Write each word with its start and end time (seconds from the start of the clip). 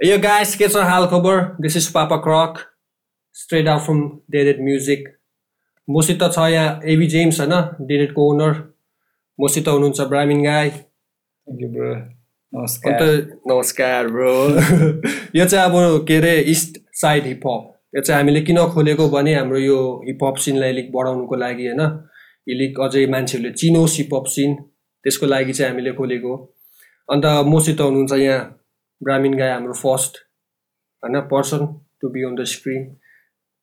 Yo 0.00 0.16
guys 0.18 0.54
के 0.56 0.66
छ 0.68 0.76
हाल 0.84 1.06
खबर 1.06 1.38
this 1.60 1.76
is 1.76 1.86
Papa 1.92 2.16
Crack 2.24 2.58
straight 3.36 3.68
out 3.68 3.80
from 3.80 4.00
डेडेड 4.30 4.60
music 4.64 5.06
मसित 5.88 6.22
छ 6.32 6.48
यहाँ 6.50 6.80
एबी 6.84 7.06
जेम्स 7.06 7.40
होइन 7.40 7.86
डेडेडको 7.86 8.26
ओनर 8.32 8.52
मसित 9.38 9.68
हुनुहुन्छ 9.68 10.00
ब्राह्मिन 10.10 10.42
गाई 10.44 10.68
अन्त 10.68 11.62
नमस्कार 12.52 13.04
नमस्कार 13.52 14.08
ब्रो 14.08 14.34
यो 15.38 15.46
चाहिँ 15.46 15.64
अब 15.64 16.04
के 16.08 16.16
अरे 16.16 16.36
इस्ट 16.52 16.78
साइड 16.94 17.26
हिपहप 17.26 17.96
यो 17.96 18.02
चाहिँ 18.02 18.20
हामीले 18.20 18.40
किन 18.40 18.64
खोलेको 18.74 19.08
भने 19.08 19.34
हाम्रो 19.34 19.58
यो 19.58 19.78
हिपहप 20.08 20.44
सिनलाई 20.44 20.72
अलिक 20.72 20.92
बढाउनुको 20.92 21.36
लागि 21.36 21.66
होइन 21.66 21.80
अलिक 21.80 22.80
अझै 22.80 23.06
मान्छेहरूले 23.06 23.52
चिनोस् 23.54 23.96
हिपहप 23.98 24.26
सिन 24.34 24.54
त्यसको 24.54 25.26
लागि 25.26 25.52
चाहिँ 25.52 25.70
हामीले 25.72 25.92
खोलेको। 25.92 26.36
अन्त 27.08 27.26
मसित 27.46 27.80
हुनुहुन्छ 27.80 28.20
यहाँ 28.20 28.44
ब्राह्मिन 29.00 29.36
गाई 29.38 29.48
हाम्रो 29.50 29.72
फर्स्ट 29.80 30.16
होइन 31.02 31.20
person 31.28 31.66
to 32.00 32.08
be 32.08 32.22
on 32.24 32.34
the 32.34 32.44
screen 32.52 32.82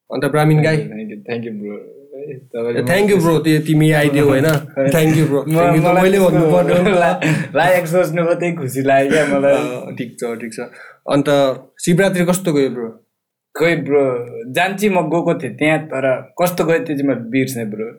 अन्त 0.09 0.25
Brahmin 0.31 0.61
guy 0.63 0.77
thank 0.77 1.45
you 1.45 1.53
bro 1.59 1.77
thank 2.83 3.09
you 3.09 3.17
bro 3.17 3.37
त्यो 3.39 3.59
तिमी 3.67 3.91
आइदियो 3.93 4.25
होइन 4.27 4.47
थ्याङ्क 4.89 5.17
यू 5.17 5.25
ब्रो 5.27 5.43
म- 5.47 5.95
मैले 5.97 6.19
भन्नु 6.19 6.43
पर्यो 6.51 6.93
ला- 6.95 7.19
लायक 7.55 7.87
सोच्नुको 7.87 8.33
त्यही 8.35 8.55
खुसी 8.57 8.81
लाग्यो 8.83 9.11
क्या 9.11 9.25
मलाई 9.29 9.95
ठिक 9.97 10.11
छ 10.19 10.33
ठिक 10.41 10.53
छ 10.53 10.67
अन्त 11.09 11.29
शिवरात्रि 11.85 12.25
कस्तो 12.25 12.53
गयो 12.53 12.69
ब्रो 12.69 12.87
खोइ 13.55 13.75
ब्रो 13.87 14.03
जान 14.53 14.75
चाहिँ 14.77 14.93
म 14.93 15.01
गएको 15.09 15.33
थिएँ 15.41 15.53
त्यहाँ 15.57 15.79
तर 15.87 16.05
कस्तो 16.41 16.65
गयो 16.65 16.79
त्यो 16.85 16.95
चाहिँ 16.95 17.07
मैले 17.09 17.29
बिर्सेँ 17.29 17.65
ब्रो 17.71 17.89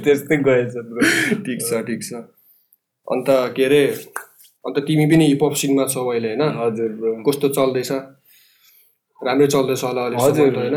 त्यस्तै 0.00 0.36
गएछ 0.42 0.76
ब्रो 0.86 1.08
ठिक 1.42 1.58
छ 1.62 1.82
ठिक 1.86 2.04
छ 2.04 2.22
अन्त 3.06 3.28
के 3.56 3.64
अरे 3.64 3.82
अन्त 4.64 4.78
तिमी 4.88 5.06
पनि 5.10 5.24
हिपहप 5.26 5.54
सिनमा 5.60 5.84
छौ 5.92 6.02
अहिले 6.10 6.28
होइन? 6.28 6.42
हजुर 6.58 6.90
कस्तो 7.28 7.48
चल्दैछ? 7.56 7.90
राम्रै 9.20 9.46
चल्दैछ 9.54 9.82
होला 9.84 10.02
हजुर। 10.24 10.54
होइन। 10.58 10.76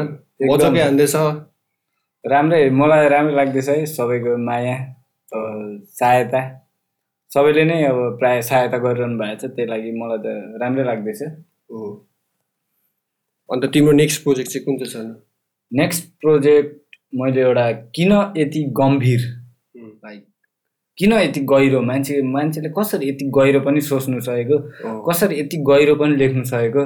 मजाकै। 0.52 0.82
हान्दैछ। 0.82 1.16
राम्रै 2.24 2.62
मलाई 2.80 3.08
राम्रो 3.10 3.36
लाग्दैछ 3.36 3.70
है 3.70 3.86
सबैको 3.86 4.38
माया 4.46 4.78
सहायता। 5.32 6.42
सबैले 7.32 7.64
नै 7.66 7.78
अब 7.86 8.00
प्राय 8.20 8.42
सहायता 8.42 8.78
गरिरहनु 8.84 9.18
भएको 9.20 9.38
छ 9.42 9.54
त्यही 9.56 9.70
लागि 9.70 9.92
मलाई 10.02 10.20
त 10.26 10.28
राम्रै 10.62 10.84
लाग्दैछ। 10.84 11.22
हो। 11.22 11.82
अन्त 13.50 13.64
तिम्रो 13.74 13.94
नेक्स्ट 14.02 14.24
प्रोजेक्ट 14.24 14.50
चाहिँ 14.52 14.66
कुन 14.66 14.76
चाहिँ 14.82 14.92
छ? 14.94 15.16
नेक्स्ट 15.72 16.04
प्रोजेक्ट 16.22 16.72
मैले 17.16 17.42
एउटा 17.42 17.66
किन 17.96 18.12
यति 18.38 18.62
गम्भीर 18.80 19.22
किन 20.98 21.14
यति 21.14 21.40
गहिरो? 21.52 21.82
मान्छे 21.82 22.22
मान्छेले 22.22 22.70
कसरी 22.78 23.10
यति 23.10 23.26
गहिरो 23.38 23.60
पनि 23.62 23.82
सोच्नु 23.82 24.20
सकेको? 24.28 24.58
कसरी 25.08 25.40
यति 25.40 25.58
गहिरो 25.70 25.96
पनि 25.96 26.16
लेख्नु 26.16 26.44
सकेको? 26.52 26.86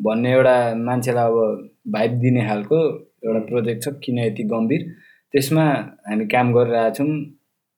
भन्ने 0.00 0.32
एउटा 0.32 0.56
मान्छेलाई 0.86 1.24
अब 1.24 1.68
भाइब 1.94 2.12
दिने 2.20 2.46
खालको 2.48 2.78
एउटा 3.24 3.40
प्रोजेक्ट 3.46 3.82
छ 3.84 3.94
किन 4.04 4.18
यति 4.18 4.44
गम्भीर? 4.52 4.82
त्यसमा 5.32 5.64
हामी 6.08 6.26
काम 6.34 6.52
गरिरहेछौँ 6.54 7.08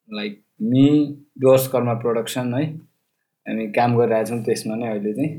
like 0.08 0.42
me 0.62 0.86
doors 1.40 1.66
Karma 1.68 1.94
production 2.04 2.54
है। 2.54 2.64
हामी 3.46 3.66
काम 3.76 3.96
गरिरहेछौँ 3.98 4.38
त्यसमा 4.44 4.74
नै 4.76 4.88
अहिले 4.88 5.12
चाहिँ। 5.12 5.32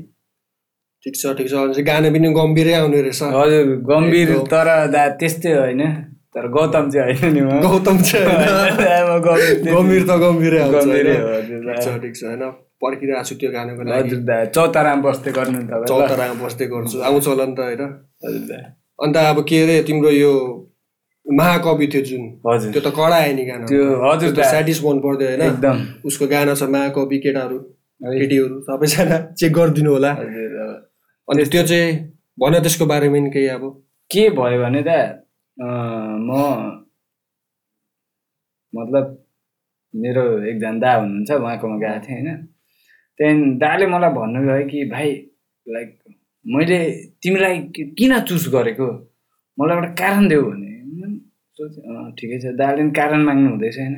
ठिक 1.04 1.14
छ 1.16 1.34
ठिक 1.38 1.48
छ। 1.48 1.82
गाना 1.88 2.10
पनि 2.10 2.28
गम्भीरै 2.38 2.72
आउने 2.74 3.00
रहेछ। 3.02 3.22
हजुर 3.34 3.74
गम्भीर। 3.90 4.30
तर 4.52 4.68
दा 4.94 5.02
त्यस्तै 5.18 5.52
होइन। 5.52 5.82
तर 6.34 6.44
गौतम 6.54 6.84
चाहिँ 6.90 7.14
होइन 7.20 7.32
नि 7.34 7.40
गौतम 7.64 7.96
चाहिँ 8.08 8.26
गम्भीर 9.74 10.02
त 10.08 10.10
गम्भीरै 10.22 10.60
ठिक। 12.02 12.14
छ 12.16 12.22
होइन 12.24 12.42
पर्खिरहेको 12.82 13.24
छु 13.28 13.34
त्यो 13.40 13.50
गानाको 13.52 13.82
लागि 13.90 14.16
चौतारामा 14.54 15.02
बस्दै 15.08 15.30
गर्नु 15.38 15.58
ल। 15.60 15.84
चौतारामा 15.90 16.36
बस्दै 16.44 16.66
गर्छु 16.72 16.96
आउँछ 17.08 17.26
होला 17.28 17.44
नि 17.46 17.54
त 17.58 17.60
होइन 17.68 17.82
अन्त 18.98 19.16
अब 19.16 19.38
के 19.48 19.56
अरे 19.62 19.76
तिम्रो 19.88 20.10
यो 20.10 20.32
महाकवि 21.26 21.86
थियो 21.92 22.02
जुन 22.08 22.22
हजुर 22.46 22.70
त्यो 22.74 22.82
त 22.82 22.88
कडा 22.98 23.16
आयो 23.22 23.32
नि 23.38 23.44
गाना 23.48 23.64
त्यो 23.70 23.84
हजुर 24.04 24.30
स्याटिस 24.42 24.78
मन 24.84 24.96
पर्यो 25.04 25.26
होइन 25.28 25.42
एकदम. 25.48 25.76
उसको 26.08 26.24
गाना 26.34 26.52
छ 26.54 26.62
महाकवि 26.74 27.18
केटाहरू। 27.24 27.58
केटीहरू 28.00 28.56
सबैजना 28.66 29.16
चेक 29.38 29.52
गरिदिनु 29.52 29.90
होला 29.92 30.10
अनि 31.28 31.42
त्यो 31.52 31.62
चाहिँ 31.70 31.86
भन 32.38 32.54
त्यसको 32.64 32.84
बारेमा 32.86 33.20
केही 33.34 33.48
अब 33.54 33.64
के 34.10 34.22
भयो 34.38 34.58
भने 34.62 34.82
त 34.86 34.90
म 35.60 36.30
मतलब 38.72 39.06
मेरो 39.94 40.24
एकजना 40.50 40.78
दा 40.78 40.92
हुनुहुन्छ 40.94 41.30
उहाँकोमा 41.30 41.76
गएको 41.82 42.00
थिएँ 42.06 42.20
होइन? 42.20 42.36
त्यहाँदेखि 43.18 43.58
दाले 43.58 43.86
मलाई 43.86 44.10
भन्नुभयो 44.14 44.66
कि 44.70 44.84
भाइ 44.90 45.08
लाइक 45.66 45.88
मैले 46.46 46.78
तिमीलाई 47.22 47.58
किन 47.98 48.18
चुज 48.28 48.48
गरेको? 48.54 48.88
मलाई 49.58 49.76
एउटा 49.76 49.90
कारण 50.00 50.28
देऊ 50.28 50.42
भने। 50.50 50.70
सोचेँ 51.58 52.12
ठिकै 52.18 52.38
छ। 52.38 52.54
दाले 52.54 52.82
नि 52.82 52.90
कारण 52.94 53.20
माग्नु 53.24 53.48
हुँदैछ 53.50 53.78
होइन? 53.78 53.94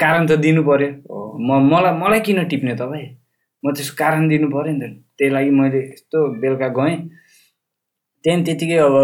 कारण 0.00 0.26
त 0.26 0.40
दिनु 0.40 0.62
पर्यो। 0.64 0.90
म 1.38 1.60
मलाई 1.72 1.92
मलाई 2.00 2.20
किन 2.26 2.44
टिप्ने 2.48 2.74
तपाईँ? 2.80 3.08
म 3.62 3.72
त्यसको 3.76 3.96
कारण 4.00 4.28
दिनु 4.28 4.48
पऱ्यो 4.48 4.72
नि 4.72 4.88
त। 4.88 4.92
त्यही 5.18 5.30
लागि 5.36 5.50
मैले 5.50 5.80
यस्तो 5.92 6.18
बेलुका 6.40 6.68
गएँ। 6.78 6.96
त्यहाँदेखि 8.24 8.44
त्यतिकै 8.46 8.78
अब 8.88 8.96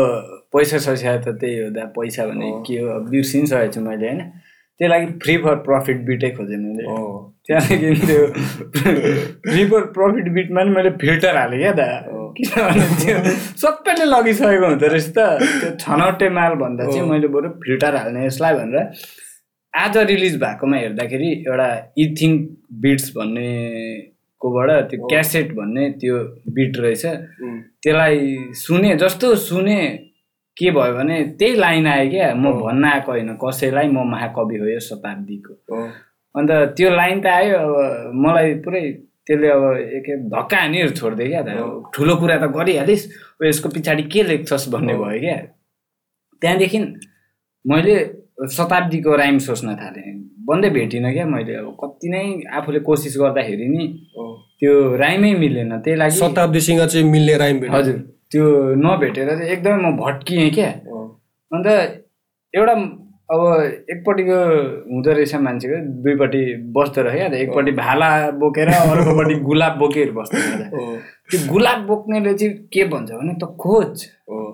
पैसा 0.53 0.78
सस्या 0.87 1.16
त 1.16 1.37
त्यही 1.41 1.59
हो 1.59 1.71
दा 1.71 1.84
पैसा 1.97 2.27
भने। 2.27 2.50
के 2.66 2.78
हो 2.81 2.88
अब 2.99 3.09
बिर्सिसकेको 3.11 3.72
छु 3.72 3.81
मैले 3.81 4.06
होइन 4.06 4.21
त्यही 4.81 4.88
लागि 4.91 5.06
फ्री 5.22 5.37
फर 5.44 5.55
प्रफिट 5.66 5.99
बिटै 6.06 6.31
खोजेँ 6.37 6.59
मैले 6.59 6.84
त्यहाँदेखि 7.47 8.06
त्यो 8.06 8.22
फ्री 9.47 9.65
फर 9.71 9.83
प्रफिट 9.97 10.33
बिटमा 10.34 10.62
नि 10.65 10.71
मैले 10.77 10.91
फिल्टर 11.03 11.37
हालेँ 11.37 11.59
क्या 11.61 11.72
दा। 11.81 11.88
किनभने 12.37 12.87
त्यो 13.00 13.16
सबैले 13.62 14.05
लगिसकेको 14.11 14.66
हुँदो 14.66 14.87
रहेछ 14.87 15.09
त 15.16 15.19
त्यो 15.38 15.71
छनौटे 15.83 16.28
माल 16.38 16.53
भन्दा 16.62 16.84
चाहिँ। 16.91 17.09
मैले 17.11 17.28
बरु 17.34 17.49
फिल्टर 17.62 17.97
हाल्ने 17.97 18.27
यसलाई 18.27 18.55
भनेर 18.59 18.78
आज 19.75 19.97
रिलिज 20.11 20.37
भएकोमा 20.43 20.77
हेर्दाखेरि 20.77 21.31
एउटा 21.47 21.69
इथिङ 22.05 22.32
बिट्स 22.82 23.11
भन्ने 23.17 23.49
कोबाट 24.43 24.71
त्यो। 24.91 25.06
क्यासेट 25.09 25.53
भन्ने 25.55 25.91
त्यो 26.00 26.17
बिट 26.56 26.78
रहेछ 26.84 27.05
त्यसलाई 27.06 28.17
सुने 28.62 28.94
जस्तो 29.03 29.34
सुने 29.49 29.81
के 30.60 30.71
भयो 30.76 30.93
भने 30.94 31.16
त्यही 31.41 31.54
लाइन 31.56 31.87
आयो 31.87 32.10
क्या। 32.10 32.34
म। 32.34 32.53
भन्न 32.60 32.84
आएको 32.84 33.12
होइन 33.12 33.31
कसैलाई 33.43 33.88
म 33.88 34.04
महाकवि 34.12 34.56
हो 34.60 34.66
यो 34.69 34.81
शताब्दीको। 34.88 35.53
अन्त 36.34 36.50
त्यो 36.76 36.88
लाइन 36.91 37.21
त 37.21 37.26
आयो 37.26 37.56
अब 37.59 38.12
मलाई 38.25 38.54
पुरै 38.65 38.82
त्यसले 39.26 39.49
अब 39.49 39.65
एक 39.99 40.06
धक्का 40.28 40.59
हानिहरू 40.60 40.91
छोडिदियो 41.00 41.28
क्या 41.31 41.43
त। 41.43 41.50
ठुलो 41.94 42.15
कुरा 42.20 42.37
त 42.43 42.44
गरिहालिस् 42.56 43.04
यसको 43.43 43.69
पछाडि 43.75 44.03
के 44.12 44.22
लेख्छस् 44.31 44.69
भन्ने। 44.72 44.94
भयो 45.00 45.20
क्या। 45.20 45.37
त्यहाँदेखि 46.43 46.78
मैले 47.65 47.94
शताब्दीको 48.56 49.16
राइम 49.16 49.38
सोच्न 49.38 49.75
थालेँ। 49.81 50.12
बन्दै 50.49 50.70
भेटिनँ 50.76 51.12
क्या 51.12 51.26
मैले 51.26 51.54
अब 51.62 51.69
कति 51.81 52.09
नै 52.09 52.22
आफूले 52.59 52.81
कोसिस 52.88 53.15
गर्दाखेरि 53.20 53.69
नि। 53.69 53.87
त्यो 54.60 54.72
राइमै 54.97 55.32
मिलेन। 55.43 55.72
त्यही 55.84 55.97
लागि 55.99 56.16
शताब्दीसँग 56.16 56.81
चाहिँ 56.87 57.06
मिल्ने 57.10 57.37
राइम 57.37 57.56
हजुर। 57.75 57.99
त्यो 58.30 58.44
नभेटेर 58.78 59.28
चाहिँ 59.28 59.50
एकदमै 59.50 59.78
म 59.82 59.96
भट्किएँ 59.96 60.50
क्या। 60.54 60.70
अन्त 61.52 61.66
एउटा 62.54 62.72
अब 63.30 63.41
एकपट्टिको 63.91 64.38
हुँदो 64.91 65.10
रहेछ 65.12 65.34
मान्छेको 65.46 65.76
दुईपट्टि 66.02 66.42
बस्दो 66.76 67.02
रहेछ 67.02 67.30
क्या 67.30 67.38
एकपट्टि 67.40 67.72
भाला 67.72 68.08
बोकेर 68.40 68.69
अर्कोपट्टि 68.69 69.34
गुलाब 69.46 69.78
बोकेर 69.78 70.10
बस्दो 70.12 70.38
रहेछ। 70.38 70.62
त्यो 71.30 71.38
गुलाब 71.52 71.86
बोक्नेले 71.86 72.34
चाहिँ 72.34 72.54
के 72.72 72.84
भन्छ 72.90 73.10
भने 73.12 73.34
त 73.42 73.44
खोज। 73.60 74.04
अँ, 74.30 74.50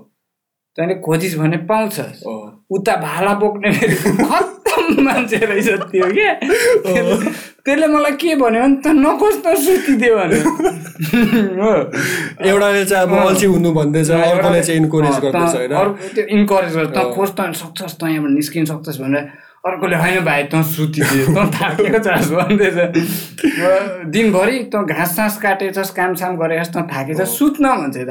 तैँले 0.77 0.95
खोजिस् 1.07 1.37
भने 1.39 1.57
पाउँछस् 1.69 2.21
अँ। 2.29 2.67
उता 2.77 2.97
भाला 3.01 3.33
बोक्ने 3.41 3.71
खत्तम 3.73 5.03
मान्छे 5.05 5.37
रहेछ 5.37 5.69
त्यो 5.93 6.07
क्या। 6.13 6.33
त्यसले- 7.67 7.91
मलाई 7.91 8.13
के 8.23 8.35
भन्यो 8.39 8.63
भने 8.63 8.77
त 8.81 8.87
नखोज 8.97 9.35
त 9.43 9.47
सुतिदियो 9.59 10.15
भने 10.17 10.39
हो। 11.61 11.71
एउटाले 12.49 12.85
चाहिँ 12.85 13.03
अब। 13.03 13.13
अल्छी 13.19 13.47
हुनु 13.47 13.71
भन्दैछ 13.73 14.11
अर्कोले 14.11 14.61
चाहिँ 14.63 14.81
इन्करेज 14.81 15.17
गर्दैछ 15.25 15.55
होइन? 15.57 15.75
त्यो 16.15 16.25
इन्करेज 16.37 16.73
गर्छ 16.77 16.91
त 17.35 17.43
सक्छस् 17.57 17.95
त 17.99 18.03
यहाँबाट 18.07 18.33
निस्किन 18.33 18.65
सक्छस् 18.67 19.01
भनेर 19.03 19.25
अर्कोले 19.67 19.97
होइन 19.97 20.19
भाइ 20.25 20.43
तँ 20.47 20.63
सुतिदियो 20.65 21.27
तँ 21.35 21.47
थाकेको 21.53 21.99
छस् 21.99 22.31
भन्दैछ। 22.33 22.77
दिनभरि 24.09 24.59
तँ 24.73 24.85
घाँस 24.87 25.11
सास 25.17 25.35
काटेछस् 25.43 25.91
कामसाम 25.91 26.33
गरेछस् 26.37 26.71
तँ 26.71 26.83
थाकेछस् 26.87 27.33
सुत्न 27.39 27.65
भन्छ 27.77 27.97
त। 27.99 28.11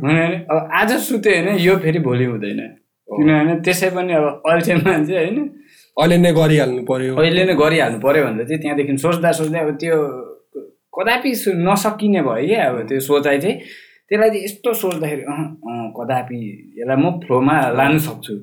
भने 0.00 0.24
अब 0.48 0.68
आज 0.72 0.90
सुत्यो 1.02 1.32
भने 1.34 1.52
यो 1.60 1.76
फेरि 1.76 1.98
भोलि 2.00 2.24
हुँदैन। 2.24 2.60
किनभने 3.08 3.54
त्यसै 3.60 3.88
पनि 3.90 4.12
अब 4.14 4.24
अल्छे 4.48 4.74
मान्छे 4.76 5.14
होइन। 5.14 5.36
अहिले 5.94 6.16
नै 6.18 6.32
गरिहाल्नु 6.34 6.82
पर्यो। 6.90 7.12
अहिले 7.16 7.42
नै 7.44 7.54
गरिहाल्नु 7.54 7.98
पऱ्यो 8.04 8.22
भनेर 8.26 8.46
चाहिँ 8.48 8.60
त्यहाँदेखि 8.62 8.96
सोच्दा 8.98 9.30
सोच्दै 9.38 9.60
अब 9.64 9.70
त्यो 9.80 9.96
कदापि 10.96 11.30
नसकिने 11.66 12.20
भयो 12.22 12.46
क्या 12.46 12.62
अब 12.70 12.76
त्यो 12.88 13.00
सोचाइ 13.00 13.38
चाहिँ। 13.44 13.56
त्यसलाई 14.08 14.30
चाहिँ 14.30 14.44
यस्तो 14.44 14.70
सोच्दाखेरि 14.74 15.22
अँ 15.22 15.38
अँ 15.70 15.92
कदापि 15.96 16.38
यसलाई 16.78 16.96
म 17.02 17.04
फ्लोमा 17.22 17.56
लानु 17.78 17.98
सक्छु। 18.06 18.34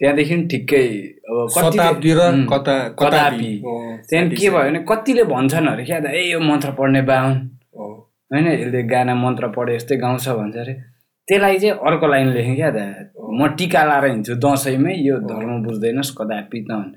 त्यहाँदेखि 0.00 0.36
ठिक्कै 0.50 0.84
अब 1.28 1.36
कता 1.52 2.74
कदापि। 3.00 3.50
त्यहाँदेखि 4.08 4.42
के 4.42 4.50
भयो 4.50 4.62
भने 4.70 4.80
कतिले 4.90 5.24
भन्छन् 5.26 5.68
अरे 5.68 5.84
क्या 5.84 5.98
ए 6.06 6.22
यो 6.32 6.38
मन्त्र 6.40 6.70
पढ्ने 6.78 7.02
बाहुन। 7.10 7.34
होइन 8.30 8.46
यसले 8.46 8.82
गाना 8.88 9.14
मन्त्र 9.14 9.46
पढे 9.56 9.74
जस्तै 9.78 9.96
गाउँछ 9.96 10.28
भन्छ 10.28 10.56
अरे। 10.56 10.74
त्यसलाई 11.30 11.58
चाहिँ 11.62 11.74
अर्को 11.86 12.06
लाइन 12.12 12.28
लेखेँ 12.34 12.56
क्या 12.56 12.70
म 13.38 13.46
टिका 13.58 13.82
लाएर 13.86 14.04
हिँड्छु 14.10 14.34
दसैँमै 14.42 14.94
यो 15.06 15.16
धर्म 15.30 15.62
बुझ्दैनस् 15.64 16.10
कदापि 16.18 16.60
त 16.66 16.70
भन्। 16.72 16.90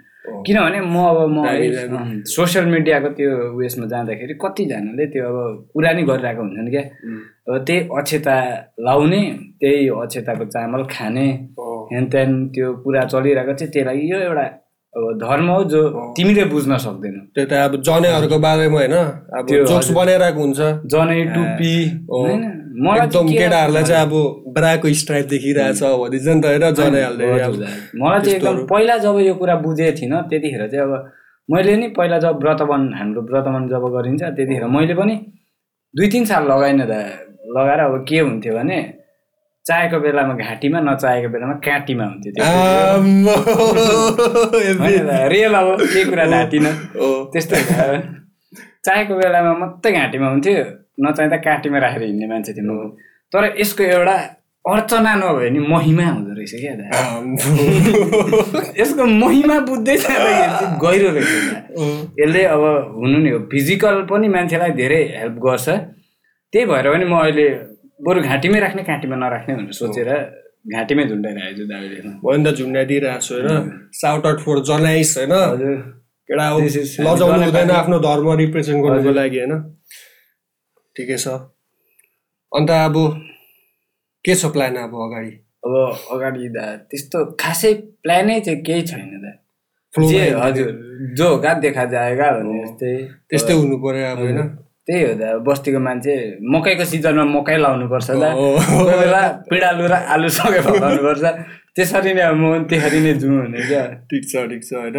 किनभने 0.46 0.80
म 0.82 0.96
अब 1.04 1.20
म 1.30 2.24
सोसियल 2.26 2.66
मिडियाको 2.74 3.10
त्यो 3.18 3.30
उयसमा 3.60 3.86
जाँदाखेरि 3.94 4.34
कतिजनाले 4.42 5.06
त्यो 5.14 5.24
अब 5.30 5.38
कुरा 5.74 5.92
नि 5.94 6.04
गरिरहेको 6.10 6.42
हुन्छन् 6.42 6.70
क्या। 6.74 6.84
अब 7.46 7.54
त्यही 7.68 7.80
अक्षता 8.00 8.36
लाउने 8.88 9.22
त्यही 9.62 9.88
अक्षताको 10.02 10.46
चामल 10.56 10.84
खाने 10.90 11.28
हेन 11.94 12.04
त्यहाँ 12.12 12.28
त्यो 12.56 12.68
कुरा 12.84 13.02
चलिरहेको 13.14 13.54
चाहिँ 13.60 13.72
त्यही 13.74 13.86
लागि 13.86 14.12
यो 14.12 14.20
एउटा 14.28 14.46
अब 14.94 15.04
धर्म 15.22 15.48
हो 15.50 15.64
जो 15.74 15.82
तिमीले 16.18 16.44
बुझ्न 16.54 16.78
सक्दैनौ। 16.78 17.22
त्यो 17.36 17.46
त 17.46 17.54
अब 17.68 17.74
जनेहरूको 17.82 18.38
बारेमा 18.40 18.78
होइन। 18.80 18.96
अब 19.38 19.46
जोक्स 19.70 19.90
बनाइरहेको 19.92 20.42
हुन्छ। 20.42 20.60
जनै 20.94 21.22
टुप्पी। 21.36 21.74
होइन? 22.10 22.42
एकदम 22.74 23.28
केटाहरूलाई 23.28 23.84
चाहिँ 23.84 24.06
अब 24.06 24.54
ब्राको 24.54 24.94
स्ट्राइप 24.94 25.26
देखिरहेछ 25.26 25.84
नि 25.84 26.42
त 26.42 26.46
होइन 26.46 26.74
जनाइहाल्दै 26.74 27.26
मलाई 27.96 28.22
चाहिँ 28.22 28.36
एकदम 28.36 28.66
पहिला 28.66 28.98
जब 28.98 29.20
यो 29.20 29.34
कुरा 29.34 29.56
बुझेको 29.56 30.02
थिइनँ 30.02 30.22
त्यतिखेर 30.30 30.68
चाहिँ 30.68 30.86
अब 30.86 31.12
मैले 31.50 31.76
नि 31.78 31.88
पहिला 31.88 32.18
जब 32.20 32.40
व्रतबन 32.40 32.94
हाम्रो 32.94 33.22
व्रतबन 33.22 33.68
जब 33.68 33.86
गरिन्छ 33.96 34.24
त्यतिखेर 34.24 34.66
मैले 34.68 34.94
पनि 34.94 35.16
दुई 35.94 36.08
तिन 36.08 36.26
साल 36.26 36.44
लगाइनँ 36.52 36.88
त 36.90 36.94
लगाएर 37.54 37.80
अब 37.80 38.06
के 38.10 38.20
हुन्थ्यो 38.20 38.54
भने 38.54 38.80
चाहेको 39.66 40.00
बेलामा 40.00 40.34
घाँटीमा 40.34 40.80
नचाहेको 40.80 41.30
बेलामा 41.30 41.54
काँटीमा 41.54 42.06
हुन्थ्यो 42.06 42.32
रियल 45.30 45.54
अब 45.62 45.78
केही 45.82 46.04
कुरा 46.06 46.26
ढाँटिनँ। 46.26 46.74
त्यस्तो। 47.34 47.56
चाहेको 48.86 49.14
बेलामा 49.16 49.54
मात्रै 49.58 49.92
घाँटीमा 49.92 50.28
हुन्थ्यो। 50.30 50.83
नचाहिँदा 50.98 51.38
काँटीमा 51.48 51.78
राखेर 51.80 52.04
हिँड्ने 52.04 52.28
मान्छे 52.28 52.54
थियो 52.54 52.74
म। 52.74 52.90
तर 53.34 53.44
यसको 53.60 53.84
एउटा 53.84 54.16
अर्चना 54.66 55.14
नभए 55.20 55.50
नि 55.50 55.60
महिमा 55.60 56.06
हुँदो 56.06 56.32
रहेछ 56.38 56.54
क्या। 56.64 56.74
यसको 58.82 59.04
महिमा 59.06 59.56
बुझ्दै 59.68 59.96
जाँदाखेरि 59.98 60.78
गहिरो 60.84 61.10
रहेछ। 61.16 61.32
यसले 62.20 62.42
अब 62.54 62.64
हुनु 63.00 63.18
नि 63.24 63.30
हो 63.30 63.40
फिजिकल 63.52 63.96
पनि 64.12 64.28
मान्छेलाई 64.36 64.72
धेरै 64.80 65.02
हेल्प 65.20 65.36
गर्छ। 65.46 65.68
त्यही 66.54 66.66
भएर 66.72 66.86
पनि 66.94 67.06
म 67.06 67.14
अहिले 67.20 67.46
बरु 68.06 68.20
घाँटीमै 68.22 68.60
राख्ने 68.60 68.84
काँटीमा 68.84 69.16
नराख्ने 69.16 69.52
भनेर 69.56 69.74
सोचेर 69.82 70.10
घाँटीमै 70.64 71.04
झुन्डाइरहेको 71.12 71.56
छु 71.60 71.66
भयो 72.24 72.38
नि 72.38 72.44
त 72.46 72.56
झुन्डाइदिइरहेको 72.56 73.24
छु 73.28 73.34
होइन? 73.36 73.50
साउट 74.00 74.24
आउट 74.26 74.40
फोर 74.46 74.58
जनाइस 74.70 75.12
होइन? 75.18 75.34
लजाउनु 76.30 77.44
हुँदैन 77.44 77.70
आफ्नो 77.84 77.98
धर्म 78.00 78.28
रिप्रेजेन्ट 78.44 78.80
गर्नुको 78.84 79.12
लागि 79.20 79.38
होइन? 79.40 79.54
ठिकै 80.96 81.18
छ। 81.18 81.28
अन्त 82.52 82.70
अब 82.70 82.96
के 84.26 84.34
छ 84.36 84.46
प्लान 84.54 84.76
अब 84.84 84.94
अगाडि? 85.06 85.32
अब 85.66 85.74
अगाडि 86.14 86.50
दा 86.56 86.66
त्यस्तो 86.90 87.20
खासै 87.42 87.74
प्लानै 88.04 88.40
चाहिँ 88.40 88.62
केही 88.68 88.82
छैन 88.90 89.10
दा। 89.24 89.32
जे 89.94 90.22
हजुर 90.42 90.70
जो 91.18 91.26
होगा 91.30 91.54
देखा 91.64 91.86
जाएगा 91.94 92.28
भने 92.36 92.62
जस्तै 92.62 92.92
त्यस्तै। 93.30 93.54
हुनु 93.54 93.78
पर्यो 93.84 94.06
अब 94.12 94.20
होइन। 94.20 94.40
त्यही 94.88 95.02
हो 95.06 95.14
दा 95.16 95.28
बस्तीको 95.48 95.80
मान्छे 95.80 96.14
मकैको 96.54 96.86
सिजनमा 96.92 97.26
मकै 97.34 97.58
लाउनु 97.64 97.86
पर्छ 97.94 98.10
दा। 98.22 98.30
हो। 98.38 98.48
कोही 98.60 98.96
बेला 99.02 99.22
पिँडालु 99.50 99.84
र 99.88 99.96
आलु 100.14 100.30
सँगै 100.38 100.62
फलाउनु 100.66 101.02
पर्छ 101.08 101.24
त्यसरी 101.76 102.12
नै 102.14 102.24
अब 102.30 102.36
म 102.38 102.44
पनि 102.54 102.66
त्यसरी 102.70 103.00
नै 103.06 103.14
जाउँ 103.22 103.38
भने 103.42 103.60
क्या। 103.70 103.84
ठिक 104.10 104.24
छ 104.30 104.34
ठिक 104.52 104.62
छ 104.68 104.72
होइन। 104.82 104.98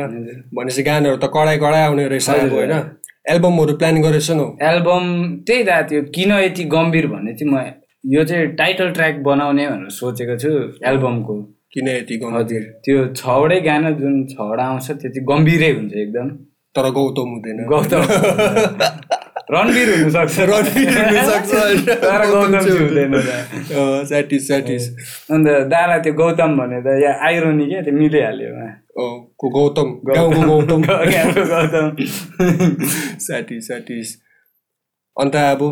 भनेपछि 0.55 0.83
गानाहरू 0.89 1.19
त 1.23 1.27
कडाइ 1.35 1.57
कडाइ 1.65 1.83
आउने 1.87 2.05
रहेछ 2.09 2.29
होइन। 2.55 2.73
एल्बमहरू 3.27 3.75
प्लान 3.77 4.03
गरेछौ 4.03 4.47
एल्बम 4.63 5.05
त्यही 5.47 5.63
दा 5.65 5.81
त्यो 5.83 6.03
किन 6.15 6.33
यति 6.39 6.65
गम्भीर 6.65 7.07
भन्ने 7.07 7.35
चाहिँ 7.35 7.55
म 7.55 7.65
यो 8.07 8.25
चाहिँ 8.25 8.47
टाइटल 8.55 8.91
ट्र्याक 8.91 9.23
बनाउने 9.23 9.67
भनेर 9.69 9.91
सोचेको 9.91 10.37
छु 10.39 10.51
एल्बमको। 10.85 11.37
किन 11.73 11.89
यति 11.89 12.21
हजुर 12.35 12.63
त्यो 12.85 13.07
छवटै 13.15 13.61
गाना 13.61 13.91
जुन 14.01 14.25
छवटा 14.27 14.65
आउँछ 14.65 14.91
त्यो 14.91 15.11
चाहिँ 15.11 15.27
गम्भीरै 15.27 15.71
हुन्छ 15.71 15.93
एकदम। 15.95 16.29
तर 16.75 16.91
गौतम 16.91 17.29
हुँदैन। 17.33 17.67
गौतम। 17.67 18.03
रणवीर 19.49 19.89
हुनसक्छ 19.95 20.39
रणवीर 20.51 20.89
हुनसक्छ। 20.99 21.51
स्याटिस 24.09 24.47
स्याटिस 24.47 24.89
अन्त 25.31 25.49
दादा 25.73 25.97
त्यो 26.05 26.13
गौतम 26.21 26.57
भने 26.59 26.81
त 26.81 26.95
या 27.03 27.13
आइरोनी 27.27 27.65
क्या 27.69 27.81
त्यो 27.83 27.95
मिलिहाल्यो। 27.95 28.51
गौतम? 29.57 29.89
गौतम। 30.09 30.81
गौतम। 31.53 31.95
स्याटिस 33.27 33.67
स्याटिस 33.67 34.17
अन्त 35.17 35.37
अब 35.37 35.63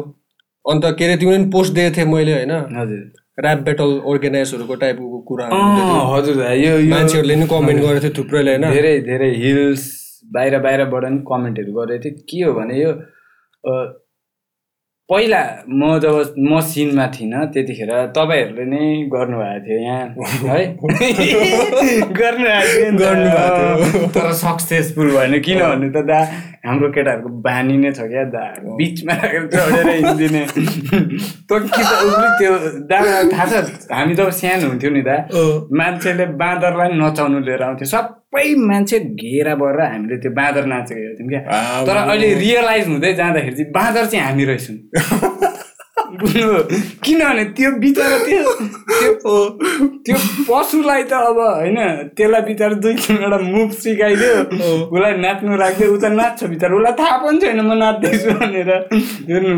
अन्त 0.65 0.85
के 0.99 1.05
अरे 1.05 1.17
तिमीले 1.17 1.39
पनि 1.39 1.51
पोस्ट 1.51 1.73
दिएको 1.75 1.95
थिएँ 1.97 2.07
मैले 2.13 2.33
होइन? 2.33 2.53
हजुर। 2.79 3.01
ऱ्याप 3.41 3.59
बेटल 3.67 3.91
अर्गनाइजहरूको 4.11 4.75
टाइपको 4.83 5.35
अँ, 5.37 6.17
हजुर 6.17 6.37
यो 6.55 6.73
मान्छेहरूले 6.91 7.35
नि 7.37 7.47
कमेन्ट 7.53 7.81
गरेको 7.83 8.01
थियो 8.05 8.13
थुप्रैले 8.19 8.51
होइन? 8.51 8.71
धेरै 8.73 8.93
धेरै 9.09 9.31
हिल्स 9.43 9.83
बाहिर 10.35 10.59
बाहिरबाट 10.67 11.05
नि 11.13 11.19
कमेन्टहरू 11.31 11.73
गरेको 11.79 12.03
थियो। 12.05 12.15
के 12.31 12.39
हो 12.45 12.53
भने 12.61 12.75
यो 12.83 12.91
पहिला 15.11 15.41
म 15.69 15.99
जब 15.99 16.35
म 16.39 16.61
सिनमा 16.65 17.07
थिइनँ 17.15 17.41
त्यतिखेर 17.53 17.91
तपाईँहरूले 18.17 18.65
नै 18.65 18.85
गर्नुभएको 19.13 19.61
थियो 19.67 19.79
यहाँ 19.83 20.05
है? 20.49 20.63
गर्नुभएको 22.19 22.71
थियो। 22.73 22.93
गर्नुभएको। 22.99 24.09
तर 24.15 24.33
सक्सेसफुल 24.33 25.11
भएन। 25.17 25.35
किनभने 25.41 25.89
त 25.91 26.05
दा 26.09 26.19
हाम्रो 26.65 26.89
केटाहरूको 26.97 27.29
बानी 27.45 27.77
नै 27.83 27.93
छ 27.93 28.09
क्या 28.09 28.25
दा। 28.33 28.45
बिचमा 28.79 29.13
राखेर 29.13 29.45
चढेर 29.53 29.89
हिँडिदिने। 29.91 30.43
तँ 31.51 31.61
त्यो 32.39 32.53
दा 32.89 32.99
थाहा 33.37 33.47
छ 33.53 33.93
हामी 33.93 34.15
जब 34.15 34.31
सानो 34.41 34.69
हुन्थ्यो 34.69 34.91
नि 34.91 35.03
दा 35.03 35.17
मान्छेले 35.77 36.27
बाँदरलाई 36.41 36.89
नचाउनु 36.97 37.39
लिएर 37.47 37.63
आउँथ्यो। 37.63 37.89
सबै 37.93 38.22
मान्छे 38.57 38.99
घेरा 38.99 39.55
भएर 39.55 39.81
हामीले 39.81 40.17
त्यो 40.17 40.31
बाँदर 40.33 40.65
नाचेको 40.67 41.01
हेर्थ्यौँ 41.01 41.29
क्या। 41.29 41.41
तर 41.87 41.97
अहिले 41.97 42.35
रियलाइज 42.35 42.87
हुँदै 42.89 43.13
जाँदाखेरि 43.15 43.57
चाहिँ 43.57 43.73
बाँदर 43.73 44.07
चाहिँ 44.07 44.25
हामी 44.27 44.45
रहेछौँ 44.45 44.77
किनभने 47.05 47.45
त्यो 47.57 47.71
बिचरा 47.83 48.19
त्यो 48.27 48.43
त्यो 49.03 49.35
त्यो 50.07 50.17
पशुलाई 50.49 51.03
त 51.03 51.13
अब 51.13 51.39
होइन 51.39 51.79
त्यसलाई 52.17 52.43
बिचरा 52.49 52.75
दुई 52.83 52.95
तिनवटा 52.95 53.39
मुभ 53.39 53.71
सिकाइदियो 53.83 54.35
उसलाई 54.93 55.13
नाच्नु 55.25 55.57
राख्यो 55.57 55.87
ऊ 55.95 55.97
त 55.97 56.05
नाच्छ 56.19 56.45
बिचरा। 56.45 56.75
उसलाई 56.77 56.95
थाहा 57.01 57.17
पनि 57.23 57.39
छैन 57.41 57.61
म 57.61 57.73
नाच्दैछु 57.83 58.31
भनेर। 58.41 58.71
हेर्नु। 59.31 59.57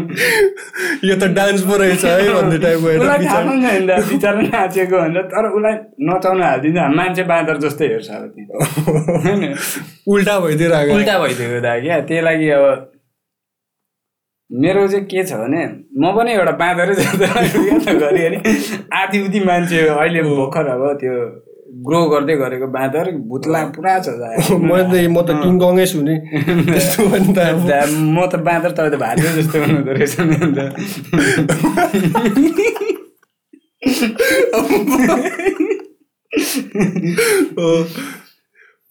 यो 1.08 1.14
त 1.16 1.24
डान्स 1.36 1.62
पो 1.68 1.76
रहेछ 1.76 2.04
है 2.04 2.32
भन्ने 2.34 2.58
टाइपको 2.64 2.88
उसलाई 3.00 3.26
थाहा। 3.26 3.40
पनि 3.40 3.60
छैन 3.66 3.86
बिचरा 4.08 4.40
नाचेको 4.40 4.96
भनेर। 4.98 5.22
तर 5.34 5.44
उसलाई 5.50 5.74
नचाउन 6.08 6.42
हालिदिन्छ। 6.42 6.88
मान्छे 6.96 7.22
बाँदर 7.32 7.56
जस्तै 7.66 7.86
हेर्छ 7.92 8.10
अब 8.10 8.24
त्यो। 8.34 8.64
होइन। 9.24 9.54
उल्टा 10.06 10.38
भइदिइरहेको। 10.40 10.94
उल्टा 10.94 11.18
भइदिएको 11.18 11.60
दा 11.60 11.78
क्या। 11.80 12.00
त्यही 12.08 12.20
लागि 12.28 12.48
अब 12.58 12.93
मेरो 14.54 14.88
चाहिँ 14.88 15.04
के 15.04 15.24
छ 15.24 15.32
भने 15.32 15.62
म 15.98 16.12
पनि 16.16 16.32
एउटा 16.32 16.52
बाँदरै 16.52 16.94
जस्तो 16.98 17.98
घरिघरि 17.98 18.38
आधी 18.92 19.22
उधी 19.24 19.40
मान्छे 19.40 19.86
अहिले 19.88 20.22
भर्खर 20.22 20.66
अब 20.66 20.86
त्यो 21.00 21.44
ग्रो 21.82 22.00
गर्दै 22.08 22.36
गरेको 22.36 22.66
बाँदर 22.66 23.10
भुत्ला 23.28 23.64
पुरा 23.66 23.98
छ। 23.98 24.08
म 24.68 24.78
त 24.86 24.94
म 25.10 25.18
त 25.26 25.30
छु 25.90 26.00
नि। 26.02 26.14
त 27.34 27.38
म 27.90 28.26
त 28.26 28.34
बाँदर 28.36 28.70
तपाईँ 28.70 28.90
त 28.90 28.94
भाले 28.94 29.28
जस्तो 29.32 29.56
हुनुहुँदो 29.58 29.92
रहेछ 29.92 30.14
नि 30.20 30.36
अन्त। 30.44 30.58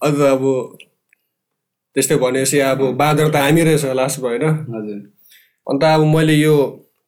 अन्त 0.03 0.22
अब 0.27 0.43
त्यस्तै 1.96 2.15
भनेपछि 2.15 2.60
अब 2.60 2.79
बाँदर 2.98 3.27
त 3.29 3.36
हामी 3.36 3.62
रहेछ 3.63 3.86
लास्ट 3.86 4.20
होइन? 4.20 4.43
हजुर। 4.43 5.12
अन्त 5.67 5.84
अब 5.84 6.01
मैले 6.15 6.34
यो 6.34 6.55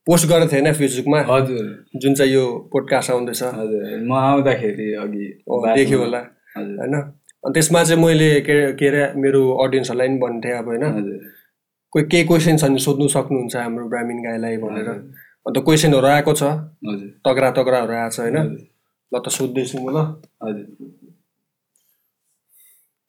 पोस्ट 0.08 0.28
गरेको 0.30 0.52
थिएँ 0.52 0.62
होइन 0.62 0.74
फेसबुकमा। 0.74 1.20
हजुर। 1.30 1.66
जुन 1.96 2.14
चाहिँ 2.14 2.34
यो 2.34 2.70
पोडकास्ट 2.72 3.12
आउँदैछ। 3.12 3.44
हजुर 3.44 4.04
म 4.08 4.14
आउँदाखेरि 4.14 4.94
अघि 4.94 5.26
देख्यो 5.76 6.00
होला। 6.00 6.18
होइन? 6.58 6.96
अनि 6.96 7.54
त्यसमा 7.54 7.84
चाहिँ 7.84 8.04
मैले 8.04 8.30
के 8.42 8.56
के 8.74 8.88
अरे 8.88 9.02
मेरो 9.22 9.42
अडियन्सहरूलाई 9.64 10.08
पनि 10.08 10.18
भन्थेँ 10.18 10.52
अब 10.52 10.66
होइन। 10.66 10.84
कोही 11.92 12.06
केही 12.06 12.24
क्वेसन 12.24 12.58
छ 12.58 12.64
भने 12.64 12.80
सोध्नु 12.80 13.08
सक्नुहुन्छ 13.08 13.56
हाम्रो 13.56 13.88
ब्राह्मीण 13.90 14.18
गाईलाई 14.24 14.58
भनेर। 14.58 14.90
अन्त 15.46 15.58
क्वेसनहरू 15.66 16.08
आएको 16.08 16.34
छ। 16.34 16.44
तगरा 17.26 17.52
तगराहरू 17.52 17.94
आएको 17.94 18.16
छ 18.16 18.20
होइन। 18.20 18.38
ल 19.12 19.20
त 19.20 19.30
सोध्दैछु 19.30 19.78
म 19.80 19.90
ल। 19.90 19.98
हजुर। 20.44 21.05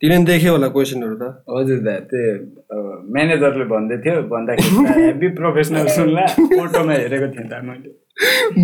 तिमीले 0.03 0.17
पनि 0.17 0.27
देख्यो 0.29 0.51
होला 0.53 0.69
क्वेसनहरू 0.77 1.17
त। 1.21 1.25
हजुर 1.57 1.79
दा 1.85 1.95
त्यो 2.09 2.81
म्यानेजरले 3.15 3.65
भन्दै 3.73 3.97
थियो 4.05 4.17
भन्दाखेरि 4.33 5.03
हेभी 5.05 5.29
प्रोफेसनल 5.39 5.87
सुन्ला 5.97 6.25
फोटोमा 6.57 6.95
हेरेको 7.03 7.29
थिएँ 7.37 7.49
दा 7.53 7.59
मैले। 7.69 7.91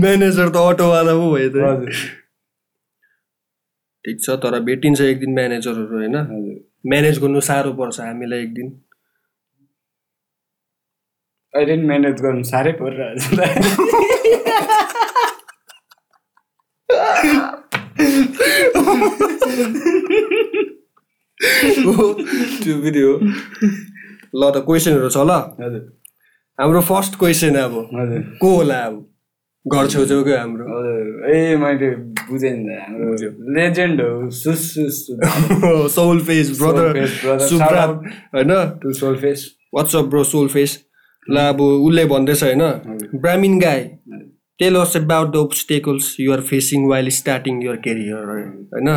म्यानेजर 0.03 0.49
त 0.49 0.57
अटोवाला 0.73 1.13
पो 1.21 1.27
भयो 1.35 1.49
त। 1.55 1.57
हजुर। 1.69 1.95
ठिक 4.05 4.17
छ 4.25 4.27
तर 4.43 4.55
भेटिन्छ 4.69 5.01
एक 5.09 5.17
दिन 5.25 5.33
म्यानेजरहरू 5.39 5.95
होइन? 6.03 6.17
हजुर। 6.33 6.57
म्यानेज 6.93 7.17
गर्नु 7.23 7.41
साह्रो 7.49 7.73
पर्छ 7.81 7.97
हामीलाई 8.01 8.41
एक 8.45 8.53
दिन। 8.59 8.69
अहिले 11.55 11.75
नि 11.77 11.85
म्यानेज 11.93 12.17
गर्नु 12.27 12.45
साह्रै 12.53 12.73
परिरहेको 12.83 13.19
छ 13.25 13.41
त्यो 21.43 22.75
भिडियो 22.83 23.11
ल 23.21 24.51
त 24.51 24.57
क्वेसनहरू 24.67 25.09
छ 25.09 25.19
ल। 25.29 25.33
हजुर। 25.63 25.83
हाम्रो 26.59 26.81
फर्स्ट 26.91 27.19
क्वेसन 27.19 27.55
अब। 27.63 27.73
हजुर। 27.95 28.21
को 28.41 28.49
होला 28.57 28.79
अब? 28.91 28.95
घर 29.67 29.87
छेउछेउकै 29.87 30.37
हाम्रो। 30.37 30.65
ए 31.35 31.57
मैले 31.57 31.89
बुझेँ 32.29 32.53
नि 32.53 32.75
हाम्रो 32.75 33.31
लेजेन्ड 33.57 34.01
हो 34.01 34.31
सुस 34.31 34.63
सोल 35.95 36.19
फेस 36.29 36.47
ब्रदर. 36.61 37.07
सुब्रा 37.49 37.85
होइन? 37.85 38.53
To 38.83 38.93
soul 39.01 39.17
face 39.23 39.39
WhatsApp 39.75 40.05
bro 40.15 40.23
soul 40.25 40.49
face 40.49 40.79
ल 41.29 41.37
अब 41.49 41.61
उसले 41.61 42.05
भन्दैछ 42.13 42.43
होइन? 42.43 42.63
Brahmin 43.15 43.59
guy 43.61 43.81
tell 44.61 44.77
us 44.77 44.97
about 44.97 45.29
the 45.33 45.37
obstacles 45.47 46.05
you 46.21 46.33
are 46.33 46.41
facing 46.51 46.89
while 46.91 47.09
starting 47.19 47.63
your 47.65 47.77
career 47.87 48.31
होइन? 48.31 48.89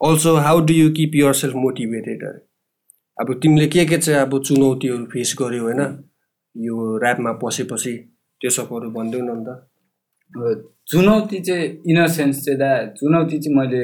Also 0.00 0.34
how 0.36 0.60
do 0.66 0.74
you 0.74 0.90
keep 0.96 1.14
yourself 1.34 1.54
motivated 1.56 2.22
अरे 2.24 2.40
अब 3.18 3.32
तिमीले 3.42 3.66
के 3.66 3.84
के 3.86 3.96
चाहिँ 3.98 4.20
अब 4.20 4.38
चुनौतीहरू 4.42 5.04
फेस 5.12 5.34
गर्यौ 5.40 5.62
होइन? 5.62 5.80
यो 6.56 6.74
ऱ्यापमा 6.98 7.32
पसेपछि 7.42 7.92
त्यो 8.40 8.50
सबहरू 8.50 8.90
भनिदेऊ 8.90 9.22
न 9.22 9.30
अन्त। 9.34 9.48
चुनौती 10.90 11.40
चाहिँ 11.40 11.66
इन 11.90 12.06
सेन्स 12.06 12.44
चाहिँ 12.44 12.58
दा 12.58 12.70
चुनौती 12.94 13.38
चाहिँ 13.42 13.56
मैले 13.58 13.82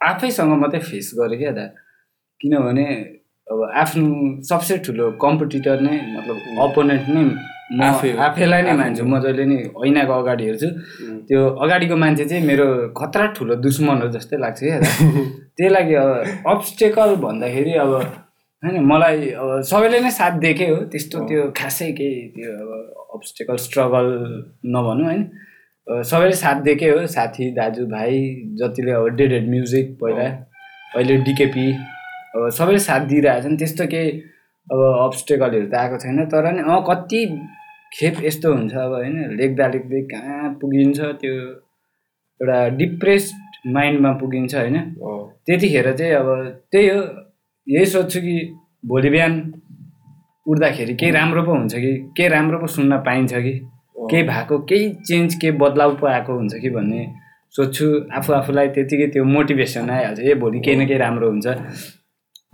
आफैसँग 0.00 0.52
मात्रै 0.62 0.80
फेस 0.80 1.10
गरेँ 1.18 1.38
क्या 1.38 1.52
दा। 1.58 1.66
किनभने 2.40 2.86
अब 3.46 3.58
आफ्नो 3.82 4.06
सबसे 4.48 4.78
ठुलो 4.86 5.10
कम्पिटिटर 5.24 5.80
नै 5.80 5.96
मतलब 6.14 6.36
अपोनेन्ट 6.62 7.08
नै 7.14 7.24
आफै। 7.72 8.10
आफैलाई 8.26 8.62
नै 8.62 8.72
मान्छु। 8.76 9.04
म 9.04 9.20
जहिले 9.24 9.44
नि 9.50 9.56
ऐनाको 9.86 10.12
अगाडि 10.12 10.44
हेर्छु। 10.44 10.68
त्यो 11.28 11.40
अगाडिको 11.64 11.96
मान्छे 11.96 12.24
चाहिँ 12.24 12.44
मेरो 12.44 12.66
खतरा 12.98 13.26
ठुलो 13.36 13.54
दुश्मन 13.66 14.02
हो 14.02 14.08
जस्तै 14.16 14.36
लाग्छ 14.36 14.60
क्या। 14.60 14.78
त्यही 15.56 15.70
लागि 15.76 15.94
अब 15.94 16.10
अब्स्टेकल 16.52 17.10
भन्दाखेरि 17.24 17.72
अब 17.84 17.92
होइन 18.62 18.76
मलाई 18.84 19.16
अब 19.40 19.48
सबैले 19.70 20.00
नै 20.00 20.10
साथ 20.10 20.34
दिएकै 20.44 20.68
हो। 20.68 20.76
त्यस्तो 20.92 21.16
त्यो 21.28 21.40
खासै 21.56 21.90
केही 21.98 22.20
त्यो 22.36 22.50
अब 22.52 22.70
अब्स्टेकल 23.16 23.56
स्ट्रगल 23.64 24.06
नभनौँ 24.74 25.06
होइन। 25.08 25.22
सबैले 25.86 26.36
साथ 26.44 26.62
दिएकै 26.68 26.88
हो। 26.90 27.06
साथी 27.16 27.50
दाजुभाइ 27.56 28.20
जतिले 28.60 28.92
अब 28.92 29.08
डेड 29.16 29.32
हेड 29.32 29.48
म्युजिक 29.48 29.96
पहिला 30.00 30.28
अहिले 30.94 31.16
डिकेपी 31.28 31.66
अब 32.34 32.48
सबैले 32.50 32.78
साथ 32.78 33.00
दिइरहेछन्। 33.10 33.56
त्यस्तो 33.56 33.86
केही 33.86 34.10
अब 34.68 34.80
अब्स्टेकलहरू 35.04 35.66
त 35.66 35.74
आएको 35.74 35.96
छैन 36.02 36.24
तर 36.32 36.52
नि 36.54 36.62
अँ 36.62 36.80
कति 36.88 37.20
खेप 37.92 38.14
यस्तो 38.24 38.52
हुन्छ 38.54 38.74
अब 38.74 38.92
होइन 38.92 39.16
लेख्दा 39.38 39.66
लेख्दै 39.74 40.00
कहाँ 40.12 40.52
पुगिन्छ 40.60 41.00
त्यो 41.20 41.34
एउटा 42.40 42.58
डिप्रेस्ड 42.78 43.34
माइन्डमा 43.74 44.12
पुगिन्छ 44.20 44.54
होइन। 44.54 44.76
त्यतिखेर 45.46 45.92
चाहिँ 45.96 46.12
अब 46.14 46.28
त्यही 46.72 46.88
हो 46.88 47.02
यही 47.66 47.86
सोध्छु 47.86 48.20
कि 48.20 48.36
भोलि 48.86 49.10
बिहान 49.10 49.34
उठ्दाखेरि 50.46 50.94
केही 51.00 51.12
राम्रो 51.12 51.42
पो 51.42 51.52
हुन्छ 51.52 51.74
कि 51.74 51.92
केही 52.16 52.28
राम्रो 52.28 52.58
पो 52.58 52.66
सुन्न 52.76 52.98
पाइन्छ 53.06 53.32
कि 53.34 53.52
केही 54.10 54.22
भएको 54.22 54.58
केही 54.70 54.90
चेन्ज 55.08 55.34
केही 55.40 55.56
बदलाउ 55.58 55.94
पो 56.00 56.06
आएको 56.06 56.32
हुन्छ 56.38 56.54
कि 56.62 56.70
भन्ने 56.70 57.06
सोध्छु 57.54 57.86
आफू 58.18 58.32
आफूलाई 58.32 58.68
त्यतिकै 58.76 59.06
त्यो 59.14 59.24
मोटिभेसन 59.24 59.90
आइहाल्छ 59.90 60.20
ए 60.20 60.34
भोलि 60.42 60.60
केही 60.60 60.76
न 60.76 60.86
केही 60.86 60.98
राम्रो 60.98 61.30
हुन्छ। 61.30 61.46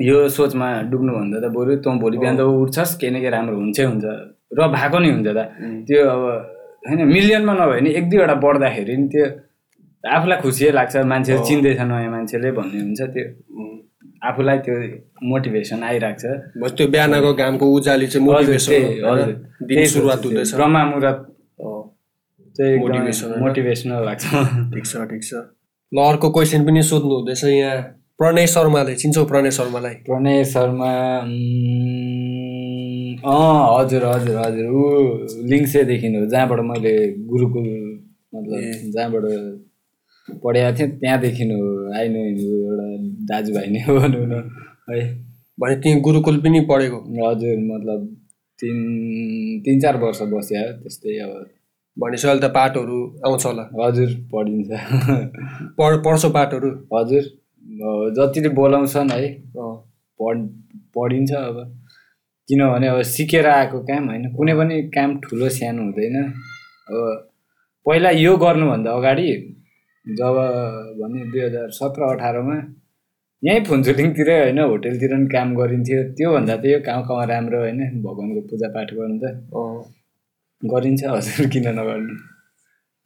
यो 0.00 0.16
सोचमा 0.28 0.68
डुब्नुभन्दा 0.90 1.38
त 1.44 1.46
बरु 1.56 1.76
तँ 1.84 1.92
भोलि 2.00 2.16
बिहान 2.18 2.36
त 2.40 2.40
उठ्छस् 2.40 2.96
केही 3.00 3.10
न 3.12 3.16
केही 3.20 3.32
राम्रो 3.36 3.56
हुन्छै 3.60 3.84
हुन्छ। 3.84 4.04
र 4.56 4.58
भएको 4.74 4.98
नि 4.98 5.08
हुन्छ 5.14 5.28
त। 5.36 5.40
त्यो 5.86 6.00
अब 6.14 6.22
होइन 6.88 7.00
मिलियनमा 7.14 7.52
नभए 7.60 7.80
नि 7.84 7.90
एक 7.98 8.04
दुईवटा 8.10 8.34
बढ्दाखेरि 8.44 8.94
नि 8.96 9.06
त्यो 9.12 9.24
आफूलाई 10.04 10.38
खुसी 10.40 10.70
लाग्छ। 10.78 10.94
मान्छे 11.12 11.32
चिन्दैछ 11.46 11.80
नयाँ 11.90 12.10
मान्छेले 12.16 12.50
भन्ने 12.56 12.80
हुन्छ 12.80 13.00
त्यो। 13.14 13.24
आफूलाई 14.20 14.58
त्यो 14.64 14.74
मोटिभेसन 15.30 15.80
आइरहेको 15.84 16.18
छ। 16.20 16.72
त्यो 16.76 16.86
बिहानको 16.88 17.30
घामको 17.36 17.66
उजाली 17.76 18.06
चाहिँ 18.08 18.24
मोटिभेसन 18.26 18.72
सुरुवात 19.92 20.20
हुँदैछ। 20.24 20.50
ब्रह्मा 20.56 20.82
मुरत 20.92 21.18
चाहिँ? 22.56 22.76
मोटिभेसनल 23.44 24.00
लाग्छ। 24.08 24.24
ठिक 24.72 24.84
छ 24.84 24.92
ठिक 25.12 25.22
छ। 25.28 25.32
ल 25.92 25.96
अर्को 26.08 26.28
क्वेसन 26.32 26.60
पनि 26.66 26.82
सोध्नु 26.88 27.14
हुँदैछ 27.16 27.44
यहाँ। 27.44 27.99
प्रणय 28.20 28.46
शर्माले 28.46 28.94
चिन्छौ 28.94 29.24
प्रणय 29.24 29.50
शर्मालाई? 29.50 29.94
प्रणय 30.06 30.44
शर्मा 30.44 30.90
अँ 33.30 33.78
हजुर 33.78 34.04
हजुर 34.04 34.36
हजुर 34.36 34.66
ऊ 34.70 34.82
लिङ्सेदेखि 35.50 36.08
हो 36.14 36.26
जहाँबाट 36.26 36.60
मैले 36.60 36.92
गुरुकुल 37.30 37.68
मतलब 38.34 38.60
जहाँबाट 38.96 39.24
पढेको 40.44 40.76
थिएँ 40.78 40.90
त्यहाँदेखि 41.00 41.44
हो 41.52 41.62
आइनो 41.98 42.20
एउटा 42.26 42.86
दाजुभाइ 43.32 43.66
नै 43.66 43.80
हो 43.88 43.98
भनौँ 43.98 44.26
न 44.26 44.42
है। 44.90 45.00
भने 45.58 45.76
तिमी 45.80 46.00
गुरुकुल 46.00 46.36
पनि 46.44 46.60
पढेको? 46.70 46.98
हजुर 47.24 47.56
मतलब 47.72 48.06
तिन 48.58 48.78
तिन 49.64 49.80
चार 49.80 49.96
वर्ष 49.96 50.22
बस्यो 50.36 50.68
त्यस्तै 50.82 51.18
अब। 51.24 51.32
भनेपछि 51.96 52.28
अहिले 52.28 52.48
त 52.48 52.52
पाठहरू 52.52 52.98
आउँछ 53.26 53.46
होला। 53.46 53.64
हजुर 53.80 54.10
पढिन्छ। 54.32 54.70
पढ 55.78 56.02
पढ्छौ 56.04 56.30
पाठहरू? 56.30 56.70
हजुर। 56.94 57.39
जतिले 58.16 58.48
बोलाउँछन् 58.56 59.10
है 59.12 59.28
पढ 60.20 60.36
पढिन्छ 60.96 61.32
अब। 61.32 61.56
किनभने 62.48 62.86
अब 62.88 63.00
सिकेर 63.06 63.46
आएको 63.46 63.78
काम 63.88 64.08
होइन 64.10 64.24
कुनै 64.36 64.54
पनि 64.58 64.76
काम 64.96 65.10
ठुलो 65.20 65.48
सानो 65.48 65.82
हुँदैन। 65.82 66.16
अब 66.90 66.98
पहिला 67.86 68.10
यो 68.10 68.36
गर्नुभन्दा 68.36 68.90
अगाडि 68.90 69.28
जब 70.06 70.36
भने 71.00 71.24
दुई 71.30 71.40
हजार 71.40 71.70
सत्र 71.78 72.02
अठारमा 72.10 72.56
यहीँ 73.42 73.64
फुन्चुलिङतिरै 73.64 74.36
होइन 74.40 74.58
होटेलतिर 74.60 75.12
पनि 75.14 75.26
काम 75.34 75.48
गरिन्थ्यो। 75.56 76.00
त्योभन्दा 76.16 76.56
त 76.56 76.64
यो 76.66 76.78
कहाँ 76.86 77.02
कहाँ 77.08 77.26
राम्रो 77.32 77.58
होइन 77.60 77.80
भगवान्को 78.04 78.40
पूजापाठ 78.50 78.88
गर्नु 78.98 79.16
त। 79.22 79.24
गरिन्छ 80.62 81.02
हजुर 81.14 81.46
किन 81.52 81.66
नगर्नु। 81.78 82.14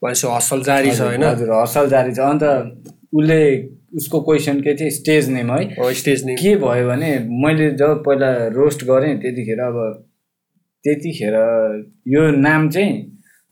भनेपछि 0.02 0.26
हसल 0.35 0.61
जारी 0.69 0.90
छ 0.90 1.00
होइन। 1.00 1.23
हजुर 1.25 1.50
हसल 1.62 1.85
जारी 1.95 2.12
छ। 2.16 2.19
अन्त 2.33 2.45
उसले 3.14 3.40
उसको 3.94 4.20
क्वेसन 4.20 4.60
के 4.60 4.74
थियो 4.74 4.90
स्टेज 4.90 5.28
नेम 5.30 5.50
है। 5.52 5.94
स्टेज 5.94 6.24
नै 6.26 6.34
के 6.34 6.54
भयो 6.56 6.88
भने 6.88 7.10
मैले 7.42 7.70
जब 7.80 8.02
पहिला 8.06 8.30
रोस्ट 8.52 8.84
गरेँ 8.84 9.16
त्यतिखेर 9.22 9.60
अब 9.60 9.76
त्यतिखेर 10.84 11.34
यो 12.08 12.30
नाम 12.38 12.68
चाहिँ 12.70 12.92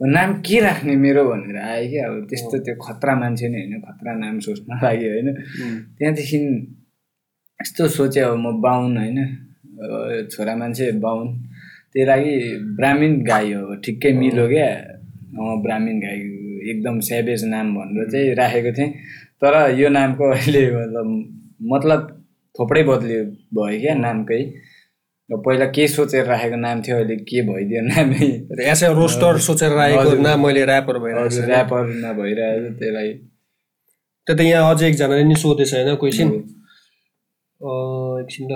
नाम 0.00 0.32
के 0.42 0.60
राख्ने 0.60 0.94
मेरो 0.96 1.24
भनेर 1.24 1.56
आयो 1.62 1.88
क्या। 1.90 2.06
अब 2.06 2.26
त्यस्तो 2.30 2.58
त्यो 2.58 2.74
खतरा 2.82 3.14
मान्छे 3.16 3.48
नै 3.48 3.58
होइन 3.60 3.80
खतरा 3.80 4.12
नाम 4.18 4.38
सोच्न 4.46 4.78
लाग्यो 4.82 5.10
होइन। 5.12 5.28
त्यहाँदेखि 5.98 6.38
यस्तो 7.60 7.88
सोचेँ 7.88 8.22
अब 8.24 8.36
म 8.36 8.60
बाहुन 8.60 8.96
होइन। 8.98 9.18
छोरा 10.32 10.54
मान्छे 10.56 10.90
बाहुन। 10.98 11.28
त्यही 11.92 12.06
लागि 12.06 12.34
ब्राह्मीण 12.76 13.12
गाई 13.24 13.52
हो 13.52 13.74
ठिक्कै 13.84 14.12
मिल्यो 14.12 14.46
क्या। 14.48 14.70
ब्राह्मीण 15.64 15.96
गाई 16.00 16.18
एकदम 16.70 17.00
सेभेज 17.08 17.44
नाम 17.44 17.74
भनेर 17.76 18.10
चाहिँ 18.10 18.34
राखेको 18.34 18.72
थिएँ। 18.78 18.90
तर 19.42 19.54
यो 19.78 19.88
नामको 19.88 20.30
अहिले 20.32 20.62
मतलब 20.72 21.06
मतलब 21.72 22.00
थोप्रै 22.54 22.82
बदली 22.84 23.16
भयो 23.56 23.80
क्या 23.80 23.94
नामकै। 23.96 24.42
पहिला 25.30 25.66
के 25.76 25.86
सोचेर 25.88 26.24
राखेको 26.26 26.56
नाम 26.56 26.80
थियो 26.82 26.96
अहिले 26.96 27.16
के 27.28 27.42
भइदियो 27.48 27.82
नामै। 27.82 28.26
एज 28.70 28.82
ए 28.84 28.88
रोस्टर 28.94 29.38
सोचेर 29.46 29.72
राखेको 29.72 30.16
ना 30.22 30.36
मैले 30.36 30.62
ऱ्यापर 30.64 30.98
भइरहेको 31.04 31.46
ऱ्यापरमा 31.48 32.12
भइरहेको 32.18 32.90
लागि 32.96 33.12
त्यो 34.26 34.34
त 34.36 34.40
यहाँ 34.42 34.74
अझै 34.74 34.86
एकजनाले 34.88 35.24
नि 35.24 35.36
सोधेछ 35.36 35.72
होइन 35.74 35.94
क्वेसन 36.02 36.28
एकछिन 38.20 38.46
ल। 38.52 38.54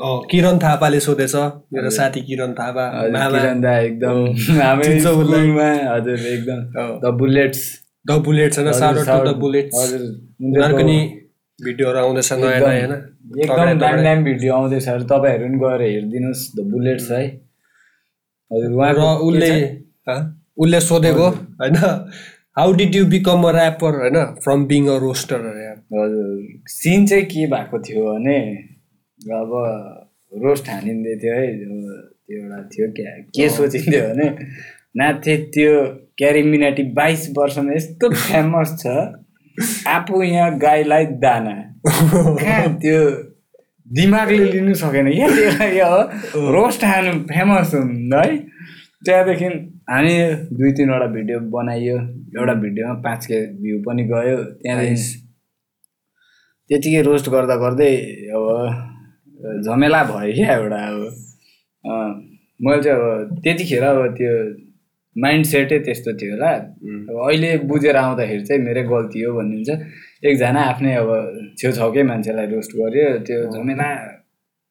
किरण 0.00 0.58
थापाले 0.58 1.00
सोधेछ 1.00 1.34
मेरो 1.74 1.90
साथी 1.96 2.20
किरण 2.28 2.52
थापा 2.54 2.84
किरण 3.30 3.60
दा 3.60 3.78
एकदम 3.78 4.16
हामी? 4.60 5.00
स्कुलमा 5.00 5.68
हजुर 5.94 6.26
एकदम। 6.34 6.60
The 7.04 7.12
bullets. 7.18 7.60
द 8.06 8.18
बुलेट्स 8.24 8.58
होइन 8.58 8.72
साउट 8.72 8.96
टु 9.06 9.18
द 9.30 9.36
बुलेट्स 9.38 9.78
हजुर 9.82 10.00
उनीहरूको 10.00 10.82
नि 10.82 10.98
भिडियोहरू 11.58 11.98
आउँदैछ 11.98 12.32
नयाँ 12.32 12.50
नयाँ 12.50 12.60
होइन? 12.64 12.92
एकदम 13.40 13.78
दामी 13.78 14.02
दामी 14.02 14.22
भिडियो 14.24 14.54
आउँदैछ। 14.54 14.88
तपाईँहरू 15.12 15.46
पनि 15.46 15.58
गएर 15.62 15.82
हेरिदिनुहोस् 15.82 16.44
द 16.56 16.66
बुलेट्स 16.72 17.10
है। 17.10 17.22
हजुर 18.50 18.70
र 18.70 18.74
उहाँको 18.74 19.08
उसले? 19.28 19.50
उसले 20.58 20.80
सोधेको 20.80 21.28
होइन? 21.62 21.76
How 22.58 22.72
did 22.72 22.94
you 22.94 23.06
become 23.14 23.48
a 23.48 23.52
rapper 23.52 23.92
होइन? 24.02 24.18
फ्रम 24.44 24.66
बिङ 24.66 24.88
अ 24.88 24.98
रोस्टर 25.06 25.40
हजुर। 25.94 26.28
सिन 26.74 27.06
चाहिँ 27.06 27.24
के 27.24 27.46
भएको 27.46 27.78
थियो 27.78 28.12
भने 28.12 28.38
अब 29.18 29.50
रोस्ट 30.32 30.68
हानिँदै 30.68 31.16
थियो 31.22 31.34
है 31.34 31.46
त्यो 31.58 32.38
एउटा 32.38 32.62
थियो 32.68 32.86
क्या। 32.92 33.10
के 33.36 33.48
सोचिन्थ्यो 33.48 34.00
भने 34.08 34.28
नाथे 34.98 35.36
त्यो 35.54 35.72
क्यारी 36.18 36.42
मिनाटी 36.42 36.82
बाइस 36.98 37.28
वर्षमा 37.38 37.72
यस्तो 37.74 38.10
फेमस 38.10 38.74
छ 38.80 38.86
आफू 39.88 40.22
यहाँ 40.22 40.58
गाईलाई 40.58 41.06
दाना। 41.22 41.54
कहाँ 41.86 42.74
त्यो 42.82 42.98
दिमागले 43.86 44.44
लिनु 44.52 44.74
सकेन। 44.74 45.10
क्या 45.12 45.28
त्यसलाई 45.28 45.78
अब 45.78 46.50
रोस्ट 46.56 46.84
हानु 46.84 47.12
फेमस 47.30 47.74
हुनु 47.74 48.16
है। 48.16 48.36
त्यहाँदेखि 49.04 49.44
हामी 49.90 50.14
दुई 50.58 50.72
तिनवटा 50.72 51.06
भिडियो 51.06 51.38
बनाइयो। 51.54 51.96
एउटा 52.38 52.54
भिडियोमा 52.64 52.94
पाँच 53.06 53.26
के 53.26 53.40
भ्यू 53.62 53.78
पनि 53.86 54.04
गयो। 54.10 54.36
त्यहाँदेखि 54.62 55.22
त्यतिकै 56.68 57.02
रोस्ट 57.02 57.28
गर्दा 57.30 57.56
गर्दै 57.56 57.94
अब 58.36 58.93
झमेला 59.64 60.02
भयो 60.10 60.32
क्या 60.34 60.52
एउटा 60.56 60.80
अब। 60.90 61.00
मैले 62.64 62.82
चाहिँ 62.82 62.98
अब 62.98 63.40
त्यतिखेर 63.44 63.82
अब 63.84 64.00
त्यो 64.18 64.32
माइन्ड 65.16 65.44
सेटै 65.46 65.78
त्यस्तो 65.86 66.12
थियो 66.20 66.32
होला। 66.34 66.50
अब 67.08 67.16
अहिले 67.28 67.50
बुझेर 67.70 67.96
आउँदाखेरि 67.96 68.44
चाहिँ 68.44 68.62
मेरै 68.62 68.82
गल्ती 68.92 69.22
हो 69.22 69.32
भन्ने 69.36 69.54
हुन्छ। 69.56 69.70
एकजना 70.28 70.60
आफ्नै 70.70 70.94
अब 71.02 71.10
छेउछाउकै 71.58 72.02
मान्छेलाई 72.10 72.46
रोस्ट 72.54 72.72
गर्यो 72.76 73.06
त्यो 73.26 73.38
झमेला 73.54 73.88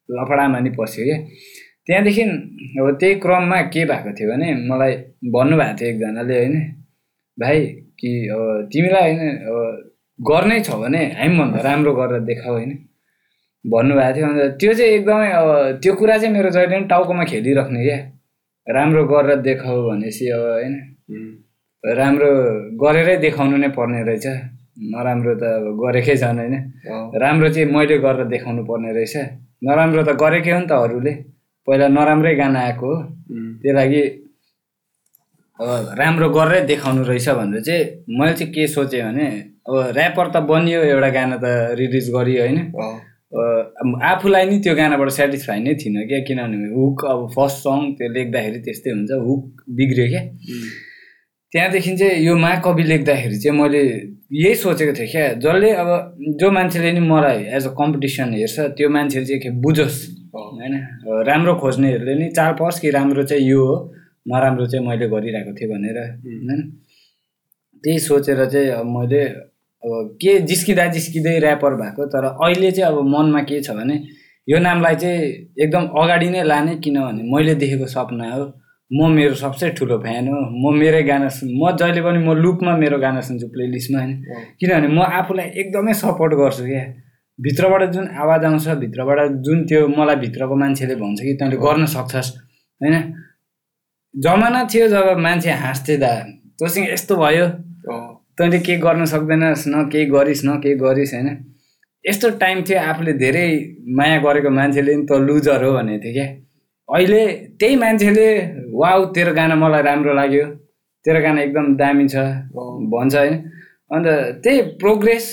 लफडामा 0.08 0.58
नि 0.60 0.70
पस्यो 0.78 1.04
क्या। 1.04 1.18
त्यहाँदेखि 1.86 2.22
अब 2.80 2.86
त्यही 3.00 3.14
क्रममा 3.22 3.60
के 3.72 3.84
भएको 3.90 4.10
थियो 4.16 4.28
भने 4.30 4.48
मलाई 4.70 4.92
भन्नुभएको 5.34 5.74
थियो 5.78 5.88
एकजनाले 5.90 6.34
होइन 6.38 6.56
भाइ 7.38 7.58
कि 8.00 8.10
अब 8.34 8.42
तिमीलाई 8.72 9.14
होइन 9.14 9.30
अब 9.48 9.56
गर्नै 10.18 10.58
छ 10.66 10.70
भने 10.82 11.02
हामीभन्दा 11.20 11.60
राम्रो 11.68 11.92
गरेर 11.94 12.20
देखाऊ 12.30 12.54
होइन। 12.54 12.72
भन्नुभएको 13.64 14.12
थियो। 14.14 14.26
अन्त 14.28 14.56
त्यो 14.60 14.72
चाहिँ 14.78 14.90
एकदमै 14.96 15.30
अब 15.40 15.48
त्यो 15.82 15.92
कुरा 16.00 16.16
चाहिँ 16.18 16.32
मेरो 16.36 16.50
जहिले 16.54 16.76
पनि 16.76 16.86
टाउकोमा 16.92 17.24
खेलिराख्ने 17.30 17.80
क्या 17.86 17.98
राम्रो 18.66 19.02
गरेर 19.12 19.40
देखाऊ 19.48 19.78
भनेपछि 19.88 20.24
अब 20.36 20.42
होइन। 20.52 20.74
राम्रो 21.84 22.30
गरेरै 22.82 23.16
देखाउनु 23.24 23.56
नै 23.62 23.68
पर्ने 23.76 24.00
रहेछ। 24.08 24.26
नराम्रो 24.92 25.32
त 25.40 25.42
अब 25.44 25.64
गरेकै 25.80 26.16
छन् 26.16 26.38
होइन। 26.40 26.54
राम्रो 27.22 27.48
चाहिँ 27.54 27.68
मैले 27.72 27.96
गरेर 28.04 28.26
देखाउनु 28.34 28.62
पर्ने 28.68 28.90
रहेछ। 28.96 29.14
नराम्रो 29.64 30.02
त 30.08 30.10
गरेकै 30.22 30.52
हो 30.52 30.60
नि 30.60 30.66
त 30.66 30.72
अरूले। 30.84 31.12
पहिला 31.66 31.86
नराम्रै 31.88 32.34
गाना 32.40 32.60
आएको 32.68 32.86
हो। 32.88 32.96
त्यही 33.60 33.74
लागि 33.78 34.02
अब 35.58 35.94
राम्रो 36.00 36.28
गरेरै 36.36 36.60
देखाउनु 36.68 37.02
रहेछ 37.08 37.28
भनेर 37.38 37.62
चाहिँ 37.62 37.82
मैले 38.18 38.34
चाहिँ 38.38 38.52
के 38.52 38.66
सोचेँ 38.66 39.02
भने 39.06 39.26
अब 39.68 39.74
ऱ्यापर 39.96 40.26
त 40.34 40.36
बनियो 40.48 40.80
एउटा 40.92 41.10
गाना 41.16 41.36
त 41.36 41.46
रिलिज 41.78 42.06
गरियो 42.16 42.40
होइन। 42.44 42.58
आफूलाई 44.10 44.44
नि 44.50 44.58
त्यो 44.64 44.74
गानाबाट 44.74 45.08
सेटिस्फाई 45.18 45.58
नै 45.60 45.74
थिइनँ 45.74 46.06
क्या 46.08 46.18
किनभने 46.28 46.68
हुक 46.74 47.04
अब 47.12 47.20
फर्स्ट 47.36 47.58
सङ 47.66 47.78
त्यो 47.98 48.08
लेख्दाखेरि 48.16 48.58
त्यस्तै 48.64 48.90
हुन्छ 48.90 49.10
हुक 49.26 49.42
बिग्रियो 49.78 50.06
क्या। 50.08 50.22
त्यहाँदेखि 51.52 51.96
चाहिँ 51.96 52.24
यो 52.26 52.36
महाकवि 52.36 52.82
लेख्दाखेरि 52.82 53.36
चाहिँ 53.38 53.58
मैले 53.60 53.82
यही 54.32 54.54
सोचेको 54.54 54.92
थिएँ 54.98 55.08
क्या 55.10 55.26
जसले 55.44 55.70
अब 55.82 55.90
जो 56.40 56.50
मान्छेले 56.50 56.92
नि 56.92 57.00
मलाई 57.12 57.38
एज 57.56 57.66
अ 57.66 57.72
कम्पिटिसन 57.80 58.34
हेर्छ 58.34 58.58
त्यो 58.76 58.88
मान्छेले 58.96 59.26
चाहिँ 59.26 59.40
के 59.42 59.50
बुझोस् 59.64 59.98
होइन? 60.34 60.74
राम्रो 61.28 61.54
खोज्नेहरूले 61.62 62.14
नि 62.14 62.26
चाल 62.36 62.52
पाओस् 62.58 62.80
कि 62.80 62.90
राम्रो 62.90 63.22
चाहिँ 63.30 63.44
यो 63.44 63.60
हो 63.66 63.76
नराम्रो 64.28 64.66
चाहिँ 64.66 64.86
मैले 64.86 65.06
गरिरहेको 65.14 65.52
थिएँ 65.54 65.70
भनेर 65.70 65.98
होइन? 66.00 66.60
त्यही 67.84 67.98
सोचेर 67.98 68.44
चाहिँ 68.52 68.68
अब 68.80 68.86
मैले 68.96 69.22
अब 69.84 70.16
के 70.20 70.38
जिस्किँदा 70.48 70.86
जिस्किँदै 70.92 71.38
ऱ्यापर 71.40 71.74
भएको 71.76 72.06
तर 72.12 72.24
अहिले 72.24 72.70
चाहिँ 72.72 72.92
अब 72.92 73.00
मनमा 73.14 73.40
के 73.48 73.60
छ 73.62 73.70
भने 73.78 73.96
यो 74.48 74.58
नामलाई 74.58 74.96
चाहिँ 74.96 75.20
एकदम 75.60 75.84
अगाडि 76.02 76.28
नै 76.30 76.42
लाने 76.42 76.76
किनभने 76.84 77.22
मैले 77.32 77.54
देखेको 77.54 77.86
सपना 77.86 78.32
हो। 78.34 78.44
म 78.90 79.10
मेरो 79.10 79.34
सबसे 79.34 79.68
ठुलो 79.70 79.98
फ्यान 79.98 80.28
हो। 80.28 80.40
म 80.62 80.74
मेरै 80.78 81.02
गाना 81.02 81.28
सुन 81.28 81.48
म 81.60 81.70
जहिले 81.76 82.00
पनि 82.02 82.18
म 82.18 82.32
लुपमा 82.36 82.76
मेरो 82.76 82.98
गाना 82.98 83.20
सुन्छु 83.20 83.46
प्लेलिस्टमा 83.48 83.98
होइन। 84.00 84.12
किनभने 84.60 84.88
म 84.88 85.00
आफूलाई 85.18 85.46
एकदमै 85.60 85.94
सपोर्ट 85.94 86.32
गर्छु 86.40 86.64
क्या। 86.64 86.84
भित्रबाट 87.38 87.82
जुन 87.92 88.08
आवाज 88.22 88.44
आउँछ 88.44 88.68
भित्रबाट 88.84 89.18
जुन 89.44 89.64
त्यो 89.66 89.86
मलाई 89.88 90.16
भित्रको 90.16 90.56
मान्छेले 90.56 90.94
भन्छ 90.96 91.20
कि 91.20 91.34
तैँले 91.40 91.56
गर्न 91.56 91.86
सक्छस् 91.96 92.30
होइन? 92.80 92.96
जमाना 94.14 94.64
थियो 94.64 94.88
जब 94.88 95.18
मान्छे 95.18 95.50
हाँस्थे 95.64 95.96
दा 95.96 96.12
तँसँग 96.60 96.88
यस्तो 96.92 97.16
भयो। 97.16 97.46
तैँले 98.38 98.58
केही 98.66 98.78
गर्न 98.78 99.04
सक्दैनस् 99.06 99.66
न 99.68 99.88
केही 99.92 100.06
गरिस् 100.10 100.44
न 100.44 100.58
केही 100.62 100.74
गरिस् 100.76 101.14
होइन? 101.14 101.28
यस्तो 102.04 102.30
टाइम 102.42 102.62
थियो 102.68 102.78
आफूले 102.80 103.12
धेरै 103.22 103.46
माया 103.96 104.18
गरेको 104.24 104.50
मान्छेले 104.50 104.94
नि 104.96 105.06
त 105.06 105.12
लुजर 105.26 105.64
हो 105.64 105.72
भनेको 105.72 106.02
थियो 106.04 106.12
क्या। 106.12 106.26
अहिले 106.88 107.22
त्यही 107.60 107.76
मान्छेले 107.76 108.26
वाउ 108.74 109.04
तेरो 109.14 109.32
गाना 109.34 109.54
मलाई 109.54 109.82
राम्रो 109.82 110.14
लाग्यो। 110.14 110.44
तेरो 111.04 111.20
गाना 111.22 111.40
एकदम 111.42 111.66
दामी 111.76 112.04
छ 112.08 112.14
भन्छ 112.92 113.14
होइन? 113.14 113.34
अन्त 113.94 114.06
त्यही 114.42 114.60
प्रोग्रेस 114.82 115.24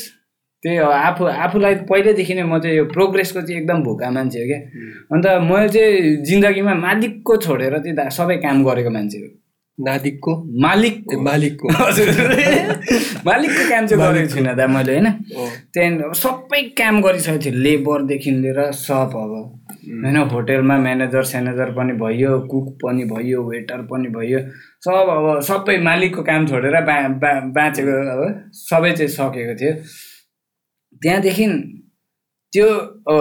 त्यही 0.63 0.77
हो 0.77 0.89
आफू 0.93 1.25
आफूलाई 1.25 1.75
पहिल्यैदेखि 1.89 2.33
नै 2.37 2.43
म 2.45 2.59
चाहिँ 2.61 2.77
यो 2.77 2.85
प्रोग्रेसको 2.93 3.41
चाहिँ 3.41 3.61
एकदम 3.61 3.83
भोका 3.83 4.09
मान्छे 4.13 4.39
हो 4.39 4.47
क्या। 4.47 4.59
अन्त 5.11 5.25
मैले 5.49 5.69
चाहिँ 5.73 6.15
जिन्दगीमा 6.21 6.73
मालिकको 6.85 7.37
छोडेर 7.45 7.77
चाहिँ 7.81 8.09
सबै 8.13 8.37
काम 8.45 8.63
गरेको 8.63 8.89
मान्छे 8.93 9.17
हो। 9.17 9.29
नादिकको? 9.79 10.31
मालिक 10.61 11.13
मालिकको। 11.19 11.67
हजुर। 11.79 12.09
मालिकको 13.25 13.63
काम 13.69 13.87
चाहिँ 13.87 14.03
गरेको 14.03 14.29
छुइनँ 14.33 14.55
दा 14.55 14.67
मैले 14.67 14.91
होइन। 14.91 15.07
त्यहाँदेखि 15.73 16.03
अब 16.03 16.13
सबै 16.13 16.61
काम 16.77 17.01
गरिसकेको 17.01 17.39
थियो 17.43 17.53
लेबरदेखि 17.55 18.31
लिएर 18.31 18.59
सब 18.71 19.15
अब 19.15 19.31
होइन? 19.31 20.17
होटेलमा 20.33 20.77
म्यानेजर 20.77 21.23
स्यानेजर 21.23 21.71
पनि 21.77 21.93
भयो 21.93 22.39
कुक 22.51 22.67
पनि 22.83 23.03
भयो 23.13 23.43
वेटर 23.49 23.81
पनि 23.89 24.09
भयो 24.09 24.39
सब 24.85 25.09
अब 25.15 25.41
सबै 25.49 25.77
मालिकको 25.81 26.21
काम 26.23 26.47
छोडेर 26.47 26.75
बा 26.81 26.95
बा 27.23 27.31
बाँचेको 27.55 27.95
अब 28.13 28.21
सबै 28.53 28.91
चाहिँ 28.91 29.11
सकेको 29.17 29.55
थियो। 29.61 29.73
त्यहाँदेखि 31.01 31.47
त्यो 32.53 32.67
अब 33.09 33.17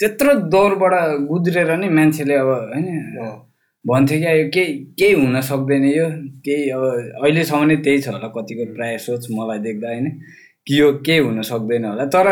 त्यत्रो 0.00 0.34
दौरबाट 0.54 0.94
गुद्रेर 1.28 1.76
नै 1.76 1.88
मान्छेले 1.88 2.34
अब 2.34 2.50
होइन। 2.72 2.88
भन्थ्यो 3.84 4.18
क्या 4.20 4.32
यो 4.32 4.48
केही 4.54 4.72
केही 4.98 5.14
हुन 5.14 5.40
सक्दैन 5.40 5.84
यो। 5.84 6.06
केही 6.44 6.70
अब 6.70 6.82
अहिलेसम्म 7.22 7.64
नै 7.64 7.76
त्यही 7.86 7.98
छ 8.02 8.08
होला 8.08 8.28
कतिको 8.36 8.64
प्रायः 8.74 8.98
सोच 9.06 9.26
मलाई 9.30 9.58
देख्दा 9.66 9.88
होइन? 9.88 10.06
कि 10.66 10.80
यो 10.80 10.92
केही 11.06 11.18
हुन 11.18 11.40
सक्दैन 11.48 11.84
होला। 11.84 12.04
तर 12.12 12.26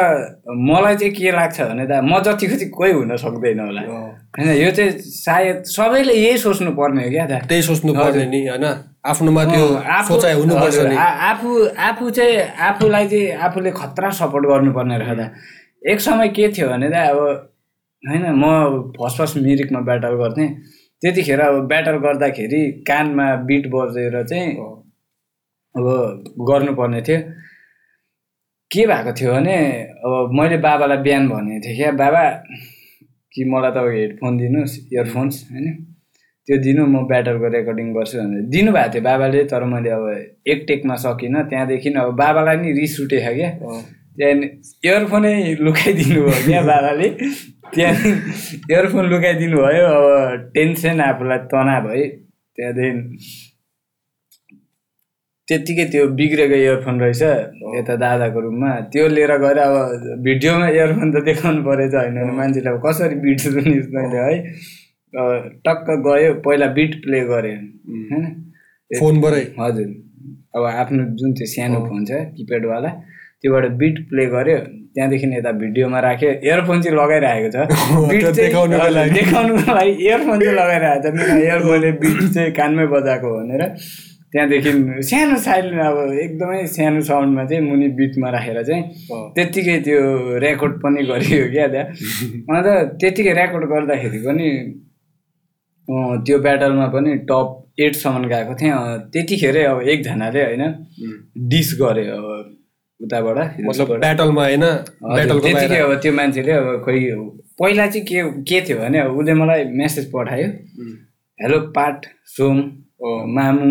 मलाई 0.68 0.96
चाहिँ 0.96 1.12
के 1.14 1.30
लाग्छ 1.32 1.60
भने 1.60 1.86
त 1.86 2.04
म 2.04 2.20
जतिको 2.20 2.56
चाहिँ 2.56 2.70
कोही 2.70 2.92
हुन 2.92 3.16
सक्दैन 3.16 3.60
होला। 3.60 3.80
होइन 4.36 4.48
यो 4.60 4.70
चाहिँ 4.76 4.90
सायद 5.00 5.62
सबैले 5.64 6.12
यही 6.12 6.36
सोच्नु 6.38 6.70
पर्ने 6.76 7.04
हो 7.04 7.10
क्या 7.10 7.26
त 7.26 7.48
त्यही 7.48 7.62
सोच्नु 7.62 7.92
पर्ने 7.94 8.26
नि 8.26 8.40
होइन? 8.46 8.66
आफ्नोमा 9.06 9.44
त्यो 9.44 9.66
सोचाइ 10.08 10.34
हुनुपर्छ 10.34 10.78
आफू 11.30 11.50
आफू 11.88 12.10
चाहिँ 12.10 12.36
आफूलाई 12.68 13.06
चाहिँ 13.08 13.30
आफूले 13.46 13.70
खतरा 13.70 14.10
सपोर्ट 14.20 14.44
गर्नुपर्ने 14.52 14.98
रहेछ 14.98 15.18
त 15.18 15.32
एक 15.90 16.00
समय 16.00 16.28
के 16.36 16.48
थियो 16.52 16.68
भने 16.68 16.88
त 16.90 16.96
अब 17.08 17.18
होइन 18.02 18.24
म 18.34 18.44
फर्स्ट 18.98 19.18
फर्स्ट 19.18 19.36
मिरिकमा 19.46 19.80
ब्याटल 19.88 20.14
गर्थेँ। 20.22 20.48
त्यतिखेर 21.02 21.40
अब 21.40 21.56
ब्याटल 21.68 21.96
गर्दाखेरि 22.04 22.62
कानमा 22.88 23.26
बिट 23.48 23.64
बजेर 23.72 24.22
चाहिँ 24.24 24.52
अब 25.74 25.86
गर्नुपर्ने 26.48 27.00
थियो। 27.08 27.18
के 28.70 28.86
भएको 28.86 29.12
थियो 29.18 29.32
भने 29.32 29.56
अब 30.04 30.30
मैले 30.38 30.56
बाबालाई 30.58 30.98
बिहान 31.06 31.28
भनेको 31.28 31.60
थिएँ 31.66 31.76
क्या 31.76 31.90
बाबा 32.00 32.22
कि 33.32 33.44
मलाई 33.52 33.70
तपाईँको 33.70 33.98
हेडफोन 33.98 34.32
दिनुहोस् 34.38 34.76
इयरफोन्स 34.92 35.36
होइन? 35.50 35.66
त्यो 36.48 36.56
दिनु 36.64 36.82
म 36.86 37.04
ब्याटरको 37.10 37.48
रेकर्डिङ 37.54 37.86
गर्छु 37.94 38.16
भनेर। 38.18 38.42
दिनुभएको 38.54 38.92
थियो 38.92 39.02
बाबाले 39.02 39.44
तर 39.52 39.64
मैले 39.72 39.90
अब 39.90 40.04
एक 40.52 40.64
टेकमा 40.68 40.94
सकिनँ। 41.04 41.42
त्यहाँदेखि 41.50 41.88
अब 42.02 42.10
बाबालाई 42.16 42.56
नि 42.62 42.72
रिस 42.80 42.94
उठेको 43.04 43.32
क्या। 43.36 43.50
त्यहाँदेखि 44.16 44.88
इयरफोनै 44.88 45.34
लुकाइदिनु 45.60 46.20
भयो 46.26 46.40
क्या 46.46 46.62
बाबाले। 46.72 47.08
त्यहाँदेखि 47.74 48.56
इयरफोन 48.72 49.04
लुकाइदिनु 49.12 49.58
भयो 49.64 49.86
अब 49.96 50.06
टेन्सन 50.54 51.00
आफूलाई 51.08 51.38
तनाव 51.52 51.88
है 51.90 52.06
त्यहाँदेखि। 52.56 53.00
त्यत्तिकै 55.48 55.84
त्यो 55.92 56.06
बिग्रेको 56.18 56.56
इयरफोन 56.64 56.96
रहेछ 57.00 57.22
यता 57.78 57.94
दादाको 58.02 58.38
रुममा। 58.46 58.70
त्यो 58.92 59.04
लिएर 59.08 59.32
गएर 59.42 59.58
अब 59.66 59.74
भिडियोमा 60.26 60.68
इयरफोन 60.76 61.08
त 61.12 61.22
देखाउनु 61.28 61.60
परेछ 61.68 61.94
होइन 61.94 62.14
भने 62.18 62.32
मान्छेले 62.38 62.70
अब 62.70 62.78
कसरी 62.86 63.16
बिट 63.24 63.38
तैँले 63.44 64.18
है। 64.26 64.34
अब 65.14 65.28
टक्क 65.66 65.86
गयो 66.06 66.32
पहिला 66.44 66.66
बिट 66.78 66.92
प्ले 67.04 67.20
गरेँ। 67.30 67.56
होइन? 68.10 68.24
फोनबाटै। 68.90 69.44
हजुर। 69.60 69.88
अब 70.56 70.64
आफ्नो 70.64 71.02
जुन 71.18 71.32
त्यो 71.38 71.46
सानो 71.52 71.78
फोन 71.86 72.04
छ 72.08 72.18
किप्याडवाला 72.36 72.90
त्योबाट 73.40 73.64
बिट 73.80 73.96
प्ले 74.08 74.24
गर्यो 74.34 74.58
त्यहाँदेखि 74.96 75.26
यता 75.28 75.50
भिडियोमा 75.60 75.98
राख्यो। 76.00 76.30
इयरफोन 76.40 76.82
चाहिँ 76.82 76.96
लगाइरहेको 76.96 77.48
छ। 77.52 77.56
बिट 78.10 78.22
चाहिँ 78.22 78.50
देखाउनुको 79.12 79.72
लागि। 79.76 79.92
इयरफोन 80.06 80.40
चाहिँ 80.40 80.56
लगाइरहेको 80.56 81.02
छ। 81.04 81.12
मेरो 81.16 81.34
इयरफोनले 81.44 81.90
बिट 82.00 82.20
चाहिँ 82.34 82.52
कानमै 82.52 82.86
बजाएको 82.86 83.28
भनेर। 83.36 83.62
त्यहाँदेखि 84.32 84.72
सानो 85.10 85.36
साइलेन्ट 85.36 85.80
अब 85.80 85.98
एकदमै 86.24 86.66
सानो 86.66 87.00
साउन्डमा 87.00 87.44
चाहिँ 87.44 87.62
मुनि 87.68 87.88
बिटमा 88.00 88.30
राखेर 88.30 88.62
चाहिँ। 88.62 88.82
त्यत्तिकै 89.36 89.76
त्यो 89.84 90.00
रेकर्ड 90.38 90.74
पनि 90.80 91.02
गरियो 91.12 91.44
क्या 91.52 91.68
त्यहाँ। 91.68 91.86
अन्त 92.56 92.66
त्यत्तिकै 93.00 93.32
रेकर्ड 93.32 93.64
गर्दाखेरि 93.68 94.18
पनि 94.24 94.48
त्यो 96.24 96.38
ब्याटलमा 96.38 96.86
पनि 96.86 97.16
टप 97.28 97.48
एटसम्म 97.84 98.24
गएको 98.28 98.54
थिएँ। 98.54 98.74
त्यतिखेरै 99.12 99.64
अब 99.64 99.88
एकजनाले 99.92 100.44
होइन 100.44 100.64
डिस 101.52 101.78
गरे। 101.82 102.06
अब 102.16 102.26
उताबाट 103.00 103.60
मतलब 103.66 103.98
ब्याटलमा 104.00 104.42
होइन 104.44 104.64
त्यतिकै 105.42 105.78
अब 105.78 105.92
त्यो 106.02 106.12
मान्छेले 106.12 106.52
अब 106.52 106.68
खोइ 106.84 107.00
पहिला 107.60 107.86
चाहिँ 107.86 108.04
के 108.06 108.22
के 108.48 108.60
थियो 108.68 108.78
भने 108.78 108.98
अब 108.98 109.16
उसले 109.18 109.34
मलाई 109.34 109.64
मेसेज 109.80 110.10
पठायो। 110.12 110.48
हेलो 111.38 111.58
पाठ 111.76 112.06
सोम 112.36 112.58
ओ, 113.00 113.08
मामु 113.36 113.70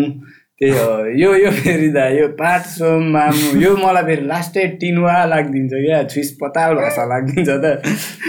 त्यही 0.60 0.72
हो 0.78 0.90
यो 1.20 1.34
यो 1.36 1.50
फेरि 1.50 1.88
दा 1.94 2.06
यो 2.08 2.26
पाठ 2.38 2.62
सोम 2.66 3.02
मामु 3.12 3.60
यो 3.62 3.76
मलाई 3.76 4.04
फेरि 4.08 4.26
लास्टै 4.26 4.66
टिनुवा 4.80 5.14
लागिदिन्छ 5.32 5.72
क्या 5.74 6.02
छुइस 6.14 6.30
पताल 6.42 6.74
भाषा 6.74 7.04
लागिदिन्छ 7.12 7.48
त। 7.48 7.66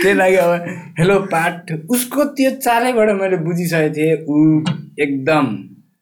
त्यही 0.01 0.13
लागि 0.17 0.35
अब 0.35 0.51
हेलो 0.99 1.19
पाठ 1.33 1.71
उसको 1.89 2.25
त्यो 2.37 2.51
चालैबाट 2.65 3.09
मैले 3.21 3.37
बुझिसकेको 3.47 3.93
थिएँ 3.97 4.15
ऊ 4.29 4.37
एकदम 5.05 5.45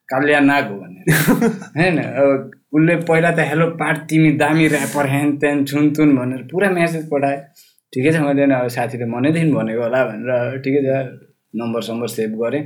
कालिया 0.10 0.40
नाग 0.50 0.72
हो 0.72 0.76
भनेर। 0.80 1.08
होइन 1.78 1.98
अब 2.00 2.52
उसले 2.76 2.96
पहिला 3.08 3.32
त 3.32 3.40
हेलो 3.52 3.66
पाठ 3.80 3.98
तिमी 4.10 4.32
दामी 4.42 4.68
ऱ्यापर 4.68 5.06
ह्यान 5.14 5.36
त्यान 5.42 5.64
छुन 5.66 5.90
तुन 5.96 6.16
भनेर 6.16 6.42
पुरा 6.52 6.70
मेसेज 6.78 7.04
पठाएँ। 7.12 7.40
ठिकै 7.94 8.12
छ 8.12 8.22
मैले 8.28 8.46
नि 8.46 8.56
अब 8.56 8.68
साथीले 8.76 9.06
मनैदेखि 9.16 9.52
भनेको 9.58 9.82
होला 9.84 10.04
भनेर 10.12 10.60
ठिकै 10.64 10.82
छ 10.86 10.90
नम्बर 11.54 11.82
सम्बर 11.90 12.08
सेभ 12.16 12.32
गरेँ। 12.44 12.64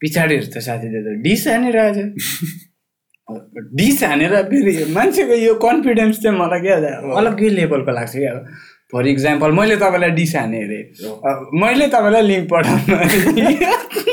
पछाडि 0.00 0.34
हेर्छ 0.34 0.58
साथीले 0.68 1.00
त 1.04 1.08
डिस 1.24 1.42
हानिरहेछ। 1.48 1.98
डिस 3.80 4.02
हानेर 4.04 4.34
फेरि 4.50 4.72
मान्छेको 4.94 5.34
यो 5.34 5.54
कन्फिडेन्स 5.64 6.22
चाहिँ 6.22 6.38
मलाई 6.38 6.60
क्या 6.60 6.76
अलग्गै 7.20 7.48
लेभलको 7.58 7.92
लाग्छ 7.98 8.12
क्या 8.16 8.32
अब 8.32 8.46
फर 8.92 9.06
इक्जाम्पल 9.08 9.50
मैले 9.58 9.76
तपाईँलाई 9.84 10.10
डिस 10.20 10.34
हाने 10.36 10.58
अरे। 10.64 10.80
मैले 11.60 11.86
तपाईँलाई 11.94 12.22
लिङ्क 12.30 12.48
पठाउनु। 12.52 12.96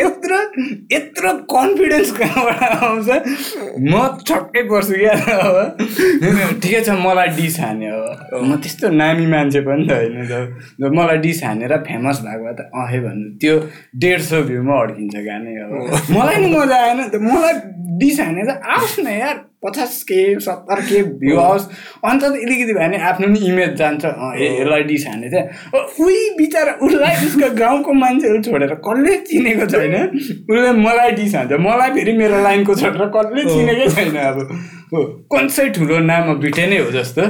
यत्रो 0.00 0.38
यत्रो 0.92 1.32
कन्फिडेन्स 1.52 2.10
कहाँबाट 2.18 2.62
आउँछ? 2.82 3.08
म 3.80 3.94
छक्कै 4.28 4.62
पर्छु 4.70 4.94
क्या 4.94 5.14
अब। 5.46 5.56
ठिकै 6.62 6.80
छ 6.80 6.88
मलाई 7.04 7.28
डिस 7.36 7.58
हाने 7.60 7.86
अब 7.86 8.44
म 8.44 8.56
त्यस्तो 8.56 8.88
नामी 8.96 9.26
मान्छे 9.26 9.60
पनि 9.60 9.86
त 9.86 9.90
होइन 9.92 10.16
जब 10.80 10.90
मलाई 10.98 11.18
डिस 11.26 11.38
हानेर 11.44 11.76
फेमस 11.88 12.20
भएको 12.26 12.44
भए 12.44 12.54
त 12.58 12.60
अहे 12.74 12.98
भन्नु। 13.00 13.26
त्यो 13.40 13.54
डेढ 13.96 14.20
सौ 14.20 14.42
भ्यूमा 14.42 14.74
अड्किन्छ 14.82 15.16
गानै 15.28 15.52
अब। 15.62 15.70
मलाई 16.16 16.36
नि 16.36 16.48
मजा 16.56 16.76
आएन 16.84 17.00
त। 17.08 17.14
मलाई 17.22 17.54
डिस 18.00 18.20
हानेर 18.20 18.50
आओस् 18.50 18.98
न 19.00 19.08
यार 19.08 19.36
पचास 19.64 20.02
के 20.08 20.18
सत्तर 20.40 20.80
के 20.88 21.02
भ्यू 21.20 21.36
आओस्। 21.38 21.64
अन्त 22.04 22.22
त 22.22 22.24
अलिकति 22.24 22.72
भए 22.74 22.88
नि 22.88 22.96
आफ्नो 23.10 23.26
नि 23.28 23.38
इमेज 23.48 23.74
जान्छ। 23.78 24.04
ए 24.04 24.46
यसलाई 24.60 24.82
डिस 24.90 25.06
हाने 25.06 25.28
थियो 25.30 25.80
उही 26.04 26.18
बिचरा 26.38 26.72
उसलाई 26.86 27.26
उसको 27.26 27.48
गाउँको 27.56 27.92
मान्छेहरू 27.92 28.42
छोडेर 28.42 28.74
कसले 28.86 29.16
चिनेको 29.26 29.66
छैन? 29.66 29.94
उसले 30.50 30.72
मलाई 30.82 31.10
डिस 31.18 31.34
हान्छ। 31.34 31.52
मलाई 31.66 31.90
फेरि 31.96 32.12
मेरो 32.18 32.42
लाइनको 32.42 32.74
छोडेर 32.74 33.08
कसले 33.16 33.42
चिनेकै 33.50 33.88
छैन 33.96 34.16
अब। 34.26 34.38
हो 34.92 35.04
कन्सै 35.34 35.68
ठुलो 35.74 35.98
नाम 36.04 36.34
ब्रिटेनै 36.38 36.78
हो 36.78 36.90
जस्तो। 36.92 37.22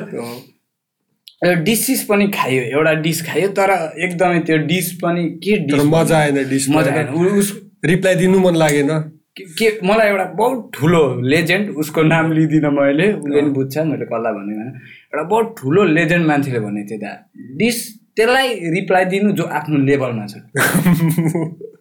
डिसिस 1.64 2.02
पनि 2.04 2.26
खायो 2.34 2.62
एउटा 2.62 2.92
डिस 3.04 3.18
खायो 3.26 3.48
तर 3.56 3.70
एकदमै 4.04 4.38
त्यो 4.46 4.56
डिस 4.68 4.92
पनि 5.02 5.24
के 5.44 5.56
डिस 5.66 5.84
मजा 5.92 6.18
आएन 6.18 6.48
डिस 6.48 6.68
मजा 6.70 6.92
आएन। 6.92 7.08
उस 7.38 7.52
रिप्लाई 7.84 8.14
दिनु 8.16 8.38
मन 8.40 8.56
लागेन। 8.56 8.90
के- 9.36 9.84
मलाई 9.84 10.08
एउटा 10.08 10.24
बहुत 10.36 10.70
ठुलो 10.74 11.00
लेजेन्ड 11.24 11.70
उसको 11.76 12.02
नाम 12.02 12.32
लिँदिनँ 12.32 12.70
मैले 12.70 13.12
उसले 13.12 13.40
पनि 13.40 13.50
बुझ्छ 13.50 13.78
मैले 13.78 14.04
कसलाई 14.04 14.32
होइन 14.32 14.60
एउटा 14.60 15.22
बहुत 15.22 15.54
ठुलो 15.58 15.84
लेजेन्ड 15.96 16.26
मान्छेले 16.26 16.60
भनेको 16.60 16.88
थियो 16.88 16.98
दा 16.98 17.12
डिस 17.56 17.76
त्यसलाई 18.16 18.48
रिप्लाई 18.74 19.04
दिनु 19.04 19.32
जो 19.32 19.44
आफ्नो 19.58 19.78
लेभलमा 19.84 20.26
छ। 20.26 20.34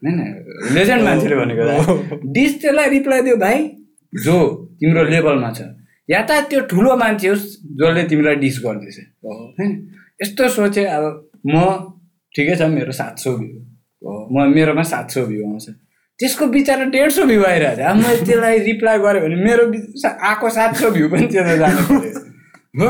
होइन? 0.03 0.17
लेजेन्ड 0.75 1.03
मान्छेले 1.03 1.35
भनेको 1.35 1.63
दा 1.65 1.75
डिस 2.33 2.61
त्यसलाई 2.61 2.89
रिप्लाई 2.89 3.21
दियो 3.21 3.35
भाइ 3.37 3.59
जो 4.13 4.35
तिम्रो 4.79 5.03
लेभलमा 5.03 5.51
छ 5.51 5.61
या 6.09 6.21
त 6.29 6.39
त्यो 6.49 6.59
ठुलो 6.71 6.95
मान्छे 6.97 7.27
होस् 7.27 7.45
जसले 7.79 8.03
तिमीलाई 8.03 8.35
डिस 8.35 8.59
गर्दैछ। 8.65 8.97
होइन? 9.25 9.71
यस्तो 10.21 10.49
सोचेँ 10.49 10.85
अब 10.85 11.03
म 11.45 11.63
ठिकै 12.35 12.55
छ 12.55 12.61
मेरो 12.75 12.91
सात 12.91 13.19
सौ 13.19 13.31
भ्यू। 13.37 13.57
म 14.31 14.47
मेरोमा 14.55 14.83
सात 14.83 15.11
सौ 15.11 15.25
भ्यू 15.25 15.41
आउँछ। 15.47 15.65
त्यसको 16.19 16.45
बिचरा 16.55 16.85
डेढ 16.95 17.09
सौ 17.11 17.23
भ्यू 17.31 17.43
आइरहेको 17.43 17.75
थियो 17.77 17.89
अब 17.89 17.97
मैले 18.03 18.21
त्यसलाई 18.25 18.59
रिप्लाई 18.69 18.97
गरेँ 19.05 19.21
भने 19.23 19.35
मेरो 19.45 19.63
आएको 20.29 20.49
सात 20.57 20.75
सौ 20.81 20.89
भ्यू 20.95 21.09
पनि 21.11 21.27
त्यसलाई 21.33 21.57
जानु 21.63 21.81
पऱ्यो। 21.89 22.19
हो? 22.79 22.89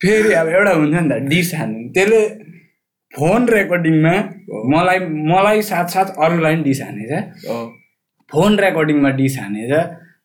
फेरि 0.00 0.32
अब 0.40 0.48
एउटा 0.48 0.72
हुन्छ 0.78 0.94
नि 0.94 1.08
त 1.10 1.12
डिस 1.32 1.54
हान्नु। 1.54 1.78
त्यसले 1.94 2.20
फोन 3.12 3.48
रेकर्डिङमा 3.54 4.14
मलाई 4.74 4.98
मलाई 5.32 5.62
साथसाथ 5.70 6.08
अरूलाई 6.24 6.54
पनि 6.54 6.64
डिस 6.68 6.80
हानेछ। 6.82 7.12
फोन 8.30 8.58
रेकर्डिङमा 8.64 9.10
डिस 9.20 9.38
हानेछ। 9.38 9.72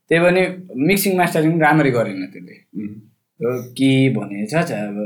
त्यही 0.10 0.20
पनि 0.24 0.42
मिक्सिङ 0.88 1.18
मास्टरिङ 1.18 1.54
राम्ररी 1.62 1.92
गरेन 1.98 2.22
त्यसले। 2.34 2.56
हो, 3.40 3.50
के 3.78 3.92
भनेछ 4.16 4.54
अब 4.56 4.98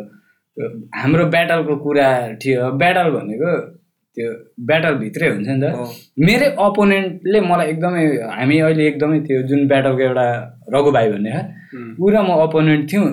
हाम्रो 1.02 1.26
ब्याटलको 1.34 1.76
कुरा 1.86 2.10
थियो। 2.44 2.72
ब्याटल 2.82 3.08
भनेको 3.18 3.52
त्यो 4.16 4.30
ब्याटलभित्रै 4.70 5.28
हुन्छ 5.34 5.48
नि 5.48 5.60
त। 5.62 5.66
मेरै 6.28 6.48
अपोनेन्टले 6.68 7.40
मलाई 7.50 7.68
एकदमै 7.74 8.04
हामी 8.38 8.56
अहिले 8.60 8.84
एकदमै 8.92 9.20
त्यो 9.28 9.42
जुन 9.50 9.62
ब्याटलको 9.72 10.02
एउटा 10.08 10.26
रघु 10.74 10.92
भाइ 10.96 11.12
भन्ने 11.12 11.32
छ 11.36 11.40
ऊ 12.04 12.10
र 12.14 12.16
म 12.28 12.30
अपोनेन्ट 12.48 12.84
थियौँ। 12.92 13.10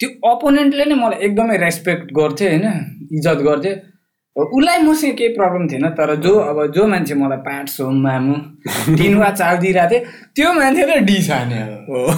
त्यो 0.00 0.08
अपोनेन्टले 0.32 0.84
नै 0.90 0.96
मलाई 1.02 1.18
एकदमै 1.26 1.56
रेस्पेक्ट 1.66 2.06
गर्थ्यो 2.18 2.48
होइन? 2.48 2.66
इज्जत 3.16 3.40
गर्थ्यो 3.48 3.74
उसलाई 4.36 4.78
मसँग 4.86 5.14
केही 5.18 5.34
प्रब्लम 5.34 5.66
थिएन 5.70 5.86
तर 5.98 6.14
जो 6.24 6.32
अब 6.50 6.58
जो 6.74 6.86
मान्छे 6.86 7.14
मलाई 7.18 7.38
पाँच 7.46 7.68
सौ 7.68 7.90
मामु 7.90 8.34
तिनवा 8.98 9.30
चाल 9.40 9.56
दिइरहेको 9.62 9.90
थिएँ 9.90 10.02
त्यो 10.36 10.52
मान्छेले 10.58 10.98
डिस 11.08 11.30
हान्यो 11.30 11.64
अब। 11.66 12.10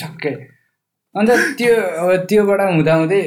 छक्कै। 0.00 0.32
अन्त 1.14 1.30
त्यो 1.58 1.74
अब 2.02 2.10
त्योबाट 2.28 2.60
हुँदाहुँदै 2.60 3.20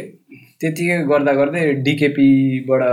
त्यतिकै 0.61 0.97
गर्दा 1.11 1.33
गर्दै 1.39 1.61
डिकेपीबाट 1.87 2.83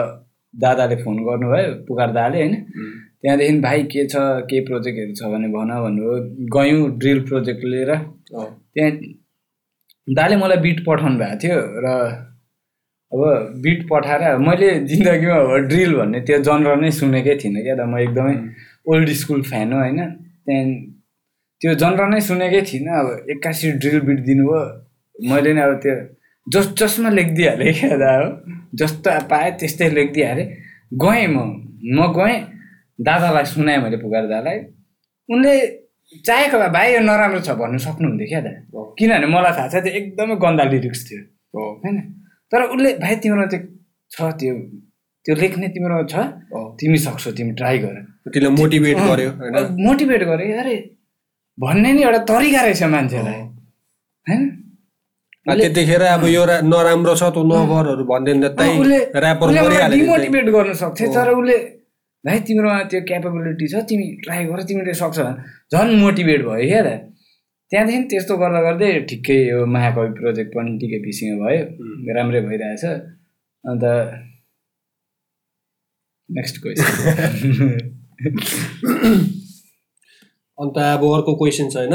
दादाले 0.54 0.96
फोन 1.02 1.16
गर्नुभयो 1.26 1.72
पुकार 1.88 2.10
दाले 2.18 2.38
होइन? 2.42 2.54
त्यहाँदेखि 3.20 3.58
भाइ 3.66 3.82
के 3.92 4.06
छ? 4.06 4.14
के 4.50 4.60
प्रोजेक्टहरू 4.68 5.14
छ 5.18 5.30
भने 5.32 5.48
भन 5.54 5.70
भन्नुभयो 5.84 6.14
गयौँ 6.54 6.82
ड्रिल 7.00 7.20
प्रोजेक्ट 7.28 7.62
लिएर। 7.72 7.90
त्यहाँ 8.74 8.90
दाले 10.08 10.36
मलाई 10.42 10.58
बिट 10.66 10.78
पठाउनु 10.86 11.18
भएको 11.18 11.38
थियो 11.42 11.58
र 11.84 11.86
अब 13.12 13.22
बिट 13.64 13.80
पठाएर 13.90 14.22
मैले 14.46 14.68
जिन्दगीमा 14.90 15.36
अब 15.36 15.52
ड्रिल 15.70 15.92
भन्ने 15.98 16.20
त्यो 16.26 16.38
जनर 16.48 16.76
नै 16.82 16.90
सुनेकै 17.00 17.34
थिइनँ 17.42 17.62
क्या 17.66 17.74
त। 17.76 17.82
म 17.90 17.98
एकदमै 17.98 18.34
ओल्ड 18.90 19.08
स्कुल 19.20 19.42
फ्यान 19.50 19.72
हो 19.72 19.78
होइन? 19.78 20.00
त्यहाँदेखि 20.46 20.94
त्यो 21.60 21.74
जनर 21.82 22.08
नै 22.14 22.20
सुनेकै 22.30 22.62
थिइनँ। 22.70 22.92
अब 23.00 23.06
एक्कासी 23.34 23.70
ड्रिल 23.82 23.98
बिट 24.08 24.18
दिनुभयो। 24.28 24.62
मैले 25.30 25.52
नै 25.56 25.62
अब 25.66 25.72
त्यो 25.82 25.94
जस 26.46 26.66
जसमा 26.78 27.10
लेखिदिइहालेँ 27.10 27.72
क्या 27.74 27.96
दा 28.02 28.10
हो। 28.16 28.28
जस्तो 28.74 29.10
पाएँ 29.30 29.50
त्यस्तै 29.58 29.88
लेखिदिइहालेँ। 29.90 30.46
गएँ 30.94 31.26
म। 31.26 31.36
म 31.96 32.12
गएँ। 32.16 32.36
दादालाई 32.98 33.44
सुनाएँ 33.44 33.78
मैले 33.82 33.96
पुकार 33.96 34.22
दादालाई। 34.26 34.58
उनले 35.28 35.54
चाहेको 36.26 36.58
भए 36.58 36.68
भाइ 36.70 36.94
यो 36.94 37.00
नराम्रो 37.02 37.40
छ 37.40 37.50
भन्नु 37.60 37.78
सक्नुहुन्थ्यो 37.78 38.26
क्या 38.30 38.40
दा। 38.40 38.52
किनभने 38.98 39.26
मलाई 39.26 39.52
थाहा 39.58 39.68
छ 39.68 39.82
त्यो 39.84 39.92
एकदमै 39.98 40.36
गन्दा 40.44 40.64
लिरिक्स 40.72 41.00
थियो। 41.06 41.20
होइन? 41.82 41.96
तर 42.52 42.62
उसले 42.72 42.92
भाइ 43.02 43.14
तिम्रोमा 43.22 43.46
त्यो 43.52 43.60
छ 44.10 44.18
त्यो 44.40 44.54
त्यो 45.26 45.34
लेख्ने 45.42 45.68
तिम्रो 45.74 46.02
छ। 46.06 46.14
तिमी 46.78 46.98
सक्छौ 47.06 47.30
तिमी 47.38 47.52
ट्राई 47.58 47.78
गर। 47.84 47.94
त्यसले 48.32 48.50
मोटिभेट 48.54 48.96
गर्यो 49.08 49.30
मोटिभेट 49.86 50.22
गरे 50.30 50.46
अरे 50.62 50.76
भन्ने 51.58 51.92
नि 51.92 52.02
एउटा 52.02 52.18
तरिका 52.30 52.60
रहेछ 52.62 52.82
मान्छेलाई। 52.94 53.40
होइन? 54.26 54.42
त्यतिखेर 55.46 56.02
अब 56.02 56.22
यो 56.26 56.42
नराम्रो 56.70 57.14
छ 57.14 57.22
त 57.34 57.38
नगरहरू 57.46 58.02
त 58.02 58.10
ऱ्यापर 59.22 59.46
त्यही। 59.54 59.88
डिमोटिभेट 59.94 60.46
गर्न 60.54 60.72
सक्थ्यो। 60.82 61.06
तर 61.14 61.28
उसले 61.38 61.56
भाइ 62.24 62.38
तिम्रोमा 62.46 62.78
त्यो 62.90 63.00
क्यापेबिलिटी 63.08 63.66
छ 63.72 63.74
तिमी 63.88 64.06
ट्राई 64.24 64.42
गर 64.50 64.60
तिमीले 64.68 64.94
सक्छ। 65.02 65.18
झन् 65.72 65.90
मोटिभेट 66.02 66.40
भयो 66.46 66.66
क्या 66.66 66.82
त। 66.82 66.88
त्यहाँदेखि 67.70 68.02
त्यस्तो 68.10 68.34
गर्दा 68.42 68.60
गर्दै 68.66 68.88
ठिकै 69.10 69.38
यो 69.50 69.58
महाकवि 69.66 70.10
प्रोजेक्ट 70.18 70.50
पनि 70.56 70.70
ठिकै 70.80 70.98
भिसिङ 71.06 71.30
भयो। 71.42 71.62
राम्रै 72.16 72.40
भइरहेछ। 72.48 72.84
अन्त 73.64 73.84
नेक्स्ट 76.30 76.56
क्वेसन 76.62 76.90
अन्त 80.58 80.76
अब 80.78 81.02
अर्को 81.14 81.32
क्वेसन 81.40 81.66
छ 81.70 81.76
होइन। 81.76 81.94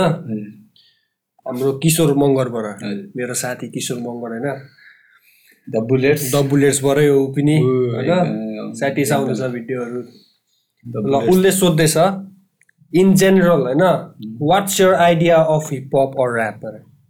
हाम्रो 1.45 1.71
किशोर 1.73 2.13
मङ्गरबाट 2.13 2.65
हजुर। 2.65 3.11
मेरो 3.17 3.33
साथी 3.33 3.67
किशोर 3.69 3.97
मङ्गर 3.97 4.29
होइन? 4.29 4.47
The 5.69 5.75
bullets. 5.89 6.35
द 6.35 6.35
बुलेट्सबाटै 6.49 7.07
हो 7.07 7.27
पनि 7.27 7.57
होइन। 7.61 8.73
स्याटिस 8.73 9.11
आउँदैछ 9.11 9.41
भिडियोहरू। 9.41 10.01
ल 11.11 11.15
उसले 11.29 11.51
सोध्दैछ 11.51 11.97
इन 12.93 13.13
जेनरल 13.15 13.61
होइन? 13.61 13.83
What's 14.41 14.81
your 14.81 14.93
idea 14.93 15.37
of 15.37 15.69
hip 15.71 15.95
hop 15.95 16.13
or 16.19 16.39
rap 16.39 16.59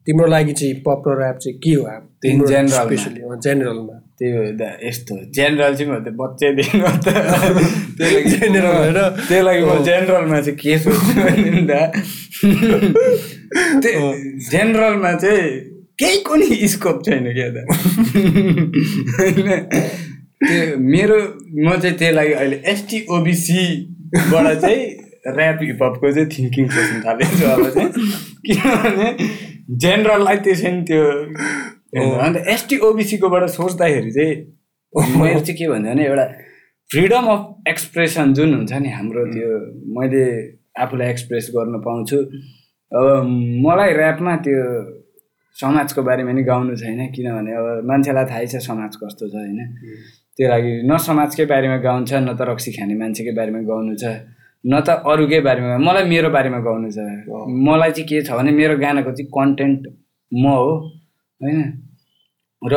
तिम्रो 0.07 0.27
लागि 0.27 0.53
चाहिँ 0.53 0.73
हिप 0.73 0.89
हप 0.89 1.03
र 1.07 1.21
ऱ्याप 1.21 1.37
चाहिँ 1.37 1.59
के 1.59 1.73
हो? 1.73 1.83
मा। 1.83 2.67
स्पेसली 2.67 3.21
जेनरलमा 3.43 3.97
त्यही 4.21 4.51
दा 4.53 4.69
यस्तो 4.85 5.15
जेनरल 5.33 5.73
चाहिँ 5.75 5.91
म 5.91 5.97
त 6.05 6.13
बच्चैदेखि 6.13 6.77
त। 6.77 7.09
त्यही 7.97 8.13
लागि 8.13 8.29
General 8.29 8.75
होइन? 8.77 8.97
त्यही 9.27 9.41
लागि 9.41 9.63
म 9.65 9.83
जेनरलमा 9.83 10.41
चाहिँ 10.41 10.57
के 10.57 10.77
सोच्छु 10.79 11.21
भने 11.21 11.61
दा। 11.65 11.81
त्यो 13.81 14.13
जेनरलमा 14.51 15.13
चाहिँ 15.13 15.49
केहीको 15.97 16.35
नि 16.35 16.67
स्कोप 16.67 16.97
छैन 17.05 17.25
क्या 17.33 17.49
त 17.49 17.57
होइन? 19.17 19.49
त्यो 20.45 20.77
मेरो 20.77 21.17
म 21.65 21.79
चाहिँ 21.81 21.97
त्यही 21.97 22.13
लागि 22.13 22.33
अहिले 22.33 22.57
एसटी 22.65 23.05
ओबिसीबाट 23.09 24.47
चाहिँ 24.61 24.81
ऱ्याप 25.37 25.59
हिपहपको 25.61 26.11
चाहिँ 26.11 26.29
थिङ्किङ 26.29 26.65
सोच्नु 26.69 26.99
थालेको 27.05 27.33
छु 27.37 27.45
अब 27.45 27.69
चाहिँ। 27.69 27.89
किनभने 28.45 29.07
जेनरललाई 29.81 30.37
त्यसै 30.37 30.71
त्यो 30.71 31.03
अन्त 31.95 32.37
एसटी 32.53 32.77
ओबिसीकोबाट 32.87 33.43
सोच्दाखेरि 33.57 34.11
चाहिँ 34.11 34.35
मेरो 35.19 35.39
चाहिँ 35.39 35.57
के 35.57 35.67
भन्छ 35.67 35.85
भने 35.87 36.05
एउटा 36.05 36.25
फ्रिडम 36.89 37.25
अफ 37.33 37.69
एक्सप्रेसन 37.69 38.33
जुन 38.33 38.53
हुन्छ 38.53 38.73
नि 38.83 38.89
हाम्रो 38.95 39.25
त्यो 39.33 39.49
मैले 39.97 40.23
आफूलाई 40.83 41.09
एक्सप्रेस 41.09 41.51
गर्न 41.55 41.79
पाउँछु। 41.87 42.17
अब 42.91 43.05
मलाई 43.65 43.91
ऱ्यापमा 43.93 44.35
त्यो 44.45 44.59
समाजको 45.55 46.01
बारेमा 46.03 46.31
नि 46.31 46.43
गाउनु 46.43 46.75
छैन 46.79 47.01
किनभने 47.15 47.51
अब 47.59 47.67
मान्छेलाई 47.87 48.25
थाहै 48.31 48.47
छ 48.47 48.63
समाज 48.67 48.95
कस्तो 49.03 49.27
छ 49.31 49.35
होइन। 49.35 49.59
त्यो 50.37 50.47
लागि 50.49 50.71
न 50.87 50.97
समाजकै 51.07 51.45
बारेमा 51.51 51.77
गाउनु 51.87 52.05
छ 52.07 52.13
न 52.23 52.35
त 52.39 52.47
रक्सी 52.51 52.71
खाने 52.77 52.95
मान्छेकै 53.03 53.33
बारेमा 53.39 53.61
गाउनु 53.71 53.95
छ 53.99 54.03
न 54.63 54.79
त 54.79 54.89
अरूकै 55.11 55.39
बारेमा 55.47 55.77
मलाई 55.87 56.05
मेरो 56.13 56.29
बारेमा 56.35 56.59
गाउनु 56.67 56.89
छ। 56.95 56.97
मलाई 57.67 57.91
चाहिँ 57.91 58.07
के 58.07 58.21
छ 58.27 58.39
भने 58.39 58.51
मेरो 58.59 58.75
गानाको 58.79 59.11
चाहिँ 59.17 59.31
कन्टेन्ट 59.37 59.81
म 60.31 60.45
हो। 60.55 60.71
होइन? 61.41 61.61
र 62.61 62.75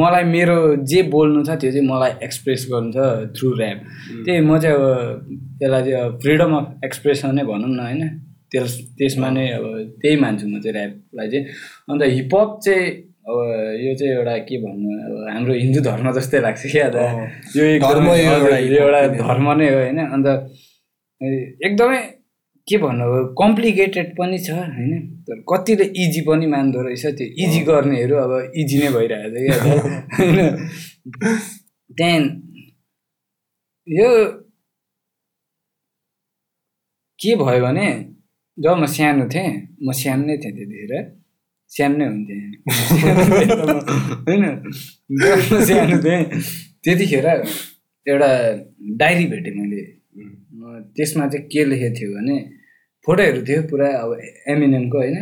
मलाई 0.00 0.24
मेरो 0.28 0.56
जे 0.84 1.02
बोल्नु 1.12 1.44
छ 1.44 1.50
त्यो 1.60 1.70
चाहिँ 1.72 1.86
मलाई 1.88 2.12
एक्सप्रेस 2.22 2.66
गर्नु 2.70 2.90
छ 2.92 2.98
थ्रु 3.36 3.48
ऱ्याप 3.58 3.78
त्यही 4.24 4.40
म 4.40 4.58
चाहिँ 4.62 4.76
अब 4.76 4.84
त्यसलाई 5.58 5.82
चाहिँ 5.82 6.00
अब 6.04 6.18
फ्रिडम 6.22 6.52
अफ 6.56 6.66
एक्सप्रेसन 6.84 7.34
नै 7.34 7.44
भनौँ 7.50 7.70
न 7.72 7.80
होइन? 7.80 8.02
त्यस 8.52 8.72
त्यसमा 8.98 9.28
नै 9.36 9.46
अब 9.56 9.64
त्यही 10.02 10.16
मान्छु 10.20 10.46
म 10.48 10.60
चाहिँ 10.60 10.76
ऱ्यापलाई 10.76 11.28
चाहिँ। 11.32 11.44
अन्त 11.88 12.02
हिपहप 12.16 12.50
चाहिँ 12.64 12.84
अब 13.28 13.36
यो 13.84 13.92
चाहिँ 14.00 14.12
एउटा 14.16 14.36
के 14.48 14.56
भन्नु 14.64 14.88
अब 15.06 15.14
हाम्रो 15.32 15.54
हिन्दू 15.64 15.80
धर्म 15.88 16.06
जस्तै 16.18 16.40
लाग्छ 16.44 16.62
क्या 16.72 16.88
त। 16.92 16.96
यो 17.56 17.64
धर्म 17.80 18.06
एउटा 18.08 19.00
धर्म 19.20 19.46
नै 19.58 19.68
हो 19.72 19.80
होइन? 19.80 19.98
अन्त 20.14 20.26
एकदमै 21.66 22.00
के 22.68 22.76
भन्नु 22.78 23.04
अब 23.04 23.34
कम्प्लिकेटेड 23.40 24.08
पनि 24.16 24.38
छ 24.38 24.50
होइन? 24.50 24.92
तर 25.26 25.36
कतिले 25.50 25.84
इजी 26.04 26.20
पनि 26.20 26.46
मान्दो 26.46 26.82
रहेछ 26.82 27.04
त्यो 27.18 27.26
इजी 27.44 27.60
गर्नेहरू 27.68 28.16
अब 28.16 28.32
इजी 28.56 28.76
नै 28.78 28.88
भइरहेको 28.96 29.38
छ 29.38 29.44
क्या। 29.46 29.56
होइन? 30.18 30.38
त्यहाँदेखि 31.98 32.36
यो 33.88 34.08
के 37.18 37.36
भयो 37.36 37.60
भने 37.62 37.86
जब 38.58 38.76
म 38.76 38.86
सानो 38.86 39.24
थिएँ 39.28 39.50
म 39.82 39.92
सानो 39.92 40.24
नै 40.26 40.36
थिएँ 40.36 40.54
त्यतिखेर। 40.56 40.92
सानो 41.72 41.96
नै 41.96 42.06
हुन्थेँ। 42.06 42.40
होइन? 44.28 44.44
जब 45.20 45.38
म 45.52 45.64
सानो 45.64 45.96
थिएँ 46.04 46.22
त्यतिखेर 46.84 47.26
एउटा 48.06 48.30
डायरी 49.00 49.24
भेटेँ 49.26 49.54
मैले। 49.54 49.82
त्यसमा 50.96 51.26
चाहिँ 51.28 51.46
के 51.48 51.64
लेखेको 51.64 51.94
थियो 52.00 52.10
भने 52.14 52.36
फोटोहरू 53.08 53.40
थियो 53.48 53.60
पुरा 53.70 53.88
अब 54.04 54.10
एमिनेमको 54.52 54.98
होइन? 54.98 55.16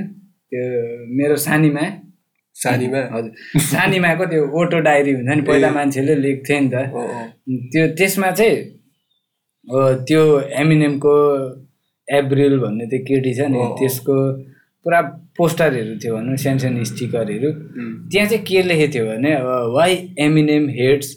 त्यो 0.51 0.62
मेरो 1.18 1.37
सानीमा। 1.46 1.85
सानीमा? 2.57 3.01
हजुर। 3.14 3.61
सानीमाको 3.62 4.25
त्यो 4.33 4.42
ओटो 4.61 4.79
डायरी 4.87 5.12
हुन्छ 5.16 5.31
नि 5.37 5.42
पहिला 5.49 5.70
मान्छेले 5.77 6.14
लेख्थ्यो 6.25 6.59
नि 6.61 6.68
त। 6.72 6.77
त्यो 7.72 7.83
त्यसमा 7.99 8.31
चाहिँ 8.38 8.57
त्यो 10.09 10.22
एमिनेमको 10.62 11.14
एप्रिल 12.09 12.55
भन्ने 12.64 12.85
त्यो 12.90 13.01
केटी 13.09 13.33
छ 13.38 13.40
नि। 13.55 13.61
त्यसको 13.79 14.16
पुरा 14.87 15.01
पोस्टरहरू 15.38 15.94
थियो 16.03 16.12
भनौँ 16.16 16.37
सानो 16.42 16.59
सानो 16.64 16.85
स्टिकरहरू। 16.90 17.51
त्यहाँ 18.11 18.27
चाहिँ 18.31 18.44
के 18.49 18.62
लेखेको 18.68 18.92
थियो 18.94 19.05
भने 19.07 19.31
अब 19.38 19.49
why 19.77 19.92
Eminem 20.27 20.64
hates 20.79 21.09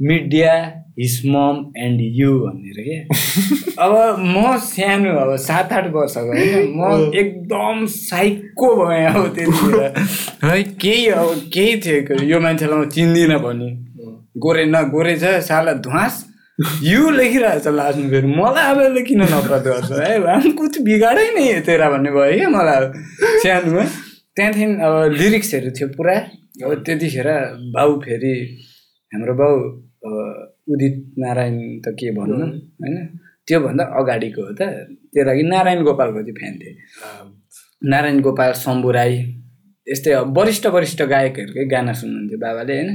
media 0.00 0.52
his 0.98 1.20
mom 1.26 1.72
and 1.78 2.00
you 2.00 2.38
भनेर 2.38 2.78
के? 2.78 2.96
अब 3.84 3.92
म 4.18 4.56
सानो 4.58 5.12
अब 5.18 5.36
सात 5.36 5.72
आठ 5.72 5.86
वर्षको 5.92 6.26
होइन 6.26 6.72
म 6.76 7.12
एकदम 7.14 7.86
साइको 7.86 8.68
भएँ 8.76 9.06
अब 9.06 9.28
त्यतिखेर। 9.34 9.94
है 10.44 10.62
केही 10.62 11.06
अब 11.06 11.50
केही 11.54 11.76
थियो 11.80 12.22
यो 12.22 12.40
मान्छेलाई 12.40 12.78
म 12.78 12.88
चिन्दिनँ 12.88 13.38
भने। 13.38 13.70
गोरे 14.36 14.64
न 14.64 14.82
गोरे 14.90 15.16
छ 15.18 15.38
साला 15.46 15.72
धुवास। 15.86 16.26
यु 16.82 17.10
लेखिरहेको 17.10 17.64
छ 17.64 17.74
लास्टमा 17.74 18.08
फेरि। 18.10 18.34
मलाई 18.36 18.74
अब 18.74 19.04
किन 19.06 19.22
नफरत 19.22 19.64
गर्छ? 19.64 19.90
है 19.92 20.18
हम 20.34 20.50
कुछ 20.52 20.80
बिगाडै 20.82 21.28
नै 21.34 21.60
तेरा 21.60 21.90
भन्ने 21.90 22.10
भयो 22.10 22.36
क्या 22.36 22.48
मलाई 22.48 22.76
अब 22.76 22.92
सानोमा। 23.46 23.84
त्यहाँदेखि 24.36 24.64
अब 24.86 24.94
लिरिक्सहरू 25.20 25.70
थियो 25.70 25.88
पुरा। 25.96 26.16
अब 26.64 26.82
त्यतिखेर 26.86 27.28
बाउ 27.74 28.00
फेरि 28.00 28.34
हाम्रो 29.14 29.34
बाउ 29.34 29.54
उदित 30.68 30.96
नारायण 31.18 31.56
त 31.84 31.94
के 31.98 32.10
भन्नु? 32.16 32.46
होइन? 32.80 32.96
त्योभन्दा 33.46 33.84
अगाडिको 33.98 34.42
हो 34.42 34.52
त। 34.52 34.62
त्यो 35.12 35.22
लागि 35.24 35.42
नारायण 35.42 35.82
गोपालको 35.84 36.20
चाहिँ 36.22 36.36
फ्यान 36.38 36.54
थिएँ। 36.60 36.76
नारायण 37.82 38.20
गोपाल 38.20 38.52
शम्भु 38.52 38.90
राई 38.90 39.14
यस्तै 39.86 40.12
अब 40.12 40.38
वरिष्ठ 40.38 40.66
वरिष्ठ 40.66 41.00
गायकहरूकै 41.02 41.64
गाना 41.72 41.92
सुन्नुहुन्थ्यो 42.00 42.38
बाबाले 42.38 42.74
होइन? 42.76 42.90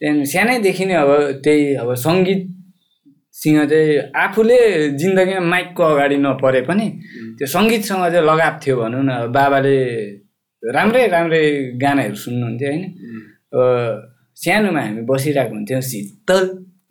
त्यहाँदेखि 0.00 0.32
सानैदेखि 0.32 0.84
नै 0.84 0.94
अब 0.94 1.10
त्यही 1.44 1.64
अब 1.82 1.88
सङ्गीतसँग 2.06 3.58
चाहिँ 3.70 4.10
आफूले 4.24 4.58
जिन्दगीमा 5.00 5.42
माइकको 5.52 5.82
अगाडि 5.82 6.16
नपरे 6.24 6.60
पनि 6.68 6.86
त्यो 7.38 7.46
सङ्गीतसँग 7.46 8.02
चाहिँ 8.12 8.26
लगाव 8.30 8.54
थियो 8.62 8.74
भनौँ 8.80 9.02
न। 9.04 9.10
अब 9.10 9.32
बाबाले 9.36 9.76
राम्रै 10.62 11.06
राम्रै 11.14 11.44
गानाहरू 11.82 12.16
सुन्नुहुन्थ्यो 12.24 12.68
होइन? 12.70 12.84
अब 13.52 13.60
सानोमा 14.42 14.80
हामी 14.80 15.02
बसिरहेको 15.10 15.54
हुन्थ्यौँ 15.54 15.82
शीतल 15.90 16.40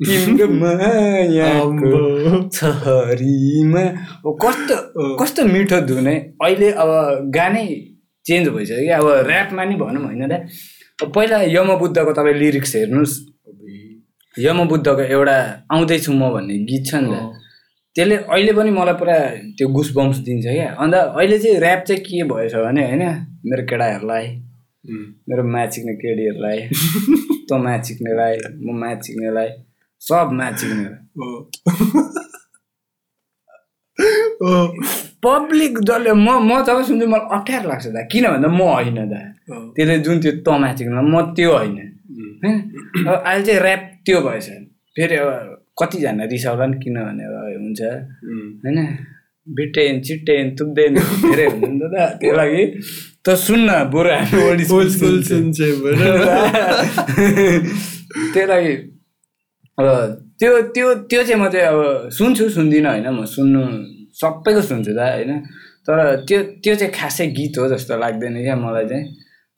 तिम्रो 0.05 0.47
मायाको 0.61 1.91
छरीमा 2.57 3.83
कस्तो 4.43 4.75
कस्तो 5.19 5.41
मिठो 5.53 5.79
धुन 5.89 6.07
है। 6.07 6.15
अहिले 6.43 6.69
अब 6.81 6.89
गानै 7.35 7.65
चेन्ज 8.25 8.47
भइसक्यो 8.55 8.79
कि 8.79 8.89
अब 8.99 9.07
ऱ्यापमा 9.29 9.63
नि 9.69 9.75
भनौँ 9.81 10.03
होइन 10.05 10.23
र। 10.31 10.33
पहिला 10.99 11.37
यमबुद्धको 11.55 12.11
तपाईँ 12.17 12.35
लिरिक्स 12.41 12.75
हेर्नुहोस्। 12.75 13.13
यमबुद्धको 14.35 15.01
एउटा 15.15 15.37
आउँदैछु 15.73 16.11
म 16.13 16.29
भन्ने 16.33 16.55
गीत 16.69 16.83
छ 16.89 16.95
नि 17.03 17.09
त। 17.13 17.17
त्यसले 17.95 18.15
अहिले 18.33 18.51
पनि 18.57 18.71
मलाई 18.73 18.95
पुरा 19.01 19.15
त्यो 19.57 19.67
गुस 19.75 19.89
बम्स 19.95 20.17
दिन्छ 20.25 20.45
क्या। 20.47 20.69
अन्त 20.81 20.95
अहिले 20.95 21.37
चाहिँ 21.39 21.57
ऱ्याप 21.61 21.81
चाहिँ 21.87 22.01
के 22.05 22.23
भएछ 22.31 22.53
भने 22.55 22.81
होइन 22.89 23.03
मेरो 23.45 23.63
केटाहरूलाई 23.69 24.25
उम्, 24.83 25.05
मेरो 25.29 25.43
माचिक्ने 25.53 25.93
केटीहरूलाई 26.01 26.59
तँ 27.49 27.57
माचिक्नेलाई 27.65 28.35
म 28.65 28.67
माचिक्नेलाई 28.81 29.49
सब 30.03 30.27
अँ, 34.43 34.67
पब्लिक 35.23 35.73
जसले 35.81 36.11
म 36.17 36.29
म 36.41 36.51
जब 36.67 36.77
सुन्छु 36.83 37.07
मलाई 37.07 37.27
अप्ठ्यारो 37.31 37.67
लाग्छ 37.69 37.85
दा 37.95 38.01
किन 38.11 38.25
भन्दा 38.27 38.49
म 38.49 38.61
होइन 38.67 38.97
दा 39.07 39.21
त्यसले 39.75 39.95
जुन 40.05 40.15
त्यो 40.19 40.31
तँ 40.45 40.57
माचिक्ने 40.59 41.01
म 41.03 41.15
त्यो 41.35 41.49
होइन 41.53 41.77
होइन 42.41 42.55
अब 43.05 43.15
अहिले 43.21 43.43
चाहिँ 43.45 43.59
ऱ्याप 43.61 43.81
त्यो 44.05 44.17
भएछ 44.21 44.47
फेरि 44.95 45.15
अब 45.15 45.29
कतिजना 45.79 46.23
रिसाउला 46.25 46.65
नि 46.65 46.77
किनभने 46.83 47.23
अब 47.25 47.35
हुन्छ 47.55 47.81
होइन 48.63 48.77
बिटेन 49.47 49.95
चिटेन 50.01 50.45
तुक्देन 50.57 50.93
धेरै 51.23 51.47
हुन्छ 51.51 51.69
नि 51.69 51.79
त 51.79 51.83
दा 51.93 52.03
त्यो 52.19 52.33
लागि 52.35 52.63
त 53.23 53.27
सुन्न 53.39 53.69
भनेर 55.77 56.21
त्यही 58.33 58.45
लागि 58.47 58.73
अब 59.77 59.87
त्यो 60.39 60.61
त्यो 60.61 60.93
त्यो 60.95 61.23
चाहिँ 61.23 61.41
म 61.41 61.49
चाहिँ 61.49 61.67
अब 61.67 62.09
सुन्छु 62.09 62.49
सुन्दिनँ 62.49 62.89
होइन। 62.89 63.07
म 63.09 63.25
सुन्नु 63.25 63.61
सबैको 64.13 64.61
सुन्छु 64.61 64.93
दा 64.93 65.05
होइन। 65.11 65.39
तर 65.85 66.15
त्यो 66.27 66.43
त्यो 66.43 66.75
चाहिँ 66.75 66.93
खासै 66.93 67.27
गीत 67.27 67.57
हो 67.57 67.67
जस्तो 67.67 67.97
लाग्दैन 67.97 68.41
क्या 68.43 68.55
मलाई 68.55 68.85
चाहिँ। 68.85 69.05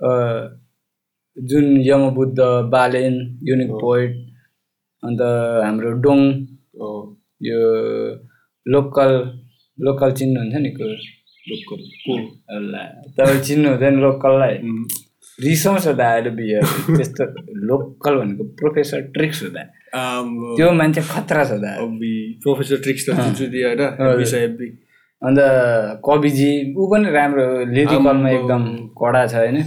अ, 0.01 0.09
जुन 1.37 1.65
यमबुद्ध 1.85 2.39
बालेन 2.71 3.39
युनिक 3.43 3.69
पोइट 3.69 4.11
अन्त 5.03 5.21
हाम्रो 5.65 5.91
डोङ 5.91 6.19
अँ, 6.81 7.15
यो 7.41 7.59
लोकल 8.67 9.11
लोकल 9.81 10.11
चिन्नुहुन्छ 10.11 10.55
नि 10.55 10.69
को 10.69 10.85
लोकल 11.51 11.81
तपाईँ 13.17 13.41
चिन्नु 13.41 13.69
हुँदैन 13.69 13.95
लोकललाई। 13.99 14.55
रिसाउँछ 15.39 15.87
दा 15.87 16.13
अहिले 16.13 16.29
बिहे 16.29 16.59
त्यस्तो 16.97 17.23
लोकल 17.67 18.15
भनेको 18.15 18.43
प्रोफेसर 18.43 19.01
ट्रिक्स 19.01 19.43
हो 19.43 19.49
दा। 19.49 19.61
आम्बो, 19.61 19.84
त्यो 19.95 20.71
मान्छे 20.71 21.01
खतरा 21.01 21.43
छ 21.45 21.51
दा। 21.63 21.71
अब्बी, 21.83 22.13
प्रोफेसर 22.43 22.77
होइन। 24.35 24.67
अन्त 25.21 25.39
कविजी 26.05 26.51
ऊ 26.77 26.81
पनि 26.91 27.09
राम्रो 27.09 27.45
लिरिकलमा। 27.71 28.29
एकदम 28.29 28.63
कडा 28.99 29.21
छ 29.27 29.33
होइन? 29.35 29.57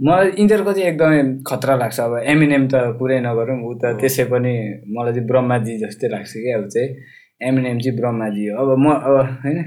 मलाई 0.00 0.26
यिनीहरूको 0.38 0.72
चाहिँ 0.72 0.88
एकदमै 0.88 1.20
खतरा 1.48 1.74
लाग्छ। 1.76 1.98
अब 2.00 2.12
एमिनेम 2.24 2.62
त 2.72 2.74
कुरै 2.98 3.18
नगरौँ 3.20 3.58
ऊ 3.64 3.70
त 3.80 3.96
त्यसै 4.00 4.24
पनि 4.32 4.52
मलाई 4.88 5.12
चाहिँ 5.14 5.28
ब्रह्माजी 5.28 5.72
जस्तै 5.84 6.08
लाग्छ 6.08 6.32
कि 6.32 6.50
अब 6.52 6.64
चाहिँ। 6.68 6.88
एमिनेम 7.48 7.78
चाहिँ 7.78 7.96
ब्रह्माजी 8.00 8.44
हो। 8.48 8.54
अब 8.56 8.68
म 8.78 8.86
अब 8.96 9.14
होइन? 9.44 9.58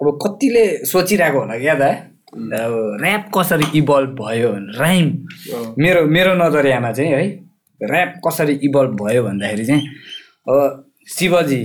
अब 0.00 0.06
कतिले 0.22 0.64
सोचिरहेको 0.86 1.38
होला 1.38 1.56
क्या 1.58 1.74
दा। 1.74 1.90
अब 2.30 2.74
ऱ्याप 3.02 3.24
कसरी 3.34 3.66
इभल्भ 3.78 4.10
भयो 4.18 4.50
राइम 4.78 5.06
मेरो 5.78 6.00
मेरो 6.06 6.34
नजरियामा 6.34 6.92
चाहिँ 6.92 7.12
है। 7.12 7.49
ऱ्याप 7.80 8.20
कसरी 8.26 8.54
इभल्भ 8.68 8.92
भयो 9.02 9.22
भन्दाखेरि 9.24 9.64
चाहिँ 9.64 9.82
अब 10.48 10.84
शिवजी 11.08 11.62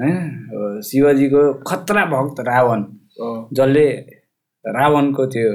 होइन? 0.00 0.80
शिवजीको 0.84 1.42
खतरा 1.68 2.04
भक्त 2.06 2.40
रावण 2.48 2.84
जसले 3.56 3.86
रावणको 4.64 5.26
त्यो 5.26 5.50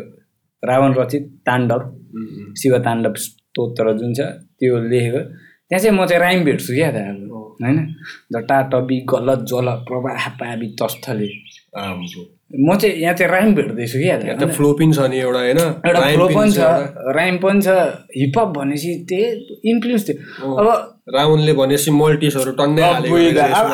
रावण 0.63 0.93
रचित 0.97 1.23
ताण्डव 1.47 1.81
शिव 2.61 2.77
ताण्डव 2.85 3.13
स्तोत्र 3.23 3.93
जुन 3.97 4.13
छ 4.13 4.27
त्यो 4.59 4.79
लेखेको। 4.89 5.21
त्यहाँ 5.69 5.81
चाहिँ 5.83 5.97
म 5.97 6.05
चाहिँ 6.05 6.21
राइम 6.21 6.43
भेट्छु 6.45 6.73
क्या 6.73 6.91
त 6.91 6.95
अब 6.95 7.31
होइन? 7.63 7.77
जटा 8.33 8.61
टबी 8.71 8.99
गलत 9.09 9.39
जल 9.49 9.67
प्रवाह 9.87 10.27
पाबी 10.39 10.67
तस्थले। 10.81 11.29
म 12.51 12.75
चाहिँ 12.77 12.95
यहाँ 13.01 13.13
चाहिँ 13.15 13.31
राइम 13.31 13.53
भेट्दैछु 13.55 13.99
क्या। 13.99 14.15
यहाँ 14.17 14.47
फ्लो 14.53 14.71
पनि 14.79 14.93
छ 14.93 14.99
नि 15.09 15.17
एउटा 15.19 15.39
होइन? 15.39 15.57
एउटा 15.57 15.99
फ्लो 16.13 16.27
पनि 16.27 16.51
छ 16.51 16.59
राइम 17.17 17.37
पनि 17.37 17.61
छ 17.61 17.67
हिपहप 18.17 18.47
भनेपछि 18.57 18.93
त्यही 19.09 19.71
इन्फ्लुएन्स 19.71 20.07
थियो। 20.09 20.53
अब 20.53 20.67
रावणले 21.15 21.53
भनेपछि 21.53 21.91
मल्टिसहरू 21.91 22.51
टन्नै 22.59 22.83
अब। 22.83 23.05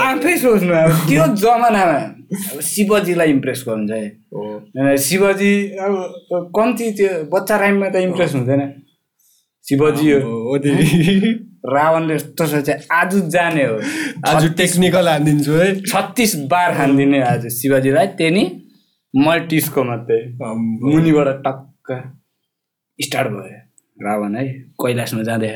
आफै 0.05 0.37
सोच्नु 0.37 0.73
अब 0.73 0.91
त्यो 1.09 1.25
जमानामा 1.43 1.99
अब 2.55 2.61
शिवजीलाई 2.61 3.29
इम्प्रेस 3.29 3.63
गर्नु 3.67 3.87
चाहिँ। 3.87 4.97
शिवजी 4.97 5.53
अब 5.75 6.51
कम्ती 6.55 6.91
त्यो 6.97 7.11
बच्चा 7.33 7.57
राइममा 7.57 7.89
त 7.89 7.95
इम्प्रेस 8.07 8.35
हुँदैन। 8.35 8.61
शिवजी 9.65 10.11
हो। 10.11 10.57
रावणले 11.59 12.15
यस्तो 12.15 12.45
सोचे 12.47 12.73
आज 12.91 13.15
जाने 13.29 13.63
हो। 13.65 13.75
आज 14.27 14.43
टेक्निकल 14.57 15.07
हानिदिन्छु 15.07 15.51
है। 15.51 15.67
छत्तिस 15.81 16.35
बार 16.47 16.71
हानिदिने 16.77 17.21
आज 17.21 17.47
शिवजीलाई 17.51 18.07
त्यही 18.15 18.31
नि 18.31 18.43
मल्टिसको 19.13 19.83
मात्रै। 19.83 20.19
मुनिबाट 20.41 21.27
टक्क 21.45 21.87
स्टार्ट 22.99 23.29
भयो। 23.33 23.57
रावण 24.05 24.35
है 24.35 24.43
कैलाशमा 24.81 25.23
जाँदै 25.29 25.49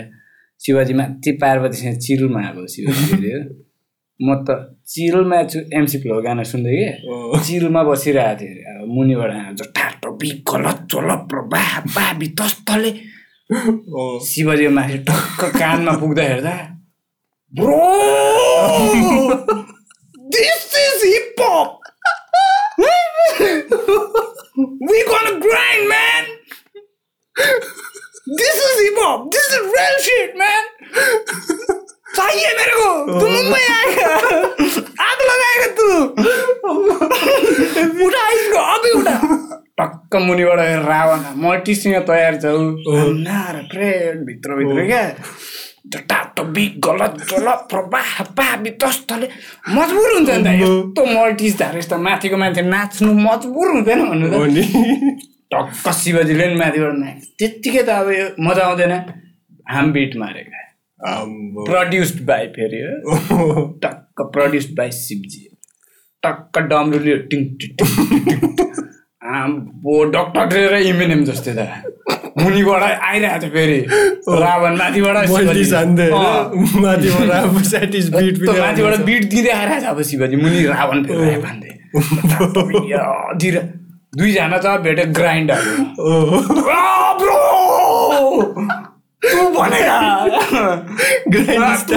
शिवजी 0.62 0.94
माथि 1.00 1.32
पार्वतीसँग 1.42 1.98
चिरुलमा 2.06 2.40
आएको 2.48 2.66
शिवजी 2.74 3.32
हो 3.32 3.40
म 4.20 4.28
त 4.46 4.48
चिरुलमा 4.88 5.38
छु 5.52 5.60
एमसी 5.78 5.98
फ्लो 6.02 6.22
गाना 6.22 6.44
सुन्दै। 6.44 6.72
कि? 6.72 6.88
चिरुलमा 7.46 7.82
बसिरहेको 7.84 8.40
थिएँ। 8.40 8.54
अरे 8.54 8.82
अब 8.82 8.88
मुनिबाट 8.96 9.32
बाबी 11.96 12.28
तस्तले। 12.40 12.92
शिवजी 14.30 14.68
माथि 14.76 14.98
टक्क 15.08 15.40
कानमा 15.60 15.94
पुग्दा 16.02 16.24
हेर्दा 16.24 16.56
bro! 17.54 17.82
This 20.34 20.66
is 20.86 21.02
hip 21.14 21.42
hop 21.42 21.83
we 24.56 25.06
gonna 25.06 25.40
grind, 25.40 25.90
man. 25.90 26.24
This 27.36 28.56
is 28.56 28.80
hip 28.82 28.98
hop. 28.98 29.32
This 29.32 29.48
is 29.50 29.62
real 29.76 29.96
shit, 30.00 30.38
man. 30.38 30.64
चाहिए 32.16 32.50
मेरे 32.58 32.74
को 32.78 33.20
तू 33.20 33.28
मुंबई 33.28 33.62
आएगा 33.76 34.10
आग 35.06 35.22
लगाएगा 35.30 35.68
तू 35.78 35.88
उठा 38.06 38.28
इसको 38.34 38.60
अभी 38.74 38.92
उठा 39.00 39.16
टक्क 39.82 40.16
वाला 40.50 40.66
रावण 40.84 41.24
मोटी 41.42 41.76
सिंह 41.76 42.00
तैयार 42.10 42.36
चल 42.44 42.60
ना 43.24 43.40
रे 43.56 43.64
फ्रेंड 43.72 44.26
भित्र 44.26 44.56
भित्र 44.56 44.86
क्या 44.88 45.02
टाटो 45.92 46.44
बिग 46.56 46.80
गलत 46.86 47.14
मजबुर 49.76 50.10
हुन्छ 50.14 50.30
नि 50.30 50.44
त 50.44 50.48
यस्तो 50.62 51.02
मल्टिस 51.06 51.54
धारे 51.60 51.78
यस्तो 51.80 51.98
माथिको 52.08 52.38
मान्छे 52.38 52.62
नाच्नु 52.74 53.12
मजबुर 53.14 53.68
हुँदैन 53.76 54.00
भन्नु 54.10 54.28
त। 54.32 54.34
टक्क 55.54 55.86
शिवजीले 55.94 56.46
नि 56.48 56.56
माथिबाट 56.56 56.96
नाच 56.98 57.20
त्यत्तिकै 57.40 57.84
त 57.84 57.90
अब 57.90 58.10
यो 58.12 58.26
मजा 58.40 58.64
आउँदैन। 58.66 58.94
हाम 59.70 59.86
बिट 59.94 60.16
मारेका। 60.18 60.60
प्रड्युस्ड 61.68 62.20
बाई 62.26 62.44
फेरि 62.56 62.80
हो। 62.82 63.68
टक्क 63.84 64.18
प्रड्युस्ड 64.34 64.72
बाई 64.78 64.92
शिवजी। 64.92 65.44
टक्क 66.24 66.54
डमरुले 66.72 67.16
टिङ। 67.30 67.42
आम्बो 69.36 69.96
डक्टर 70.16 70.74
इमिनेम 70.82 71.22
जस्तै 71.26 71.54
त। 71.58 71.60
मुनिबाट 72.42 72.84
आइरहेको 72.84 73.40
थियो 73.42 73.52
फेरि। 73.54 73.80
रावण 74.42 74.74
माथिबाट। 74.78 75.16
माथिबाट 78.62 78.96
बिट 79.06 79.24
दिँदै 79.30 79.52
आइरहेको 79.52 79.82
छ 79.82 79.86
अब 79.94 80.00
शिवजी। 80.02 80.36
मुनि 80.42 80.60
रावण 80.66 80.98
फेरि 81.06 81.38
भन्दै। 81.46 81.72
दुईजना 84.18 84.58
त 84.58 84.66
भेट्यो 84.84 85.06
ग्राइन्डर। 85.14 85.62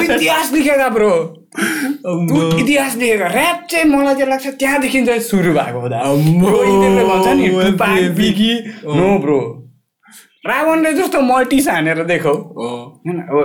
इतिहास 0.04 0.52
लेखेका 0.52 0.88
ब्रो। 0.88 1.12
इतिहास 2.60 2.92
लेखेका। 2.96 3.26
ऱ्याप 3.26 3.58
चाहिँ 3.70 3.86
मलाई 3.90 4.14
चाहिँ 4.14 4.30
लाग्छ 4.30 4.46
त्यहाँदेखि 4.60 4.98
चाहिँ 5.06 5.20
सुरु 5.20 5.50
भएको 5.52 5.78
हो 5.80 5.88
दा 5.88 5.98
अम्बो, 5.98 6.46
ब्रो 6.46 6.58
यिनीहरूले 6.64 7.04
भन्छ 7.04 7.28
नि 7.36 7.46
नो 8.96 9.08
ब्रो। 9.18 9.40
रावणले 10.46 10.92
जस्तो 10.92 11.20
मल्टिस 11.20 11.68
हानेर 11.68 12.02
देखौ 12.04 12.34
हो। 12.34 12.68
होइन 13.06 13.18
अब 13.20 13.36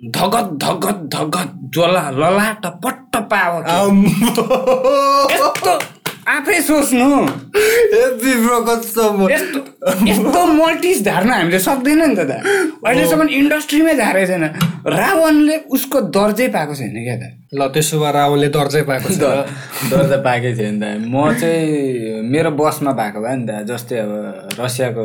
धगत 0.00 0.48
धगत 0.62 0.98
धगत 1.12 1.48
ज्वला 1.74 2.04
ललाट 2.20 2.66
पट्ट 2.84 3.12
पाव 3.30 3.52
आम्बो। 3.74 4.42
यस्तो 5.32 5.72
आफै 6.26 6.58
सोच्नु। 6.60 7.08
यस्तो 10.08 10.40
मल्टिस 10.52 10.98
धार्न 11.04 11.30
हामीले 11.30 11.58
सक्दैन 11.58 12.02
नि 12.02 12.14
त 12.16 12.18
दा। 12.30 12.36
अहिलेसम्म 12.86 13.28
इन्डस्ट्रीमै 13.40 13.94
झारेको 13.96 14.26
छैन। 14.26 14.44
रावणले 14.98 15.56
उसको 15.74 16.00
दर्जै 16.16 16.48
पाएको 16.56 16.74
छैन 16.74 16.98
क्या 17.06 17.16
त 17.16 17.24
ल 17.54 17.60
त्यसो 17.74 17.96
भए 18.00 18.10
रावणले 18.12 18.48
दर्जै 18.58 18.82
पाएको 18.90 19.08
छ 19.14 19.22
दर्जा 19.90 20.18
पाएकै 20.26 20.52
थियो 20.58 20.70
नि 20.70 20.78
त 20.82 20.84
म 21.08 21.32
चाहिँ 21.40 22.22
मेरो 22.32 22.50
बसमा 22.58 22.92
भएको 23.00 23.18
भए 23.22 23.34
नि 23.38 23.44
त 23.48 23.50
जस्तै 23.70 23.96
अब 24.04 24.12
रसियाको 24.60 25.04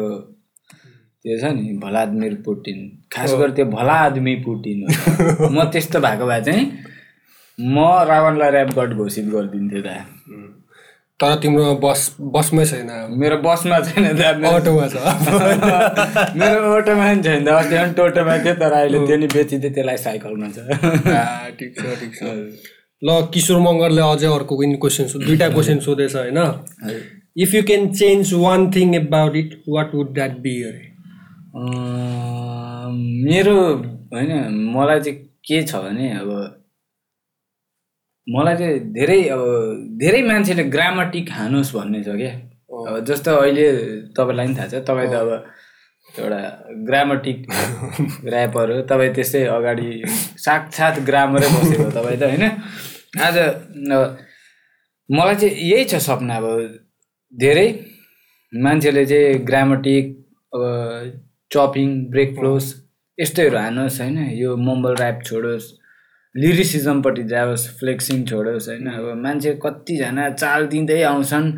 त्यो 1.25 1.37
छ 1.39 1.43
नि 1.53 1.73
भलादमिर 1.81 2.33
पुटिन। 2.45 2.79
खास 3.13 3.33
गरी 3.39 3.51
त्यो 3.51 3.65
भला 3.65 3.93
आदमी 4.05 4.35
पुटिन। 4.45 4.79
हो। 4.89 5.49
म 5.49 5.69
त्यस्तो 5.71 5.99
भएको 5.99 6.25
भए 6.25 6.41
चाहिँ 6.41 6.65
म 7.59 7.77
रावणलाई 8.09 8.49
ऱ्याप 8.51 8.69
गड 8.77 8.93
घोषित 8.97 9.25
गरिदिन्थेँ 9.25 9.81
त 9.85 9.89
तर 11.19 11.35
तिम्रो 11.37 11.75
बस 11.77 12.15
बसमै 12.33 12.65
छैन। 12.65 12.89
मेरो 13.21 13.37
बसमा 13.45 13.79
छैन 13.85 14.05
अटोमा 14.41 14.87
छ। 14.87 14.95
मेरो 16.41 16.73
अटोमा 16.75 17.13
नि 17.13 17.23
छैन। 17.23 17.47
अस्ति 17.47 17.75
पनि 17.77 17.93
टोटोमा 17.93 18.37
थियो 18.37 18.53
तर 18.57 18.73
अहिले 18.73 19.05
त्यो 19.07 19.17
नि 19.17 19.27
बेचिदियो 19.27 19.73
त्यसलाई 19.73 19.97
साइकलमा 19.97 20.47
छ। 20.49 20.57
ठिक 21.59 21.71
छ 21.77 21.81
ठिक 22.01 22.13
छ। 22.17 22.21
ल 23.01 23.21
किशोर 23.33 23.59
मगरले 23.61 24.01
अझै 24.01 24.27
अर्को 24.33 24.57
पनि 24.57 24.75
क्वेसन 24.81 25.05
दुइटा 25.25 25.49
क्वेसन 25.49 25.79
सोधेछ 25.85 26.15
होइन? 26.15 26.39
If 27.37 27.53
you 27.53 27.63
can 27.63 27.87
change 27.93 28.33
one 28.33 28.71
thing 28.71 28.95
about 28.95 29.35
it 29.35 29.61
what 29.69 29.93
would 29.95 30.13
that 30.13 30.37
be 30.37 30.61
अरे 30.63 30.90
मेरो 33.25 33.55
होइन 34.13 34.31
मलाई 34.75 34.99
चाहिँ 35.01 35.17
के 35.47 35.61
छ 35.63 35.75
भने 35.75 36.09
अब 36.19 36.29
मलाई 38.27 38.55
चाहिँ 38.57 38.79
धेरै 38.93 39.19
अब 39.29 39.41
धेरै 39.99 40.21
मान्छेले 40.23 40.63
ग्रामटिक 40.75 41.31
हानोस् 41.31 41.73
भन्ने 41.75 42.03
छ 42.03 42.15
क्या। 42.15 42.31
अब 42.71 43.03
जस्तो 43.05 43.31
अहिले 43.35 43.65
तपाईँलाई 44.15 44.47
पनि 44.47 44.55
थाहा 44.57 44.67
छ 44.67 44.83
तपाईँ 44.87 45.09
त 45.11 45.13
अब 45.13 45.29
एउटा 46.15 46.39
ग्रामटिक 46.87 47.39
ऱ्यापर 48.31 48.71
हो 48.71 48.81
तपाईँ 48.87 49.13
त्यसै 49.13 49.41
अगाडि 49.47 49.89
साक्षात् 50.45 50.99
ग्रामरै 51.05 51.47
बसेको 51.51 51.83
हो 51.83 51.91
तपाईँ 51.91 52.17
त 52.19 52.23
होइन? 52.31 52.43
आज 53.19 53.35
मलाई 55.09 55.35
चाहिँ 55.35 55.55
यही 55.71 55.83
छ 55.85 55.99
सपना 56.07 56.35
अब 56.37 56.47
धेरै 57.33 57.67
मान्छेले 58.53 59.05
चाहिँ 59.05 59.43
ग्रामटिक 59.45 60.05
अब 60.53 60.61
चपिङ 61.51 61.89
ब्रेक 62.09 62.35
फ्लोस 62.39 62.65
यस्तैहरू 63.17 63.57
हानोस् 63.57 64.01
होइन? 64.01 64.17
यो 64.33 64.55
मम्बल 64.57 64.95
ऱ्याप 64.95 65.19
छोडोस् 65.25 65.65
लिरिसिजमपट्टि 66.35 67.23
जाओस् 67.23 67.67
फ्लेक्सिङ 67.79 68.23
छोडोस् 68.25 68.69
होइन? 68.69 68.87
अब 68.87 69.05
मान्छे 69.23 69.51
कतिजना 69.63 70.29
चाल 70.29 70.67
दिँदै 70.67 71.01
आउँछन् 71.03 71.51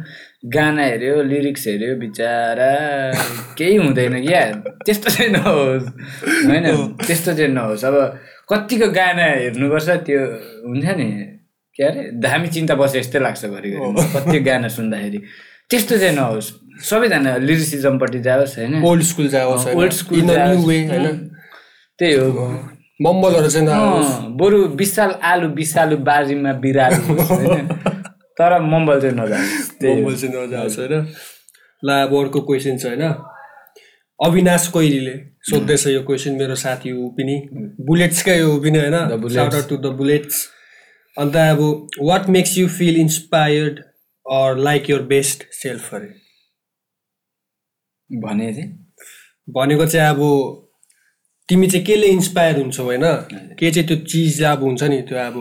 गाना 0.56 0.84
हेऱ्यो 0.84 1.22
लिरिक्स 1.24 1.68
हेऱ्यो 1.68 1.96
बिचरा 1.96 2.72
केही 3.58 3.76
हुँदैन। 3.76 4.26
क्या 4.26 4.41
त्यस्तो 4.86 5.10
चाहिँ 5.10 5.32
नहोस् 5.32 5.88
होइन? 6.50 6.66
त्यस्तो 7.06 7.34
चाहिँ 7.34 7.52
नहोस्। 7.54 7.86
अब 7.86 7.96
कतिको 8.50 8.88
गाना 8.91 9.26
हेर्नुपर्छ 9.26 9.89
त्यो 10.10 10.22
हुन्छ 10.68 10.86
नि 10.98 11.08
के 11.76 11.84
अरे? 11.84 12.02
धामी 12.18 12.48
चिन्ता 12.48 12.76
बसे 12.76 13.02
जस्तै 13.02 13.20
लाग्छ 13.20 13.46
घरिघरि। 13.46 13.78
कति 14.14 14.39
गाना 14.39 14.68
सुन्दाखेरि। 14.68 15.20
त्यस्तो 15.70 15.98
चाहिँ 15.98 16.16
नहोस्। 16.16 16.62
सबैजना 16.82 17.38
लिरिसिजमपट्टि 17.38 18.19
जाओस् 18.19 18.57
होइन? 18.59 18.84
ओल्ड 18.84 19.03
स्कुल 19.03 19.28
जाओस् 19.28 19.67
old 19.67 19.91
school 19.91 20.19
in 20.19 20.26
new 20.26 20.67
way 20.67 20.86
होइन? 20.88 21.30
त्यही 21.99 22.13
हो। 22.13 22.47
मम्बलहरू 23.01 23.49
चाहिँ 23.49 23.67
बरु 24.38 24.57
विशाल 24.67 25.11
आलु 25.24 25.47
विशालु 25.49 25.97
बारीमा 25.97 26.53
बिरालो 26.53 27.24
होइन? 27.24 27.67
तर 28.38 28.61
मम्बल 28.61 29.01
चाहिँ 29.01 29.15
नजाओस्। 29.15 29.69
मम्बल 29.84 30.15
चाहिँ 30.15 30.45
नजाओस् 30.45 30.80
होइन? 30.80 31.07
ल 31.84 31.89
अब 31.91 32.15
अर्को 32.19 32.41
क्वेसन 32.41 32.78
छ 32.78 32.86
होइन? 32.86 33.03
अविनाश 34.26 34.67
कोइरीले 34.67 35.15
सोध्दैछ 35.49 35.88
यो 35.88 36.01
क्वेसन 36.01 36.32
मेरो 36.32 36.55
साथी 36.55 36.91
ऊ 36.91 37.07
पनि 37.09 37.49
बुलेट्सकै 37.82 38.39
हो 38.39 38.57
पनि 38.59 38.80
होइन? 38.80 39.61
टु 39.69 39.78
द 39.78 39.86
बुलेट्स 39.86 40.47
अन्त 41.17 41.36
अब 41.36 41.88
what 42.01 42.30
makes 42.30 42.57
you 42.57 42.67
feel 42.67 42.97
inspired 42.97 43.80
or 44.26 44.57
like 44.57 44.89
your 44.89 45.01
best 45.01 45.43
self 45.51 45.95
अरे? 45.95 46.22
भने 48.22 48.53
चाहिँ 48.53 48.70
भनेको 49.47 49.86
चाहिँ 49.86 50.09
अब 50.09 50.22
तिमी 51.49 51.68
चाहिँ 51.68 51.86
केले 51.86 52.07
इन्सपायर 52.07 52.57
हुन्छौ 52.57 52.84
होइन? 52.84 53.05
के 53.59 53.72
चाहिँ 53.72 53.88
त्यो 53.88 53.97
चिज 53.97 54.41
अब 54.43 54.64
हुन्छ 54.64 54.84
नि 54.84 55.01
त्यो 55.09 55.18
अब 55.18 55.36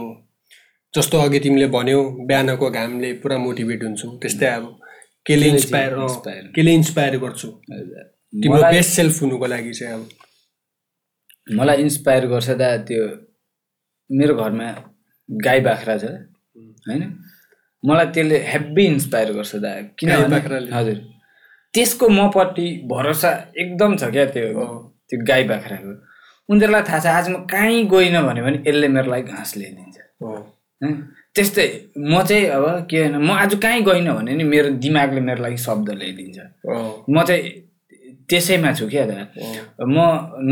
जस्तो 0.95 1.19
अघि 1.19 1.39
तिमीले 1.41 1.67
भन्यौ 1.67 2.01
बिहानको 2.29 2.71
घामले 2.71 3.13
पुरा 3.23 3.39
मोटिभेट 3.39 3.85
हुन्छु 3.85 4.09
त्यस्तै 4.23 4.47
अब 4.47 4.65
केले 5.27 5.47
इन्सपायर? 5.49 5.91
केले 6.57 6.73
इन्सपायर 6.75 7.17
गर्छु। 7.19 7.49
तिम्रो 8.43 8.63
बेस्ट 8.63 8.91
सेल्फ 8.91 9.23
हुनुको 9.23 9.47
लागि 9.47 9.73
चाहिँ 9.73 9.95
अब। 9.95 10.09
मलाई 11.57 11.77
इन्सपायर 11.83 12.27
गर्छ 12.27 12.49
त 12.51 12.63
त्यो 12.89 13.05
मेरो 14.11 14.35
घरमा 14.35 14.69
गाई 15.29 15.61
बाख्रा 15.61 15.97
छ 15.99 16.05
होइन? 16.89 17.03
मलाई 17.85 18.07
त्यसले 18.15 18.39
हेब्बी 18.53 18.85
इन्सपायर 18.87 19.33
गर्छ 19.33 19.57
दा। 19.57 19.73
किनभने 19.99 20.29
बाख्राले? 20.29 20.71
हजुर। 20.75 20.99
त्यसको 21.75 22.09
मपट्टि 22.09 22.67
भरोसा 22.93 23.31
एकदम 23.57 23.97
छ 23.97 24.05
क्या 24.15 24.25
त्यो 24.35 24.47
त्यो 25.09 25.25
गाई 25.29 25.45
बाख्राको। 25.51 25.93
उनीहरूलाई 26.49 26.83
थाहा 26.89 26.99
छ 26.99 27.07
आज 27.07 27.29
म 27.31 27.35
कहीँ 27.49 27.87
गइनँ 27.89 28.23
भन्यो 28.27 28.45
भने 28.45 28.59
यसले 28.69 28.89
मेरो 28.89 29.11
लागि 29.11 29.33
घाँस 29.33 29.57
ल्याइदिन्छ। 29.57 29.97
होइन? 30.23 30.93
त्यस्तै 31.35 31.67
म 31.97 32.23
चाहिँ 32.29 32.47
अब 32.57 32.65
के 32.91 32.99
होइन 32.99 33.17
म 33.17 33.31
आज 33.43 33.55
कहीँ 33.65 33.83
गइनँ 33.89 34.15
भने 34.17 34.33
नि 34.37 34.45
मेरो 34.45 34.69
दिमागले 34.85 35.21
मेरो 35.29 35.43
लागि 35.43 35.57
शब्द 35.57 35.91
ल्याइदिन्छ। 36.01 36.39
म 37.09 37.25
चाहिँ 37.29 37.43
त्यसैमा 38.29 38.73
छु 38.79 38.89
क्या 38.89 39.05
दा। 39.07 39.17
अँ, 39.17 39.87
म 39.89 39.97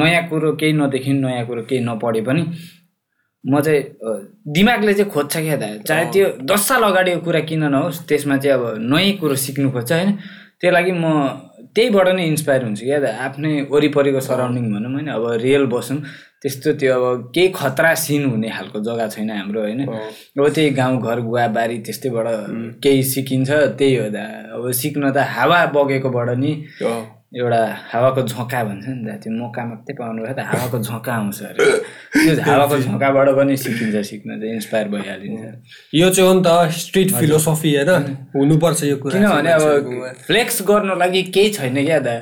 नयाँ 0.00 0.22
कुरो 0.28 0.52
केही 0.60 0.72
नदेखि 0.72 1.12
नयाँ 1.12 1.44
कुरो 1.46 1.62
केही 1.68 1.80
नपढे 1.84 2.20
पनि 2.28 2.42
म 3.44 3.60
चाहिँ 3.60 3.80
दिमागले 4.56 4.92
चाहिँ 4.94 5.10
खोज्छ 5.12 5.36
क्या 5.36 5.56
दा। 5.56 5.68
चाहे 5.88 6.04
त्यो 6.12 6.26
दस 6.48 6.60
साल 6.68 6.82
अगाडिको 6.82 7.20
कुरा 7.24 7.40
किन 7.48 7.64
नहोस् 7.72 8.06
त्यसमा 8.08 8.36
चाहिँ 8.36 8.56
अब 8.56 8.64
नयाँ 8.92 9.16
कुरो 9.20 9.34
सिक्नु 9.36 9.70
खोज्छ 9.70 9.92
होइन। 9.92 10.10
त्यही 10.61 10.72
लागि 10.74 10.92
म 10.92 11.04
त्यहीबाट 11.76 12.08
नै 12.16 12.24
इन्सपायर 12.26 12.62
हुन्छु 12.64 12.84
क्या। 12.84 12.98
आफ्नै 13.26 13.52
वरिपरिको 13.70 14.20
सराउन्डिङ 14.20 14.64
भनौँ 14.74 14.92
होइन 14.92 15.08
अब 15.16 15.24
रियल 15.44 15.64
बसौँ। 15.72 15.98
त्यस्तो 16.42 16.72
त्यो 16.80 16.92
अब 16.96 17.32
केही 17.34 17.48
खतरा 17.52 17.92
सिन 17.94 18.24
हुने 18.32 18.48
खालको 18.48 18.78
जग्गा 18.80 19.06
छैन 19.14 19.30
हाम्रो 19.30 19.61
होइन। 19.61 19.80
अब 19.86 20.48
त्यही 20.48 20.70
गाउँघर 20.80 21.18
गुवा 21.28 21.46
बारी 21.56 21.78
त्यस्तैबाट 21.86 22.26
केही 22.82 23.02
सिकिन्छ 23.12 23.50
त्यही 23.78 23.94
हो 23.96 24.08
दा। 24.08 24.24
अब 24.56 24.70
सिक्न 24.80 25.11
त 25.12 25.18
हावा 25.36 25.58
बगेकोबाट 25.74 26.30
नि 26.42 26.52
एउटा 27.32 27.62
हावाको 27.92 28.22
झोका 28.26 28.62
भन्छ 28.64 28.86
नि 28.90 29.06
त 29.06 29.22
त्यो 29.22 29.30
मौका 29.30 29.62
मात्रै 29.64 29.94
पाउनु 29.94 30.22
भयो 30.22 30.34
त 30.34 30.42
हावाको 30.50 30.78
झोका 30.82 31.12
आउँछ 31.14 31.38
अरे। 31.46 31.62
त्यो 32.26 32.42
हावाको 32.50 32.76
झोकाबाट 32.82 33.28
पनि 33.38 33.56
सिकिन्छ 33.56 33.96
सिक्न 34.10 34.28
चाहिँ 34.40 34.54
इन्सपायर 34.58 34.86
भइहालिन्छ। 34.90 35.42
यो 35.94 36.10
चाहिँ 36.10 36.26
हो 36.26 36.34
नि 36.34 36.42
त 36.42 36.50
स्ट्रिट 36.74 37.08
फिलोसफी 37.14 37.70
होइन 37.76 37.90
हुनुपर्छ 38.34 38.82
यो 38.90 38.96
कुरा 38.98 39.14
किनभने 39.14 39.50
अब। 39.52 39.62
फ्लेक्स 40.26 40.56
गर्नु 40.66 40.94
लागि 40.98 41.22
केही 41.30 41.48
छैन 41.54 41.78
क्या 41.86 41.98
दा 42.02 42.16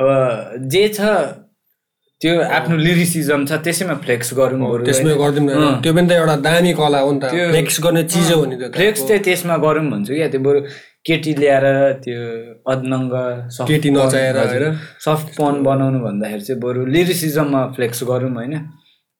अब 0.00 0.08
जे 0.72 0.88
छ 0.88 1.00
त्यो 2.20 2.32
आफ्नो 2.56 2.76
लिरिसिजम 2.76 3.44
छ 3.48 3.60
त्यसैमा 3.64 3.94
फ्लेक्स 4.04 4.32
गरौँ 4.40 4.84
त्यसमै 4.84 5.14
गरिदिउँ। 5.20 5.84
त्यो 5.84 5.92
पनि 5.92 6.08
त 6.08 6.12
एउटा 6.16 6.36
दामी 6.48 6.72
कला 6.80 7.00
हो 7.04 7.12
नि 7.12 7.20
त। 7.20 7.24
फ्लेक्स 7.52 7.80
गर्ने 7.84 8.02
चिज 8.12 8.32
हो 8.32 8.44
नि 8.44 8.56
त 8.56 8.72
फ्लेक्स 8.72 9.00
चाहिँ 9.08 9.22
त्यसमा 9.24 9.56
गरौँ 9.64 9.84
भन्छु 9.92 10.12
क्या 10.16 10.28
त्यो 10.32 10.40
बरु। 10.44 10.60
केटी 11.06 11.32
ल्याएर 11.34 11.66
त्यो 11.92 12.20
अदनङ्ग 12.72 13.12
केटी 13.68 13.90
नचाहेर? 13.90 14.72
सफ्ट 15.00 15.36
पन 15.36 15.62
बनाउनु 15.62 15.98
भन्दाखेरि 16.00 16.40
चाहिँ 16.40 16.60
बरु 16.60 16.86
लिरिसिजममा 16.86 17.66
फ्लेक्स 17.66 18.04
गरौँ 18.04 18.30
होइन? 18.30 18.54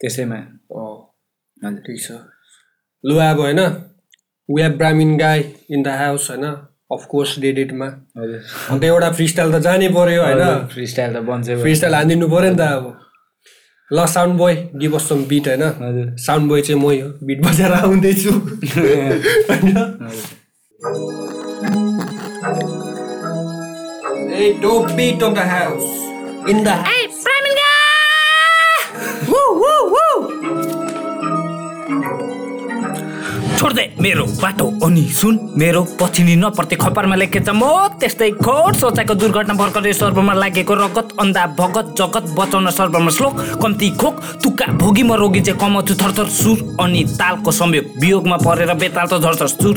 त्यसैमा। 0.01 0.37
हजुर। 0.37 1.79
ठिक 1.87 1.99
छ। 2.03 2.11
लु 3.05 3.17
अब 3.17 3.41
होइन 3.41 3.61
we 4.49 4.63
have 4.63 4.73
Brahmin 4.73 5.17
guy 5.19 5.41
in 5.71 5.83
the 5.83 5.89
house 5.89 6.31
होइन? 6.31 6.45
अफकोर्स 6.93 7.39
डेडेडमा 7.39 7.87
हजुर। 8.19 8.41
अन्त 8.71 8.85
एउटा 8.85 9.11
फ्री 9.11 9.29
स्टाइल 9.29 9.53
त 9.53 9.63
जानै 9.63 9.89
पर्यो 9.89 10.23
होइन? 10.23 10.67
फ्री 10.67 10.87
स्टाइल 10.87 11.15
त 11.15 11.25
बन्छ 11.25 11.61
फ्री 11.61 11.75
स्टाइल 11.75 11.95
हानिदिनु 11.95 12.29
पर्यो 12.29 12.51
नि 12.51 12.57
त 12.57 12.61
अब। 12.61 12.85
ल 13.91 14.07
sound 14.07 14.35
boy 14.37 14.55
give 14.77 14.95
us 14.95 15.09
some 15.09 15.25
beat 15.25 15.49
होइन? 15.49 15.63
हजुर। 15.63 16.17
साउन्ड 16.19 16.49
बोय 16.49 16.61
चाहिँ 16.61 16.83
मै 16.83 17.01
हो 17.01 17.09
बिट 17.23 17.47
बजाएर 17.47 17.73
आउँदैछु। 17.73 18.31
होइन? 19.51 21.40
They 24.41 24.55
don't 24.55 24.97
beat 24.97 25.23
on 25.23 25.35
the 25.35 25.45
house. 25.45 25.85
In 26.49 26.65
the 26.65 26.73
house. 26.73 26.87
Hey, 26.87 27.30
छोड्दे। 33.61 33.83
मेरो 34.01 34.25
बाटो 34.41 34.67
अनि 34.85 35.03
सुन। 35.13 35.39
मेरो 35.61 35.83
पछिनी 36.01 36.35
नपर्ते 36.37 36.77
खपरमा 36.81 37.17
लेखेछ 37.21 37.49
म 37.53 37.93
त्यस्तै 38.01 38.31
खोट 38.41 38.75
सोचाएको 38.81 39.15
दुर्घटना 39.21 39.55
भर्खरै 39.55 39.93
सर्वमा 39.93 40.35
लागेको 40.35 40.75
रगत 40.75 41.09
अन्धा 41.21 41.45
भगत 41.61 41.93
जगत 42.01 42.25
बचाउन 42.39 42.71
सर्वमा 42.73 43.11
श्लोक 43.13 43.61
कम्ती 43.61 43.89
खोक 44.01 44.15
तुक्का 44.41 44.67
भोगी 44.81 45.03
म 45.03 45.13
रोगी 45.13 45.41
चाहिँ 45.45 45.61
कमाउँछु 45.61 45.95
थरथर 46.01 46.29
सुर 46.33 46.59
अनि 46.81 47.05
तालको 47.21 47.51
संयोग 47.53 47.85
वियोगमा 48.01 48.37
परेर 48.41 48.73
बेताल 48.81 49.07
त 49.13 49.21
झर्छस् 49.21 49.57
सुर। 49.61 49.77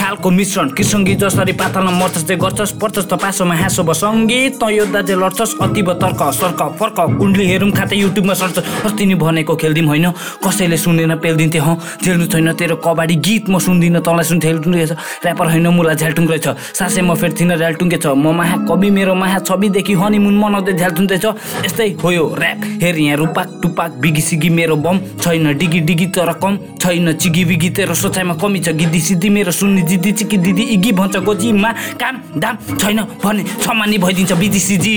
खालको 0.00 0.30
मिश्रण 0.30 0.68
कृष्णगी 0.72 1.14
जसरी 1.20 1.52
पातालमा 1.60 1.92
मर्छस् 2.00 2.24
चाहिँ 2.24 2.40
गर्छस् 2.40 2.72
पर्छस् 2.80 3.08
त 3.12 3.20
पासोमा 3.20 3.54
हाँसो 3.60 3.84
भ 3.84 3.92
सङ्गीत 4.00 4.56
त 4.56 4.72
योद्धा 4.72 5.00
चाहिँ 5.04 5.20
लड्छस् 5.20 5.54
अति 5.60 5.82
भ 5.84 6.00
तर्क 6.00 6.22
सर्क 6.40 6.60
फर्क 6.80 6.98
कुण्डली 7.20 7.44
हेरौँ 7.52 7.70
खाँदै 7.76 8.00
युट्युबमा 8.00 8.34
सर्छ। 8.40 8.58
अस्ति 8.88 9.04
नि 9.04 9.14
भनेको 9.20 9.56
खेल्दिम 9.60 9.86
होइन 9.92 10.08
कसैले 10.40 10.76
सुनेन 10.80 11.14
पेल्दिन्थे 11.20 11.58
हँ 11.60 11.76
झेल्नु 12.00 12.26
छैन 12.32 12.52
तेरो 12.56 12.76
कबाडी 12.80 13.09
गीत 13.16 13.50
म 13.50 13.58
सुन्दिनँ 13.58 14.00
तँलाई 14.00 14.24
सुन 14.24 14.38
ठेल्टुङ 14.40 14.74
रहेछ 14.74 14.92
ऱ्यापर 15.24 15.46
होइन 15.50 15.66
मुला 15.68 15.94
झ्यालटुङ 15.94 16.26
रहेछ 16.28 16.46
सासै 16.78 17.02
म 17.02 17.14
फेरि 17.14 17.34
थिइनँ 17.34 17.56
ऱ्यालटुङ्गे 17.56 17.98
छ। 17.98 18.06
म 18.14 18.32
महा 18.32 18.56
कवि 18.68 18.90
मेरो 18.90 19.14
महा 19.14 19.38
छविदेखि 19.42 19.94
हनीमुन 19.94 20.34
मनाउँदै 20.38 20.72
झ्यालटुङ्दै 20.72 21.18
छ। 21.18 21.26
यस्तै 21.66 21.88
हो 22.02 22.08
यो 22.10 22.24
ऱ्याप 22.36 22.58
हेर 22.82 22.96
यहाँ 22.98 23.16
रुपाक 23.16 23.48
टुपाक 23.62 23.90
बिगी 24.00 24.22
सिगी 24.22 24.50
मेरो 24.50 24.76
बम। 24.76 24.96
छैन 25.20 25.46
डिगी 25.58 25.80
डिगी 25.88 26.06
तर 26.14 26.32
कम। 26.42 26.78
छैन 26.80 27.12
चिगी 27.20 27.44
बिगी 27.44 27.70
तेरो 27.76 27.94
सोचाइमा 27.94 28.34
कमी 28.40 28.58
छ। 28.60 28.68
गिद्दी 28.80 29.00
सिद्धि 29.00 29.28
मेरो 29.28 29.52
सुन्ने 29.52 29.82
जिद्दी 29.82 30.12
चिकी 30.18 30.36
दिदी 30.38 30.62
इगी 30.74 30.92
भन्छ 30.92 31.16
गोजीमा। 31.26 31.70
काम 32.00 32.14
दाम 32.40 32.54
छैन 32.76 32.98
भने 33.24 33.42
छमानी 33.62 33.98
भइदिन्छ 33.98 34.32
बिजी 34.32 34.60
सिजी 34.60 34.94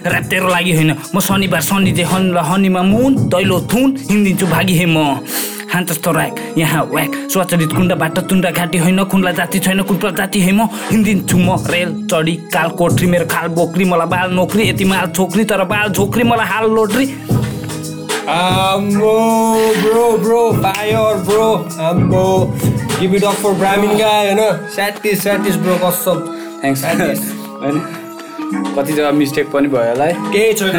ऱ्याप 0.00 0.24
तेरो 0.30 0.48
लागि 0.48 0.72
होइन। 0.72 0.90
म 1.14 1.20
शनिबार 1.20 1.60
शनि 1.60 1.92
चाहिँ 1.92 2.08
हन 2.08 2.36
हनीमा 2.40 2.82
मुन 2.82 3.28
दैलो 3.28 3.60
थुन 3.70 3.88
हिँडिदिन्छु 4.00 4.46
भागी 4.46 4.74
हे 4.74 4.86
म। 4.86 4.98
हान्तस् 5.72 6.02
त 6.04 6.08
ऱ्याक 6.08 6.34
यहाँ 6.58 6.82
व्याक। 6.92 7.10
स्वचलित 7.32 7.72
कुण्डबाट 7.76 8.18
तुण्डा 8.30 8.50
घाँटी 8.50 8.78
होइन 8.78 9.02
कुण्डला 9.10 9.32
जाति 9.38 9.58
छैन 9.64 9.80
कुन 9.88 9.96
प्रजाति 10.02 10.40
है 10.40 10.52
म 10.52 10.66
हिँडिदिन्छु 10.90 11.36
म 11.38 11.56
रेल 11.70 11.90
चढी 12.10 12.34
काल 12.52 12.68
कोठरी 12.78 13.06
मेरो 13.06 13.26
खाल 13.30 13.48
बोक्री 13.58 13.84
मलाई 13.92 14.08
बाल 14.10 14.28
नोकरी 14.34 14.68
यति 14.68 14.84
माल 14.84 15.06
छोक्री 15.16 15.44
तर 15.44 15.64
बाल 15.70 15.88
झोक्री 15.92 16.22
मलाई 16.24 16.46
हाल 16.46 16.70
लोट्री। 16.70 17.06
आम्बो 18.30 19.14
ब्रो 19.82 20.06
ब्रो 20.18 20.42
फायर 20.62 21.14
ब्रो 21.28 21.46
आम्बो 21.86 22.24
give 23.00 23.14
it 23.14 23.24
up 23.24 23.34
for 23.42 23.52
Brahmin 23.58 23.96
guy 23.98 24.26
होइन? 24.26 24.42
स्याटिस 24.74 25.22
स्याटिस 25.22 25.56
ब्रो 25.56 25.74
कसम 25.84 26.18
थ्याङ्क्स 26.60 26.82
Thanks. 26.84 27.22
होइन? 27.62 27.80
कति 28.76 28.92
जग्गा 28.92 29.10
मिस्टेक 29.12 29.50
पनि 29.50 29.68
भयो 29.68 29.88
होला 29.88 30.04
है। 30.04 30.14
केही 30.32 30.52
छैन 30.54 30.74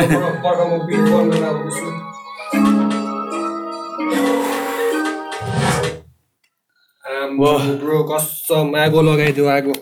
आम्बो 7.31 7.51
ब्रो 7.79 7.97
कसम 8.11 8.75
आगो 8.75 9.01
लगाइदियो 9.01 9.45
आगो। 9.47 9.73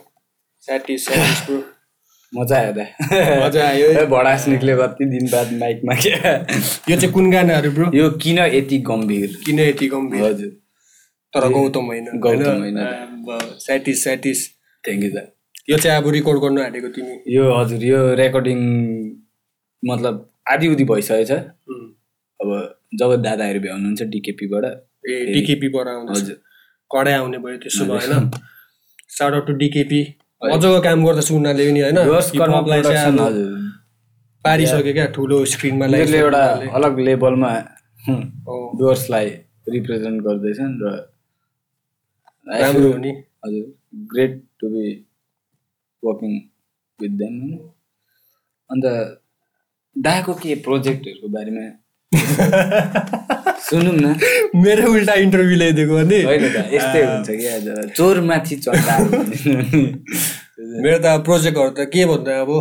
स्याटिस 0.66 1.06
स्याटिस 1.06 1.39
ब्रो 1.45 1.60
मजा 2.34 2.58
आयो 2.58 2.74
त। 2.74 2.80
मजा 3.43 3.64
आयो 3.68 4.06
भडास 4.06 4.47
निक्ल्यो 4.47 4.76
कति 4.78 5.06
दिन 5.14 5.26
बाद 5.32 5.54
माइकमा 5.60 5.93
क्या? 6.02 6.34
यो 6.89 6.95
चाहिँ 6.95 7.12
कुन 7.14 7.32
गानाहरू 7.32 7.72
ब्रो 7.74 7.86
यो 7.97 8.10
किन 8.22 8.39
यति 8.54 8.78
गम्भीर? 8.89 9.30
किन 9.45 9.60
यति 9.60 9.88
गम्भीर? 9.89 10.22
हजुर। 10.24 10.52
तर 11.34 11.47
गौतम 11.50 11.86
होइन। 11.89 12.06
गौतम 12.22 12.62
होइन। 12.62 12.78
स्याटिस 13.66 14.04
स्याटिस 14.04 14.39
थ्याङ्क 14.84 15.04
यू 15.04 15.10
दा 15.16 15.24
यो 15.70 15.78
चाहिँ 15.78 15.97
अब 16.02 16.10
रिकर्ड 16.18 16.39
गर्नु 16.43 16.62
आँटेको 16.64 16.89
तिमी। 16.97 17.16
यो 17.36 17.43
हजुर 17.54 17.84
यो 17.86 18.02
रेकर्डिङ 18.22 18.60
मतलब 19.84 20.22
आधी 20.54 20.68
उधी 20.68 20.86
भइसकेछ. 20.91 21.32
अब 22.39 22.50
जब 23.00 23.16
दादाहरू 23.26 23.60
भ्याउनुहुन्छ 23.66 24.02
डिकेपीबाट 24.14 24.66
ए 25.10 25.18
डिकेपीबाट 25.34 25.88
आउँदैछ। 25.88 26.18
हजुर। 26.18 26.38
कडै 26.91 27.13
आउने 27.13 27.37
भयो 27.43 27.57
त्यसो 27.63 27.85
भयो 27.85 27.99
होइन? 27.99 28.29
साउट 29.17 29.33
आउट 29.33 29.45
टु 29.47 29.53
डिकेपी 29.63 30.01
मजाको 30.41 30.79
काम 30.87 31.05
गर्दैछ 31.05 31.31
उनीहरूले 31.31 31.65
पनि 31.69 31.81
होइन? 31.81 31.97
पारिसक्यो 34.45 34.93
क्या 34.93 35.05
ठुलो 35.15 35.37
स्क्रिनमा 35.53 35.85
एउटा 36.17 36.43
अलग 36.77 36.99
लेभलमा 37.07 37.51
डुवर्सलाई 38.79 39.27
रिप्रेजेन्ट 39.73 40.21
गर्दैछन् 40.27 40.75
र 40.83 40.93
राम्रो 42.61 42.91
हो 42.91 42.97
नि 43.05 43.11
हजुर 43.45 43.65
great 44.13 44.39
to 44.59 44.69
be 44.75 44.85
working 46.03 46.31
with 46.99 47.11
them 47.19 47.33
होइन 47.41 47.59
अन्त 48.69 48.85
दाको 49.95 50.33
के 50.43 50.55
प्रोजेक्टहरूको 50.65 51.27
बारेमा 51.35 51.65
सुनौँ 53.70 53.93
न। 53.95 54.16
मेरो 54.55 54.91
उल्टा 54.91 55.14
इन्टरभ्यू 55.26 55.57
ल्याइदिएको 55.57 55.93
भने 55.95 56.18
होइन 56.24 56.43
यस्तै 56.74 57.01
हुन्छ 57.05 57.30
कि 57.30 57.93
चोरमाथि 57.97 58.55
चढ्दा 58.66 58.93
मेरो 60.84 60.97
त 60.97 61.07
प्रोजेक्टहरू 61.28 61.72
त 61.78 61.80
के 61.93 62.05
भन्दा 62.12 62.34
अब 62.41 62.51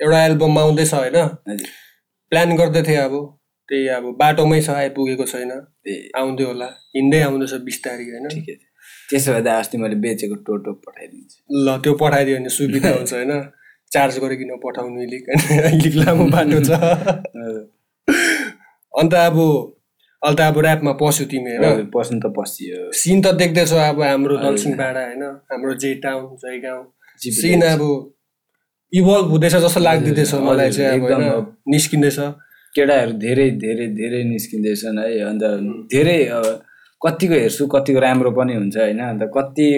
एउटा 0.00 0.18
एल्बम 0.24 0.58
आउँदैछ 0.58 0.92
होइन। 0.94 1.16
प्लान 2.32 2.56
गर्दै 2.56 2.82
थिएँ 2.88 3.02
अब 3.08 3.14
त्यही 3.68 3.88
अब 3.96 4.04
बाटोमै 4.20 4.60
छ 4.60 4.68
आइपुगेको 4.76 5.24
छैन। 5.32 5.50
आउँदै 6.16 6.44
होला 6.44 6.68
हिँड्दै 6.96 7.20
आउँदैछ 7.22 7.52
बिस्तारी 7.64 8.04
होइन। 8.10 8.28
ठिकै 8.28 8.54
छ। 8.54 8.62
त्यसो 9.10 9.32
भए 9.32 9.42
त 9.42 9.48
अस्ति 9.48 9.76
मैले 9.78 9.96
बेचेको 10.04 10.36
टोटो 10.46 10.72
पठाइदिन्छु। 10.84 11.36
ल 11.64 11.66
त्यो 11.82 11.92
पठाइदियो 12.02 12.36
भने 12.38 12.50
सुविधा 12.58 12.90
हुन्छ 12.96 13.12
होइन। 13.14 13.32
चार्ज 13.92 14.14
गरिकन 14.20 14.50
पठाउनु 14.64 14.98
इलिक 15.02 15.24
इलिक 15.72 15.94
लामो 15.96 16.24
बाटो 16.28 16.58
छ। 16.60 16.70
अन्त 19.00 19.14
अब 19.14 19.36
अहिले 20.22 20.36
त 20.36 20.40
अब 20.50 20.56
ऱ्यापमा 20.58 20.92
पस्यो 21.00 21.24
तिमी 21.30 21.50
होइन? 21.56 21.90
पस्नु 21.94 22.18
त 22.20 22.26
पसियो। 22.38 22.90
सिन 23.00 23.16
त 23.22 23.26
देख्दैछौ 23.40 23.78
अब 23.88 24.00
हाम्रो 24.02 24.36
दलसिंहपाडा 24.44 25.02
होइन? 25.08 25.24
हाम्रो 25.50 25.72
जे 25.82 25.90
टाउन 26.04 26.22
जयगाउँ 26.42 26.84
सिन 27.20 27.62
अब 27.72 27.82
इभल्भ 28.92 29.26
हुँदैछ 29.30 29.54
जस्तो 29.64 29.80
लाग्दैछ 29.80 30.34
मलाई 30.48 30.70
चाहिँ 30.70 31.00
अब 31.00 31.46
निस्किँदैछ। 31.72 32.18
केटाहरू 32.74 33.12
धेरै 33.24 33.46
धेरै 33.62 33.86
धेरै 33.98 34.22
निस्किँदैछन् 34.34 34.98
है 34.98 35.08
अन्त 35.28 35.44
धेरै 35.92 36.18
कतिको 37.02 37.34
हेर्छु 37.34 37.66
कतिको 37.74 37.98
राम्रो 38.00 38.30
पनि 38.38 38.54
हुन्छ 38.58 38.76
होइन? 38.76 39.00
अन्त 39.12 39.22
कति 39.36 39.68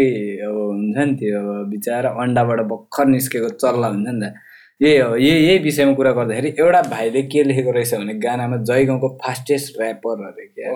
अब 0.46 0.56
हुन्छ 0.56 0.96
नि 0.96 1.12
त्यो 1.20 1.38
अब 1.40 1.68
बिचरा 1.70 2.10
अन्डाबाट 2.22 2.60
भर्खर 2.72 3.06
निस्केको 3.14 3.48
चल्ला 3.60 3.88
हुन्छ 3.92 4.08
नि 4.08 4.20
त। 4.24 4.32
यही 4.80 4.98
हो 4.98 5.16
यही 5.16 5.46
यही 5.46 5.58
विषयमा 5.64 5.92
कुरा 5.94 6.12
गर्दाखेरि 6.18 6.54
एउटा 6.58 6.82
भाइले 6.90 7.22
के 7.32 7.42
लेखेको 7.44 7.70
रहेछ 7.70 7.94
भने 7.94 8.14
गानामा 8.26 8.56
जयगाउँको 8.68 9.08
फास्टेस्ट 9.24 9.80
ऱ्यापर 9.80 10.22
अरे 10.26 10.46
क्या। 10.46 10.70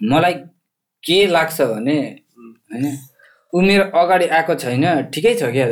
मलाई 0.00 0.34
के 1.04 1.26
लाग्छ 1.26 1.60
भने 1.62 1.98
होइन 1.98 2.86
ऊ 3.52 3.60
मेरो 3.60 3.84
अगाडि 4.00 4.26
आएको 4.38 4.54
छैन 4.62 4.86
ठिकै 5.14 5.34
छ 5.34 5.50
क्या 5.56 5.66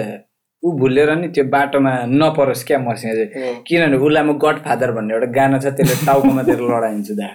ऊ 0.62 0.72
भुलेर 0.78 1.10
नि 1.18 1.28
त्यो 1.34 1.44
बाटोमा 1.52 1.92
नपरोस् 2.06 2.64
क्या 2.66 2.78
मसँग 2.78 3.16
चाहिँ। 3.34 3.54
किनभने 3.66 3.96
उसलाई 3.96 4.24
म 4.24 4.32
गड 4.44 4.58
फादर 4.66 4.90
भन्ने 4.96 5.14
एउटा 5.14 5.26
गाना 5.38 5.58
छ 5.58 5.72
त्यसले 5.78 5.96
टाउकोमा 6.06 6.42
दिएर 6.48 6.60
लडाइन्छु 6.68 7.14
दा। 7.18 7.28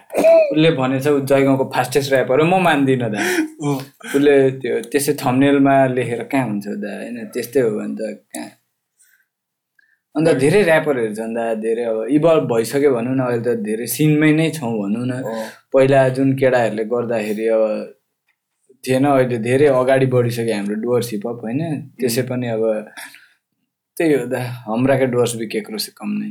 उसले 0.54 0.72
भनेछ 0.78 1.08
ऊ 1.08 1.20
जयगाउँको 1.32 1.66
फास्टेस्ट 1.76 2.14
ऱ्यापर 2.14 2.40
हो 2.40 2.46
म 2.48 2.62
मान्दिनँ 2.64 3.10
दा। 3.12 3.20
उसले 4.16 4.36
त्यो 4.62 4.80
त्यसै 4.92 5.14
थम्नेलमा 5.24 5.76
लेखेर 5.98 6.24
कहाँ 6.32 6.46
हुन्छ 6.48 6.68
दा 6.86 6.96
होइन 7.02 7.18
त्यस्तै 7.34 7.60
हो 7.68 7.70
भने 7.80 7.96
त 8.00 8.16
कहाँ। 8.32 8.50
अन्त 10.18 10.30
धेरै 10.44 10.62
ऱ्यापरहरू 10.66 11.14
छन् 11.18 11.34
दा 11.38 11.44
धेरै 11.66 11.84
अब 11.92 11.98
इभल्भ 12.18 12.44
भइसक्यो 12.54 12.90
भनौँ 12.96 13.16
न 13.16 13.22
अहिले 13.28 13.44
त 13.46 13.50
धेरै 13.68 13.88
सिनमै 13.96 14.32
नै 14.40 14.48
छौँ 14.58 14.72
भनौँ 14.82 15.06
न। 15.12 15.14
पहिला 15.74 16.00
जुन 16.18 16.30
केटाहरूले 16.40 16.84
गर्दाखेरि 16.94 17.46
अब 17.56 17.64
थिएन 18.84 19.06
अहिले 19.12 19.38
धेरै 19.48 19.68
अगाडि 19.80 20.06
बढिसक्यो 20.16 20.56
हाम्रो 20.56 20.76
डुवर्स 20.84 21.08
हिपहप 21.14 21.40
होइन? 21.46 21.62
त्यसै 22.00 22.24
पनि 22.30 22.48
अब 22.56 22.64
त्यही 23.98 24.14
हो 24.14 24.26
दा 24.34 24.40
हाम्राकै 24.66 25.06
डुवर्स 25.14 25.36
बि 25.40 25.46
से 25.86 25.92
कम 26.00 26.10
नै। 26.20 26.30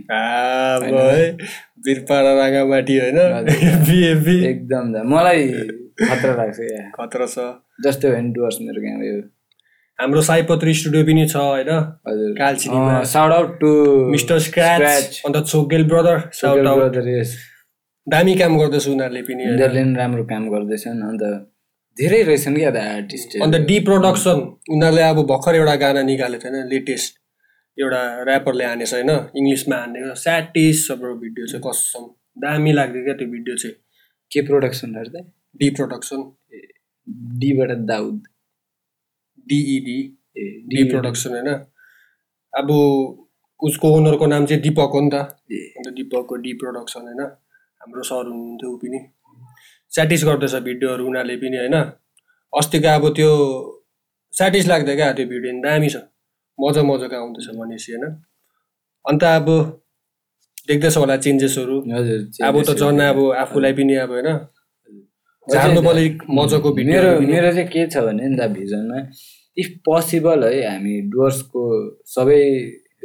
बिरपाडा 1.86 2.32
होइन? 2.42 3.18
बिएफबी 3.88 4.36
एकदम 4.50 4.92
दा 4.94 5.02
मलाई 5.12 5.42
खतरा 6.02 6.34
लाग्छ 6.40 6.58
खतरा 6.98 7.26
छ। 7.26 7.46
जस्तै 7.84 8.08
हो 8.08 8.20
नि 8.20 8.30
डुवर्स 8.36 8.58
मेरो 8.66 8.80
गाउँ 8.86 9.04
यो। 9.08 9.16
हाम्रो 9.98 10.22
साइपत्री 10.22 10.72
स्टुडियो 10.74 11.04
पनि 11.08 11.26
छ 11.28 11.36
होइन? 11.36 11.68
हजुर। 12.08 12.32
कालचिनीमा 12.38 13.02
साउट 13.12 13.32
आउट 13.32 13.52
टु 13.60 13.68
मिस्टर 14.12 14.38
स्क्रच 14.46 15.22
अन्त 15.26 15.36
चोकेल 15.52 15.84
ब्रदर 15.88 16.18
साउट 16.40 16.66
आउट 16.72 16.96
दामी 18.06 18.34
काम 18.40 18.58
गर्दैछ 18.58 18.88
उनीहरूले 18.88 19.22
पनि। 19.28 19.44
उनीहरूले 19.52 19.82
पनि 19.84 19.94
राम्रो 20.00 20.24
काम 20.32 20.48
गर्दैछन् 20.54 21.00
अन्त 21.10 21.24
धेरै 21.96 22.20
रहेछन् 22.28 22.56
क्या 22.56 22.70
आर्टिस्ट 22.96 23.38
अन्त 23.42 23.56
डी 23.70 23.78
प्रोडक्सन 23.88 24.44
उनीहरूले 24.74 25.02
अब 25.02 25.22
भर्खर 25.32 25.54
एउटा 25.62 25.74
गाना 25.84 26.02
निकालेको 26.12 26.42
थियो 26.44 26.52
होइन 26.56 26.68
लेटेस्ट 26.74 27.18
एउटा 27.78 28.02
ऱ्यापरले 28.28 28.64
हानेछ 28.64 28.92
होइन? 28.94 29.10
इङ्ग्लिसमा 29.40 29.76
हानेको 29.80 30.14
स्याटिस 30.26 30.86
हाम्रो 30.90 31.14
भिडियो 31.24 31.46
चाहिँ 31.46 31.62
कसम। 31.66 32.04
दामी 32.44 32.72
लाग्यो 32.78 33.04
क्या 33.04 33.14
त्यो 33.18 33.28
भिडियो 33.34 33.56
चाहिँ। 33.62 33.76
के 34.30 34.40
प्रोडक्सनहरू 34.46 35.10
त? 35.14 35.26
डी 35.60 35.70
प्रोडक्सन 35.76 36.20
डीबाट 37.40 37.70
दाउद। 37.92 38.22
डिइडी 39.46 39.98
डी 40.70 40.82
प्रोडक्सन 40.90 41.30
होइन? 41.30 41.50
अब 42.52 42.70
उसको 43.60 43.86
ओनरको 43.96 44.26
नाम 44.26 44.46
चाहिँ 44.46 44.62
दिपक 44.62 44.90
हो 44.94 45.00
नि 45.00 45.10
त। 45.12 45.14
अन्त 45.76 45.88
दिपकको 45.96 46.34
डी 46.44 46.52
प्रोडक्सन 46.60 47.02
होइन? 47.08 47.22
हाम्रो 47.80 48.02
सर 48.02 48.26
हुनुहुन्थ्यो 48.26 48.70
ऊ 48.72 48.76
पनि। 48.82 48.98
स्याटिस 49.92 50.24
गर्दैछ 50.24 50.54
भिडियोहरू 50.68 51.06
उनीहरूले 51.06 51.36
पनि 51.36 51.56
होइन? 51.56 51.76
अस्तिको 52.52 52.88
अब 52.88 53.04
त्यो 53.16 53.30
स्याटिस 54.34 54.66
लाग्दै 54.68 54.94
क्या 54.96 55.12
त्यो 55.12 55.26
भिडियो 55.32 55.52
नि? 55.52 55.60
दामी 55.64 55.88
छ। 55.88 55.96
मजा 56.58 56.82
मजाको 56.82 57.16
आउँदैछ 57.16 57.48
भनेपछि 57.56 57.92
होइन? 57.92 58.04
अन्त 59.04 59.24
अब 59.24 59.48
देख्दैछ 60.68 60.96
होला 60.96 61.16
चेन्जेसहरू 61.24 61.76
हजुर 61.94 62.20
अब 62.46 62.54
त 62.62 62.70
झन् 62.80 63.00
अब 63.00 63.18
आफूलाई 63.42 63.72
पनि 63.78 63.94
अब 64.04 64.10
होइन? 64.10 64.28
झार्नु 65.48 65.80
मजाको 66.34 66.74
मेरो 66.74 67.20
मेरो 67.20 67.52
चाहिँ 67.52 67.68
के 67.68 67.86
छ 67.86 67.98
भने 67.98 68.28
नि 68.28 68.36
त 68.36 68.50
भिजनमा 68.50 69.10
इफ 69.56 69.78
पोसिबल 69.84 70.44
है 70.44 70.68
हामी 70.68 71.00
डुवर्सको 71.10 71.62
सबै 72.06 72.42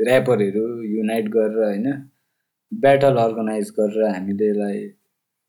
ऱ्यापरहरू 0.08 0.84
युनाइट 0.88 1.28
गरेर 1.28 1.64
होइन 1.64 2.10
ब्याटल 2.72 3.18
अर्गनाइज 3.18 3.70
गरेर 3.80 4.16
हामीले 4.16 4.50
यसलाई 4.50 4.78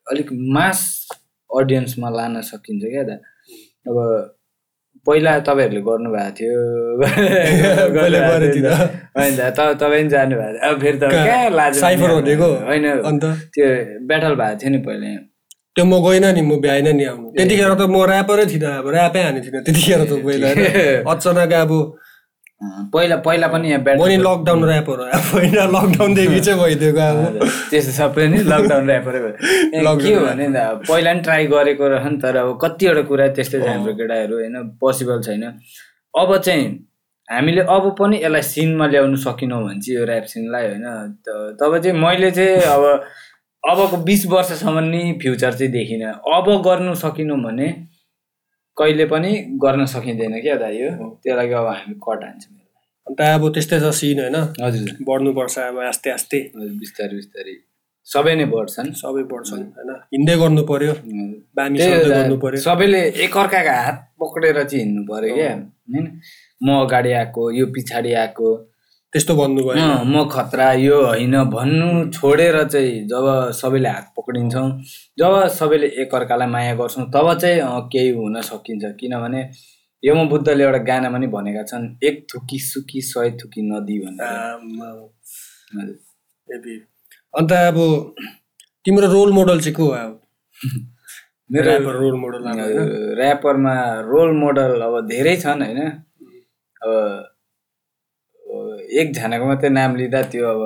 अलिक 0.06 0.28
मास 0.52 1.08
अडियन्समा 1.50 2.10
लान 2.10 2.40
सकिन्छ 2.42 2.84
क्या 2.84 3.02
त 3.02 3.20
अब 3.88 4.34
पहिला 5.06 5.38
तपाईँहरूले 5.38 5.80
गर्नुभएको 5.80 6.30
थियो। 6.30 7.02
होइन 9.16 9.36
त 9.36 9.60
तपाईँ 9.80 10.08
जानुभएको 10.08 10.52
थियो 10.52 10.70
अब 10.70 10.80
फेरि 10.80 10.98
त 10.98 11.02
कहाँ? 11.02 11.50
लाज? 11.50 11.80
होइन 12.62 13.18
त्यो 13.18 13.66
ब्याटल 14.06 14.34
भएको 14.34 14.58
थियो 14.62 14.70
नि 14.70 14.78
पहिला। 14.78 15.31
त्यो 15.76 15.84
म 15.84 15.92
गइनँ 16.04 16.32
नि 16.32 16.42
म 16.42 16.60
भ्याइन 16.60 16.88
नि 16.96 17.04
आउनु। 17.04 17.26
त्यतिखेर 17.36 17.74
त 17.74 17.82
म 17.88 17.96
ऱ्यापरै 18.04 18.44
थिइनँ 18.52 18.72
अब 18.78 18.86
ऱ्यापै 18.92 19.20
हाने 19.22 19.40
थिइनँ 19.40 19.62
त्यतिखेर 19.64 20.00
त 20.04 20.12
पहिला। 20.24 20.48
अचानक 21.12 21.52
अब 21.64 21.72
पहिला 22.92 23.16
पहिला 23.16 23.46
पनि 23.48 23.70
यहाँ 23.70 23.96
म 23.98 24.06
नि 24.06 24.16
लकडाउन 24.16 24.62
अब 24.62 24.88
होइन 25.32 25.56
लकडाउनदेखि 25.74 26.40
चाहिँ 26.40 26.60
भइदिएको 26.60 27.00
अब। 27.00 27.48
त्यस्तो 27.70 27.92
सबै 27.98 28.26
नै 28.28 28.42
लकडाउन 28.44 28.90
ऱ्यापरै 28.90 29.20
भयो 29.24 29.96
के 29.96 30.14
हो 30.14 30.20
भने 30.26 30.46
नि 30.46 30.54
त 30.54 30.56
अब 30.60 30.78
पहिला 30.88 31.12
नि 31.12 31.20
ट्राई 31.20 31.46
गरेको 31.48 31.88
रह 31.88 32.06
नि 32.08 32.18
तर 32.22 32.36
अब 32.36 32.50
कतिवटा 32.62 33.02
कुरा 33.10 33.26
त्यस्तै 33.36 33.58
छ 33.60 33.66
हाम्रो 33.66 33.92
केटाहरू 33.98 34.34
होइन? 34.38 34.56
पोसिबल 34.80 35.18
छैन। 35.26 35.44
अब 36.14 36.30
चाहिँ 36.36 36.64
हामीले 37.28 37.62
अब 37.66 37.84
पनि 37.98 38.16
यसलाई 38.22 38.42
सिनमा 38.52 38.86
ल्याउनु 38.92 39.16
सकेनौँ 39.26 39.60
भने 39.64 39.80
चाहिँ 39.80 39.98
यो 39.98 40.04
ऱ्याप 40.06 40.24
सिनलाई 40.32 40.64
होइन? 40.68 40.86
तब 41.58 41.72
चाहिँ 41.82 41.96
मैले 41.98 42.30
चाहिँ 42.30 42.62
अब 42.76 42.82
अबको 43.64 43.96
बिस 44.04 44.26
वर्षसम्म 44.26 44.78
नि 44.84 45.02
फ्युचर 45.22 45.52
चाहिँ 45.54 45.72
देखिनँ। 45.72 46.12
अब 46.34 46.46
गर्नु 46.66 46.94
सकेनौँ 46.98 47.38
भने 47.42 47.68
कहिले 48.76 49.04
पनि 49.06 49.32
गर्न 49.62 49.84
सकिँदैन 49.86 50.40
क्या 50.42 50.56
दाइ 50.56 50.76
यो 50.76 50.90
त्यो 51.22 51.36
लागि 51.36 51.54
अब 51.54 51.66
हामी 51.66 51.94
कट 52.06 52.24
हान्छौँ। 52.24 52.58
अन्त 53.06 53.20
अब 53.20 53.42
त्यस्तै 53.54 53.78
छ 53.80 53.90
सिन 53.98 54.18
होइन? 54.20 54.36
हजुर। 54.62 54.90
बढ्नुपर्छ 55.06 55.58
अब 55.58 55.78
आस्ते 55.90 56.10
आस्ते। 56.10 56.38
हजुर 56.56 56.74
बिस्तारै 56.80 57.14
बिस्तारै। 57.14 57.54
सबै 58.06 58.34
नै 58.34 58.44
बढ्छन्। 58.50 58.90
सबै 58.98 59.22
बढ्छन् 59.30 59.62
होइन। 59.76 59.90
हिँड्दै 60.14 60.36
गर्नु 60.42 60.62
पर्यो। 60.70 60.92
त्यही 60.94 62.02
गर्नु 62.10 62.36
पर्यो। 62.42 62.60
सबैले 62.66 63.00
एकअर्काको 63.24 63.74
हात 63.78 63.98
पक्रेर 64.20 64.62
चाहिँ 64.62 64.84
हिँड्नु 64.84 65.02
पर्यो 65.10 65.34
क्या। 65.34 65.50
होइन? 65.50 66.06
म 66.62 66.66
अगाडि 66.82 67.12
आएको 67.20 67.42
यो 67.58 67.66
पछाडि 67.74 68.12
आएको। 68.22 68.48
त्यस्तो 69.12 69.34
भन्नु 69.36 69.60
भयो 69.64 69.82
अँ, 69.84 70.04
म 70.04 70.24
खतरा 70.28 70.68
यो 70.80 70.96
होइन 71.06 71.34
भन्नु 71.52 71.88
छोडेर 72.10 72.56
चाहिँ 72.64 72.92
जब 73.06 73.26
सबैले 73.52 73.88
हात 73.88 74.06
पक्रिन्छौँ 74.16 74.68
जब 75.18 75.32
सबैले 75.52 75.86
एकअर्कालाई 76.02 76.48
माया 76.48 76.74
गर्छौँ 76.74 77.04
तब 77.14 77.26
चाहिँ 77.38 77.60
केही 77.92 78.10
हुन 78.16 78.40
सकिन्छ। 78.40 78.84
किनभने 79.00 79.40
यो 80.02 80.12
म 80.14 80.28
बुद्धले 80.28 80.64
एउटा 80.64 80.78
गानामा 80.88 81.18
नि 81.18 81.26
भनेका 81.28 81.62
छन् 81.70 81.84
एक 82.02 82.16
थुकी 82.30 82.58
सुकी 82.62 83.00
सय 83.02 83.30
थुकी 83.40 83.60
नदी 83.70 83.96
भनेर। 84.00 84.24
अन्त 87.34 87.52
अब 87.52 87.78
तिम्रो 88.84 89.06
रोल 89.12 89.30
मोडल 89.32 89.60
चाहिँ 89.60 89.74
को 89.76 89.84
हो 89.84 90.08
मेरो 91.52 91.68
ऱ्यापर 91.70 91.94
रोल 92.00 92.14
मोडल 92.16 92.42
ऱ्यापरमा 93.20 93.74
रोल 94.10 94.30
मोडल 94.40 94.80
अब 94.82 94.94
धेरै 95.06 95.36
छन् 95.36 95.62
होइन? 95.62 95.80
अब 96.82 96.90
एकजनाको 99.02 99.44
मात्रै 99.46 99.70
नाम 99.78 99.96
लिँदा 99.96 100.22
त्यो 100.32 100.46
अब 100.48 100.62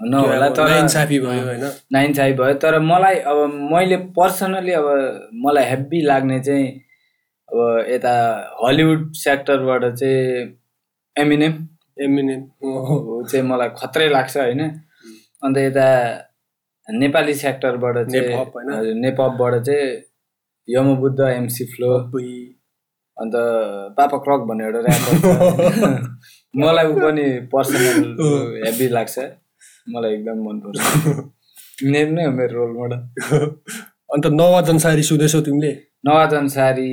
नहोला 0.00 0.48
तर 0.56 0.68
नाइन्साफी 0.68 1.18
भयो 1.20 1.42
होइन? 1.44 1.64
नाइन 1.92 2.12
साई 2.12 2.32
भयो 2.40 2.54
तर 2.62 2.78
मलाई 2.88 3.16
अब 3.30 3.38
मैले 3.72 3.96
पर्सनली 4.18 4.72
अब 4.80 4.86
मलाई 5.44 5.64
हेब्बी 5.70 6.00
लाग्ने 6.08 6.38
चाहिँ 6.48 6.66
अब 7.48 7.58
यता 7.90 8.14
हलिउड 8.62 9.12
सेक्टरबाट 9.24 9.84
चाहिँ 9.94 10.42
एमिनेम। 11.16 11.54
एमिनेम 12.04 12.42
चाहिँ 13.30 13.44
मलाई 13.48 13.68
खत्रै 13.80 14.08
लाग्छ 14.08 14.36
होइन। 14.36 14.60
अन्त 15.44 15.56
यता 15.58 15.86
नेपाली 16.88 17.34
सेक्टरबाट 17.44 17.96
चाहिँ 18.10 18.94
नेपपबाट 19.02 19.54
चाहिँ 19.66 19.86
यमबुद्ध 20.68 21.20
एमसी 21.20 21.64
फ्लो। 21.74 21.92
अन्त 23.16 23.34
पापा 23.96 24.16
क्रक 24.24 24.40
भन्ने 24.48 24.64
एउटा 24.64 24.80
ऱ्यापर 24.84 25.14
मलाई 26.56 26.86
ऊ 26.86 26.94
पनि 27.00 27.26
पर्सनल 27.52 27.98
हेभी 28.64 28.88
लाग्छ। 28.96 29.16
मलाई 29.94 30.12
एकदम 30.14 30.38
मनपर्छ। 30.46 30.78
नेम 31.92 32.08
नै 32.16 32.24
हो 32.26 32.32
मेरो 32.32 32.54
रोल 32.58 32.70
मोडल 32.76 33.00
अन्त 34.14 34.26
नवाजन 34.40 34.78
सारी 34.84 35.02
सुन्दैछौ 35.02 35.40
तिमीले? 35.46 35.72
नवाजन 36.06 36.46
सारी 36.56 36.88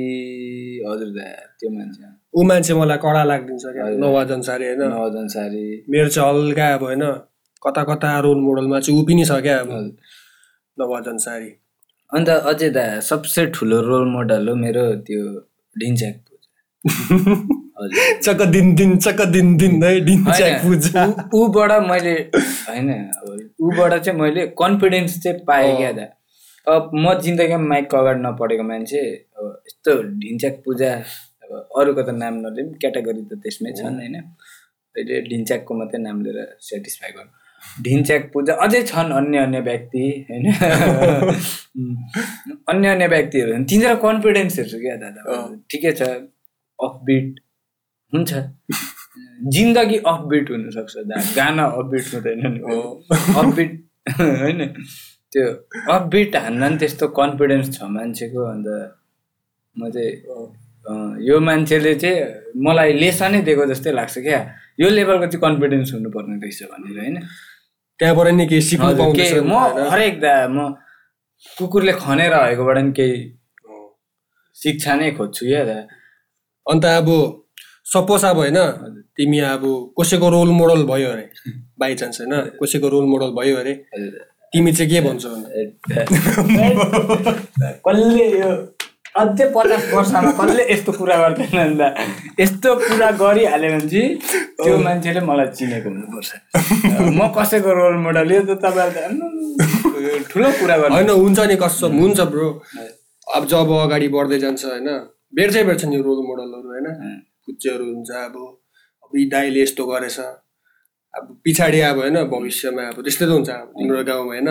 हजुर 0.88 1.10
दा 1.16 1.26
त्यो 1.60 1.68
मान्छे 1.76 2.04
ऊ 2.34 2.42
मान्छे 2.50 2.72
मलाई 2.74 2.98
कडा 2.98 3.22
लाग्दिन्छ 3.24 3.64
क्या। 3.74 3.84
नवाजन 4.04 4.40
सारी 4.48 4.64
होइन? 4.66 4.82
नवाजन 4.94 5.26
सारी। 5.36 5.64
मेरो 5.90 6.08
चाहिँ 6.08 6.28
हल्का 6.30 6.66
अब 6.74 6.82
होइन 6.82 7.02
कता 7.62 7.82
कता 7.90 8.08
रोल 8.20 8.38
मोडलमा 8.46 8.80
चाहिँ 8.80 9.00
ऊ 9.00 9.04
पनि 9.08 9.24
छ 9.24 9.40
क्या 9.42 9.58
अब। 9.58 9.70
नवाजन 10.78 11.16
सारी। 11.26 11.50
अन्त 12.12 12.28
अझै 12.50 12.68
दा 12.70 12.84
सबसे 13.10 13.46
ठुलो 13.54 13.78
रोल 13.80 14.04
मोडल 14.14 14.48
हो 14.48 14.54
मेरो 14.64 14.84
त्यो 15.06 15.22
ढिन्च्याक 15.76 16.16
चक्क 17.76 18.40
दिन 18.54 18.74
दिन 18.74 18.96
चक्क 18.98 19.20
दिन 19.34 19.56
दिन 19.56 19.72
है 19.82 19.92
ऊबाट 21.34 21.72
मैले 21.90 22.14
होइन 22.68 22.90
ऊबाट 23.60 23.92
चाहिँ 23.94 24.18
मैले 24.20 24.46
कन्फिडेन्स 24.60 25.18
चाहिँ 25.22 25.38
पाएँ 25.46 25.76
क्या 25.76 25.92
दा 25.92 26.06
अब 26.66 26.90
म 26.94 27.14
जिन्दगीमा 27.20 27.66
माइकको 27.68 27.96
अगाडि 27.96 28.20
नपढेको 28.20 28.64
मान्छे 28.64 29.00
अब 29.36 29.44
यस्तो 29.66 29.92
ढिन्च्याक 30.22 30.54
पूजा 30.64 30.90
अब 31.44 31.50
अरूको 31.80 32.02
त 32.02 32.10
नाम 32.16 32.34
नलिउँ 32.44 32.68
क्याटेगोरी 32.80 33.22
त 33.30 33.32
त्यसमै 33.42 33.72
छन् 33.78 33.98
होइन। 34.00 34.16
अहिले 34.94 35.20
ढिन्च्याकको 35.28 35.74
मात्रै 35.74 36.00
नाम 36.02 36.16
लिएर 36.24 36.38
सेटिस्फाई 36.60 37.10
गर्नु। 37.16 37.32
ढिन्च्याक 37.84 38.22
पूजा 38.34 38.52
अझै 38.64 38.82
छन् 38.90 39.12
अन्य 39.12 39.38
अन्य 39.46 39.60
व्यक्ति 39.68 40.04
होइन। 40.30 40.44
अन्य 42.68 42.86
अन्य 42.88 43.06
व्यक्तिहरू। 43.14 43.50
तिनीहरू 43.70 43.96
कन्फिडेन्स 44.06 44.58
हेर्छु 44.58 44.78
क्या 44.84 44.96
दादा। 45.04 45.20
ठिकै 45.70 45.92
छ। 45.92 46.02
अफबिट 46.78 47.43
हुन्छ। 48.14 48.32
जिन्दगी 49.54 49.98
अफबिट 50.06 50.50
हुनसक्छ 50.50 50.94
दा 51.10 51.16
गाना 51.36 51.64
अफबिट 51.64 52.04
हुँदैन 52.14 52.46
नि। 52.46 52.60
अफबिट 53.10 53.72
होइन। 54.42 54.66
त्यो 55.32 55.46
अफबिट 55.92 56.36
हान्न 56.36 56.72
नि 56.72 56.76
त्यस्तो 56.78 57.08
कन्फिडेन्स 57.08 57.78
छ 57.78 57.82
मान्छेको। 57.82 58.40
अन्त 58.44 58.68
म 59.76 59.90
चाहिँ 59.90 60.12
यो 61.28 61.40
मान्छेले 61.40 61.94
चाहिँ 61.94 62.18
मलाई 62.56 62.92
लेसनै 62.92 63.40
दिएको 63.42 63.66
जस्तै 63.66 63.92
लाग्छ 63.92 64.18
क्या। 64.18 64.40
यो 64.80 64.88
लेभलको 64.90 65.26
चाहिँ 65.26 65.40
कन्फिडेन्स 65.40 65.92
हुनुपर्ने 65.94 66.36
रहेछ 66.36 66.62
भनेर 66.62 66.98
होइन। 66.98 67.16
त्यहाँबाट 68.00 68.28
नि 68.28 68.46
केही 68.46 68.60
सिक्नु 68.60 68.92
नि 68.92 69.40
म? 69.40 69.54
हरेक 69.92 70.20
दा 70.20 70.34
म 70.48 70.74
कुकुरले 71.58 71.92
खनेर 71.92 72.32
आएकोबाट 72.32 72.78
नि 72.78 72.92
केही 72.92 73.16
शिक्षा 74.56 74.94
नै 74.94 75.10
खोज्छु 75.10 75.46
या 75.46 75.64
दा 75.64 75.78
अन्त 76.66 76.84
अब 76.84 77.08
सपोज 77.94 78.24
अब 78.24 78.36
होइन 78.42 78.58
तिमी 79.16 79.38
अब 79.54 79.64
कसैको 80.00 80.28
रोल 80.36 80.48
मोडल 80.60 80.84
भयो 80.92 81.10
अरे 81.14 81.26
बाई 81.80 81.94
चान्स 82.00 82.20
होइन 82.20 82.34
कसैको 82.62 82.88
रोल 82.94 83.04
मोडल 83.12 83.30
भयो 83.40 83.56
अरे 83.56 83.74
तिमी 84.52 84.72
चाहिँ 84.72 84.90
के 84.90 85.00
भन्छौ? 85.00 85.30
कसले 87.86 88.26
यो 88.40 88.50
अझै 89.20 89.46
पचास 89.54 89.82
वर्षमा 89.94 90.30
कसले 90.38 90.62
यस्तो 90.72 90.92
कुरा 90.92 91.16
गर्दैन 91.22 91.58
अन्त। 91.64 92.40
यस्तो 92.40 92.74
कुरा 92.82 93.10
गरिहाल्यो 93.22 93.70
भने 93.74 93.88
चाहिँ 93.90 94.08
त्यो 94.58 94.76
मान्छेले 94.86 95.20
मलाई 95.28 95.48
चिनेको 95.58 95.88
हुनुपर्छ। 95.90 96.30
म 97.18 97.20
कसैको 97.36 97.70
रोल 97.80 97.96
मोडल 98.06 98.32
यो 98.34 98.40
त 98.42 98.58
तपाईँहरू 98.64 100.18
ठुलो 100.30 100.48
कुरा 100.60 100.76
गर्नु। 100.82 100.94
होइन 100.94 101.10
हुन्छ 101.10 101.38
नि 101.50 101.56
कसम 101.62 101.92
हुन्छ 102.00 102.20
ब्रो 102.32 102.48
अब 103.26 103.42
जब 103.52 103.70
अगाडि 103.84 104.08
बढ्दै 104.16 104.38
जान्छ 104.44 104.62
होइन 104.64 104.88
भेट्छै 105.36 105.62
भेट्छ 105.68 105.82
नि 105.84 105.96
रोल 106.06 106.20
मोडलहरू 106.28 106.68
होइन। 106.74 106.86
कुच्चेहरू 107.46 107.84
हुन्छ 107.94 108.10
अब 108.26 108.34
अब 109.04 109.10
यी 109.18 109.24
दाइले 109.34 109.62
यस्तो 109.62 109.82
गरेछ। 109.86 110.18
अब 111.14 111.24
पछाडि 111.46 111.80
अब 111.80 111.96
होइन 111.98 112.16
भविष्यमा 112.32 112.82
अब 112.90 112.96
त्यस्तै 113.04 113.26
त 113.26 113.28
हुन्छ। 113.28 113.50
अब 113.50 113.68
तिम्रो 113.78 114.04
गाउँमा 114.04 114.32
होइन 114.34 114.48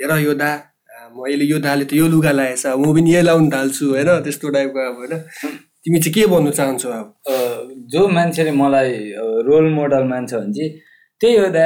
हेर 0.00 0.12
यो 0.26 0.34
दा 0.34 0.50
आ, 0.94 1.08
मैले 1.16 1.44
यो 1.44 1.58
दाले 1.58 1.84
त 1.84 1.92
यो 1.92 2.06
लुगा 2.08 2.32
लगाएछ 2.38 2.66
म 2.66 2.94
पनि 2.94 3.10
यही 3.14 3.22
लाउनु 3.22 3.50
थाल्छु 3.50 3.84
होइन 3.94 4.10
त्यस्तो 4.24 4.46
टाइपको 4.50 4.80
अब 4.90 4.96
होइन। 4.96 5.14
तिमी 5.84 5.98
चाहिँ 6.00 6.14
के 6.14 6.26
भन्नु 6.26 6.50
चाहन्छौ 6.50 6.90
अब? 6.90 7.06
जो 7.92 8.08
मान्छेले 8.08 8.50
मलाई 8.50 9.12
रोल 9.46 9.64
मोडल 9.74 10.04
मान्छ 10.04 10.34
भने 10.34 10.52
चाहिँ 10.52 10.70
त्यही 11.20 11.36
हो 11.36 11.46
दा 11.56 11.64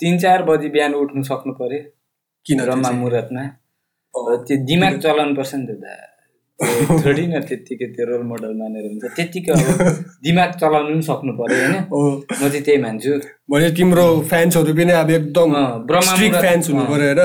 तिन 0.00 0.18
चार 0.18 0.42
बजी 0.42 0.68
बिहान 0.68 0.94
उठ्नु 0.94 1.22
सक्नु 1.22 1.52
पर्यो। 1.52 1.80
किन? 2.46 2.58
मुहुर्तमा। 3.00 3.44
अ, 4.14 4.20
त्यो 4.46 4.56
दिमाग 4.68 4.94
चलाउनु 5.00 5.34
पर्छ 5.34 5.54
नि 5.54 5.66
त 5.66 5.70
दा। 5.70 5.94
थोरै 6.54 7.26
न 7.26 7.34
त्यत्तिकै 7.48 7.86
त्यो 7.94 8.04
रोल 8.08 8.22
मोडल 8.30 8.52
मानेर 8.60 8.84
हुन्छ। 8.86 9.04
त्यत्तिकै 9.16 9.52
अब 9.52 9.60
दिमाग 10.24 10.50
चलाउनु 10.60 10.90
पनि 10.94 11.02
सक्नु 11.08 11.32
पर्यो 11.38 11.58
होइन। 11.62 11.76
म 11.90 12.42
चाहिँ 12.52 12.62
त्यही 12.66 12.78
मान्छु। 12.84 13.12
भने 13.50 13.68
तिम्रो 13.78 14.06
फ्यान्सहरू 14.30 14.72
पनि 14.78 14.92
अब 15.02 15.10
एकदम 15.18 15.50
ब्रह्मा 15.88 16.14
फ्यान्स 16.44 16.64
हुनु 16.70 16.84
होइन। 16.92 17.20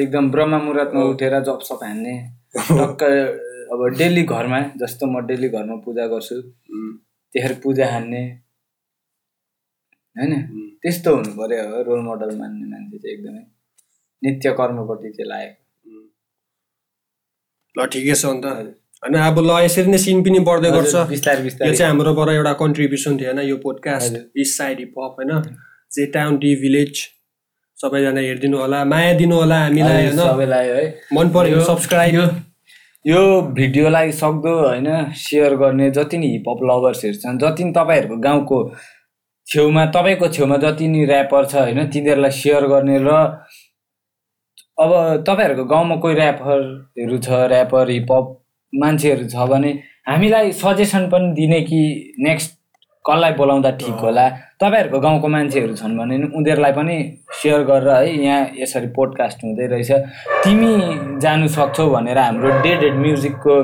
एकदम 0.00 0.24
ब्रह्मा 0.32 0.58
मुहुर्तमा 0.64 1.02
उठेर 1.12 1.34
जप 1.46 1.60
सप 1.68 1.80
हान्ने। 1.84 2.14
टक्क 2.56 3.00
अब 3.72 3.80
डेली 4.00 4.22
घरमा 4.32 4.60
जस्तो 4.80 5.04
म 5.12 5.14
डेली 5.28 5.48
घरमा 5.54 5.76
पूजा 5.84 6.04
गर्छु। 6.12 6.36
त्यतिखेर 6.40 7.52
पूजा 7.62 7.86
हान्ने। 7.92 8.22
होइन? 10.16 10.32
त्यस्तो 10.82 11.10
हुनु 11.16 11.30
पर्यो 11.38 11.62
रोल 11.86 12.00
मोडल 12.08 12.30
मान्ने 12.40 12.64
मान्छे 12.72 12.96
चाहिँ 12.98 13.14
एकदमै। 13.16 13.44
नित्य 14.22 14.46
कर्मपट्टि 14.58 15.08
चाहिँ 15.16 15.28
लागेको 15.30 15.59
ल 17.76 17.86
ठिकै 17.92 18.14
छ 18.14 18.24
अन्त। 18.26 18.44
होइन 19.02 19.16
अब 19.20 19.38
ल 19.40 19.50
यसरी 19.64 19.90
नै 19.90 19.98
सिन 20.00 20.22
पनि 20.24 20.38
बढ्दै 20.48 20.70
गर्छ। 20.72 20.94
यो 20.94 21.72
चाहिँ 21.72 21.86
हाम्रोबाट 21.86 22.28
एउटा 22.30 22.52
कन्ट्रिब्युसन 22.60 23.16
थियो 23.20 23.32
होइन 23.32 23.48
यो 23.48 23.56
podcast 23.64 24.20
east 24.36 24.52
side 24.56 24.78
hip 24.78 24.94
hop 24.98 25.16
होइन। 25.20 25.32
जे 25.92 26.06
टाउन 26.14 26.36
टी 26.38 26.54
भिलेज 26.60 26.94
सबैजना 27.78 28.20
हेरिदिनु 28.20 28.58
होला 28.58 28.84
माया 28.84 29.12
दिनु 29.18 29.36
होला 29.36 29.58
हामीलाई 29.62 30.06
होइन। 30.06 30.18
सबैलाई 30.18 30.66
है। 30.68 30.84
मन 31.14 31.28
पर्यो 31.34 31.60
सब्सक्राइब 31.64 32.16
यो 33.04 33.20
भिडियोलाई 33.56 34.10
सक्दो 34.14 34.54
होइन 34.58 34.88
सेयर 35.18 35.54
गर्ने 35.56 35.90
जति 35.90 36.18
नि 36.18 36.28
हिपहप 36.32 36.58
लभर्सहरू 36.70 37.20
छन् 37.20 37.38
जति 37.40 37.64
नि 37.64 37.72
तपाईँहरूको 37.76 38.16
गाउँको 38.26 38.58
छेउमा 39.46 39.84
तपाईँको 39.94 40.28
छेउमा 40.28 40.56
जति 40.64 40.88
नि 40.88 41.06
ऱ्यापर 41.06 41.46
छ 41.46 41.54
होइन 41.56 41.80
तिनीहरूलाई 41.90 42.30
सेयर 42.38 42.66
गर्ने 42.72 42.98
र 43.00 43.14
अब 44.80 44.92
तपाईँहरूको 45.28 45.64
गाउँमा 45.68 45.96
कोही 46.02 46.14
ऱ्यापरहरू 46.16 47.16
छ 47.20 47.28
ऱ्यापर 47.52 47.90
हिपहप 47.90 48.26
मान्छेहरू 48.72 49.26
छ 49.28 49.48
भने 49.50 49.70
हामीलाई 50.08 50.52
सजेसन 50.56 51.08
पनि 51.12 51.32
दिने 51.36 51.60
कि 51.68 51.80
नेक्स्ट 52.18 52.50
कसलाई 53.04 53.32
बोलाउँदा 53.36 53.70
ठिक 53.80 54.00
होला? 54.04 54.24
तपाईँहरूको 54.60 54.98
गाउँको 55.00 55.28
मान्छेहरू 55.28 55.74
छन् 55.76 55.98
भने 55.98 56.16
उनीहरूलाई 56.32 56.72
पनि 56.72 56.96
सेयर 57.32 57.62
गरेर 57.68 57.88
है 57.90 58.24
यहाँ 58.24 58.40
यसरी 58.56 58.88
पोडकास्ट 58.96 59.44
हुँदै 59.44 59.66
रहेछ। 59.72 59.90
तिमी 60.44 60.72
जानु 61.20 61.48
सक्छौ 61.48 61.88
भनेर 61.90 62.18
हाम्रो 62.18 62.50
डेड 62.64 62.80
हेड 62.84 62.96
म्युजिकको 63.04 63.56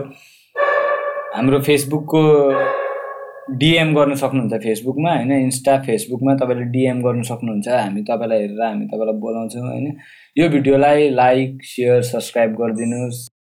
हाम्रो 1.36 1.60
फेसबुकको 1.68 2.22
डिएम 3.56 3.94
गर्न 3.94 4.14
सक्नुहुन्छ 4.20 4.62
फेसबुकमा 4.62 5.10
होइन? 5.16 5.32
इन्स्टा 5.32 5.76
फेसबुकमा 5.88 6.34
तपाईँले 6.36 6.64
डिएम 6.76 7.02
गर्नु 7.02 7.22
सक्नुहुन्छ। 7.32 7.68
हामी 7.68 8.02
तपाईँलाई 8.04 8.40
हेरेर 8.40 8.62
हामी 8.62 8.86
तपाईँलाई 8.92 9.20
बोलाउँछौँ 9.24 9.66
होइन? 9.68 9.86
यो 10.36 10.48
भिडियोलाई 10.48 11.08
लाइक 11.10 11.60
सेयर 11.64 12.02
सब्सक्राइब 12.02 12.50
गरिदिनुहोस्। 12.56 13.35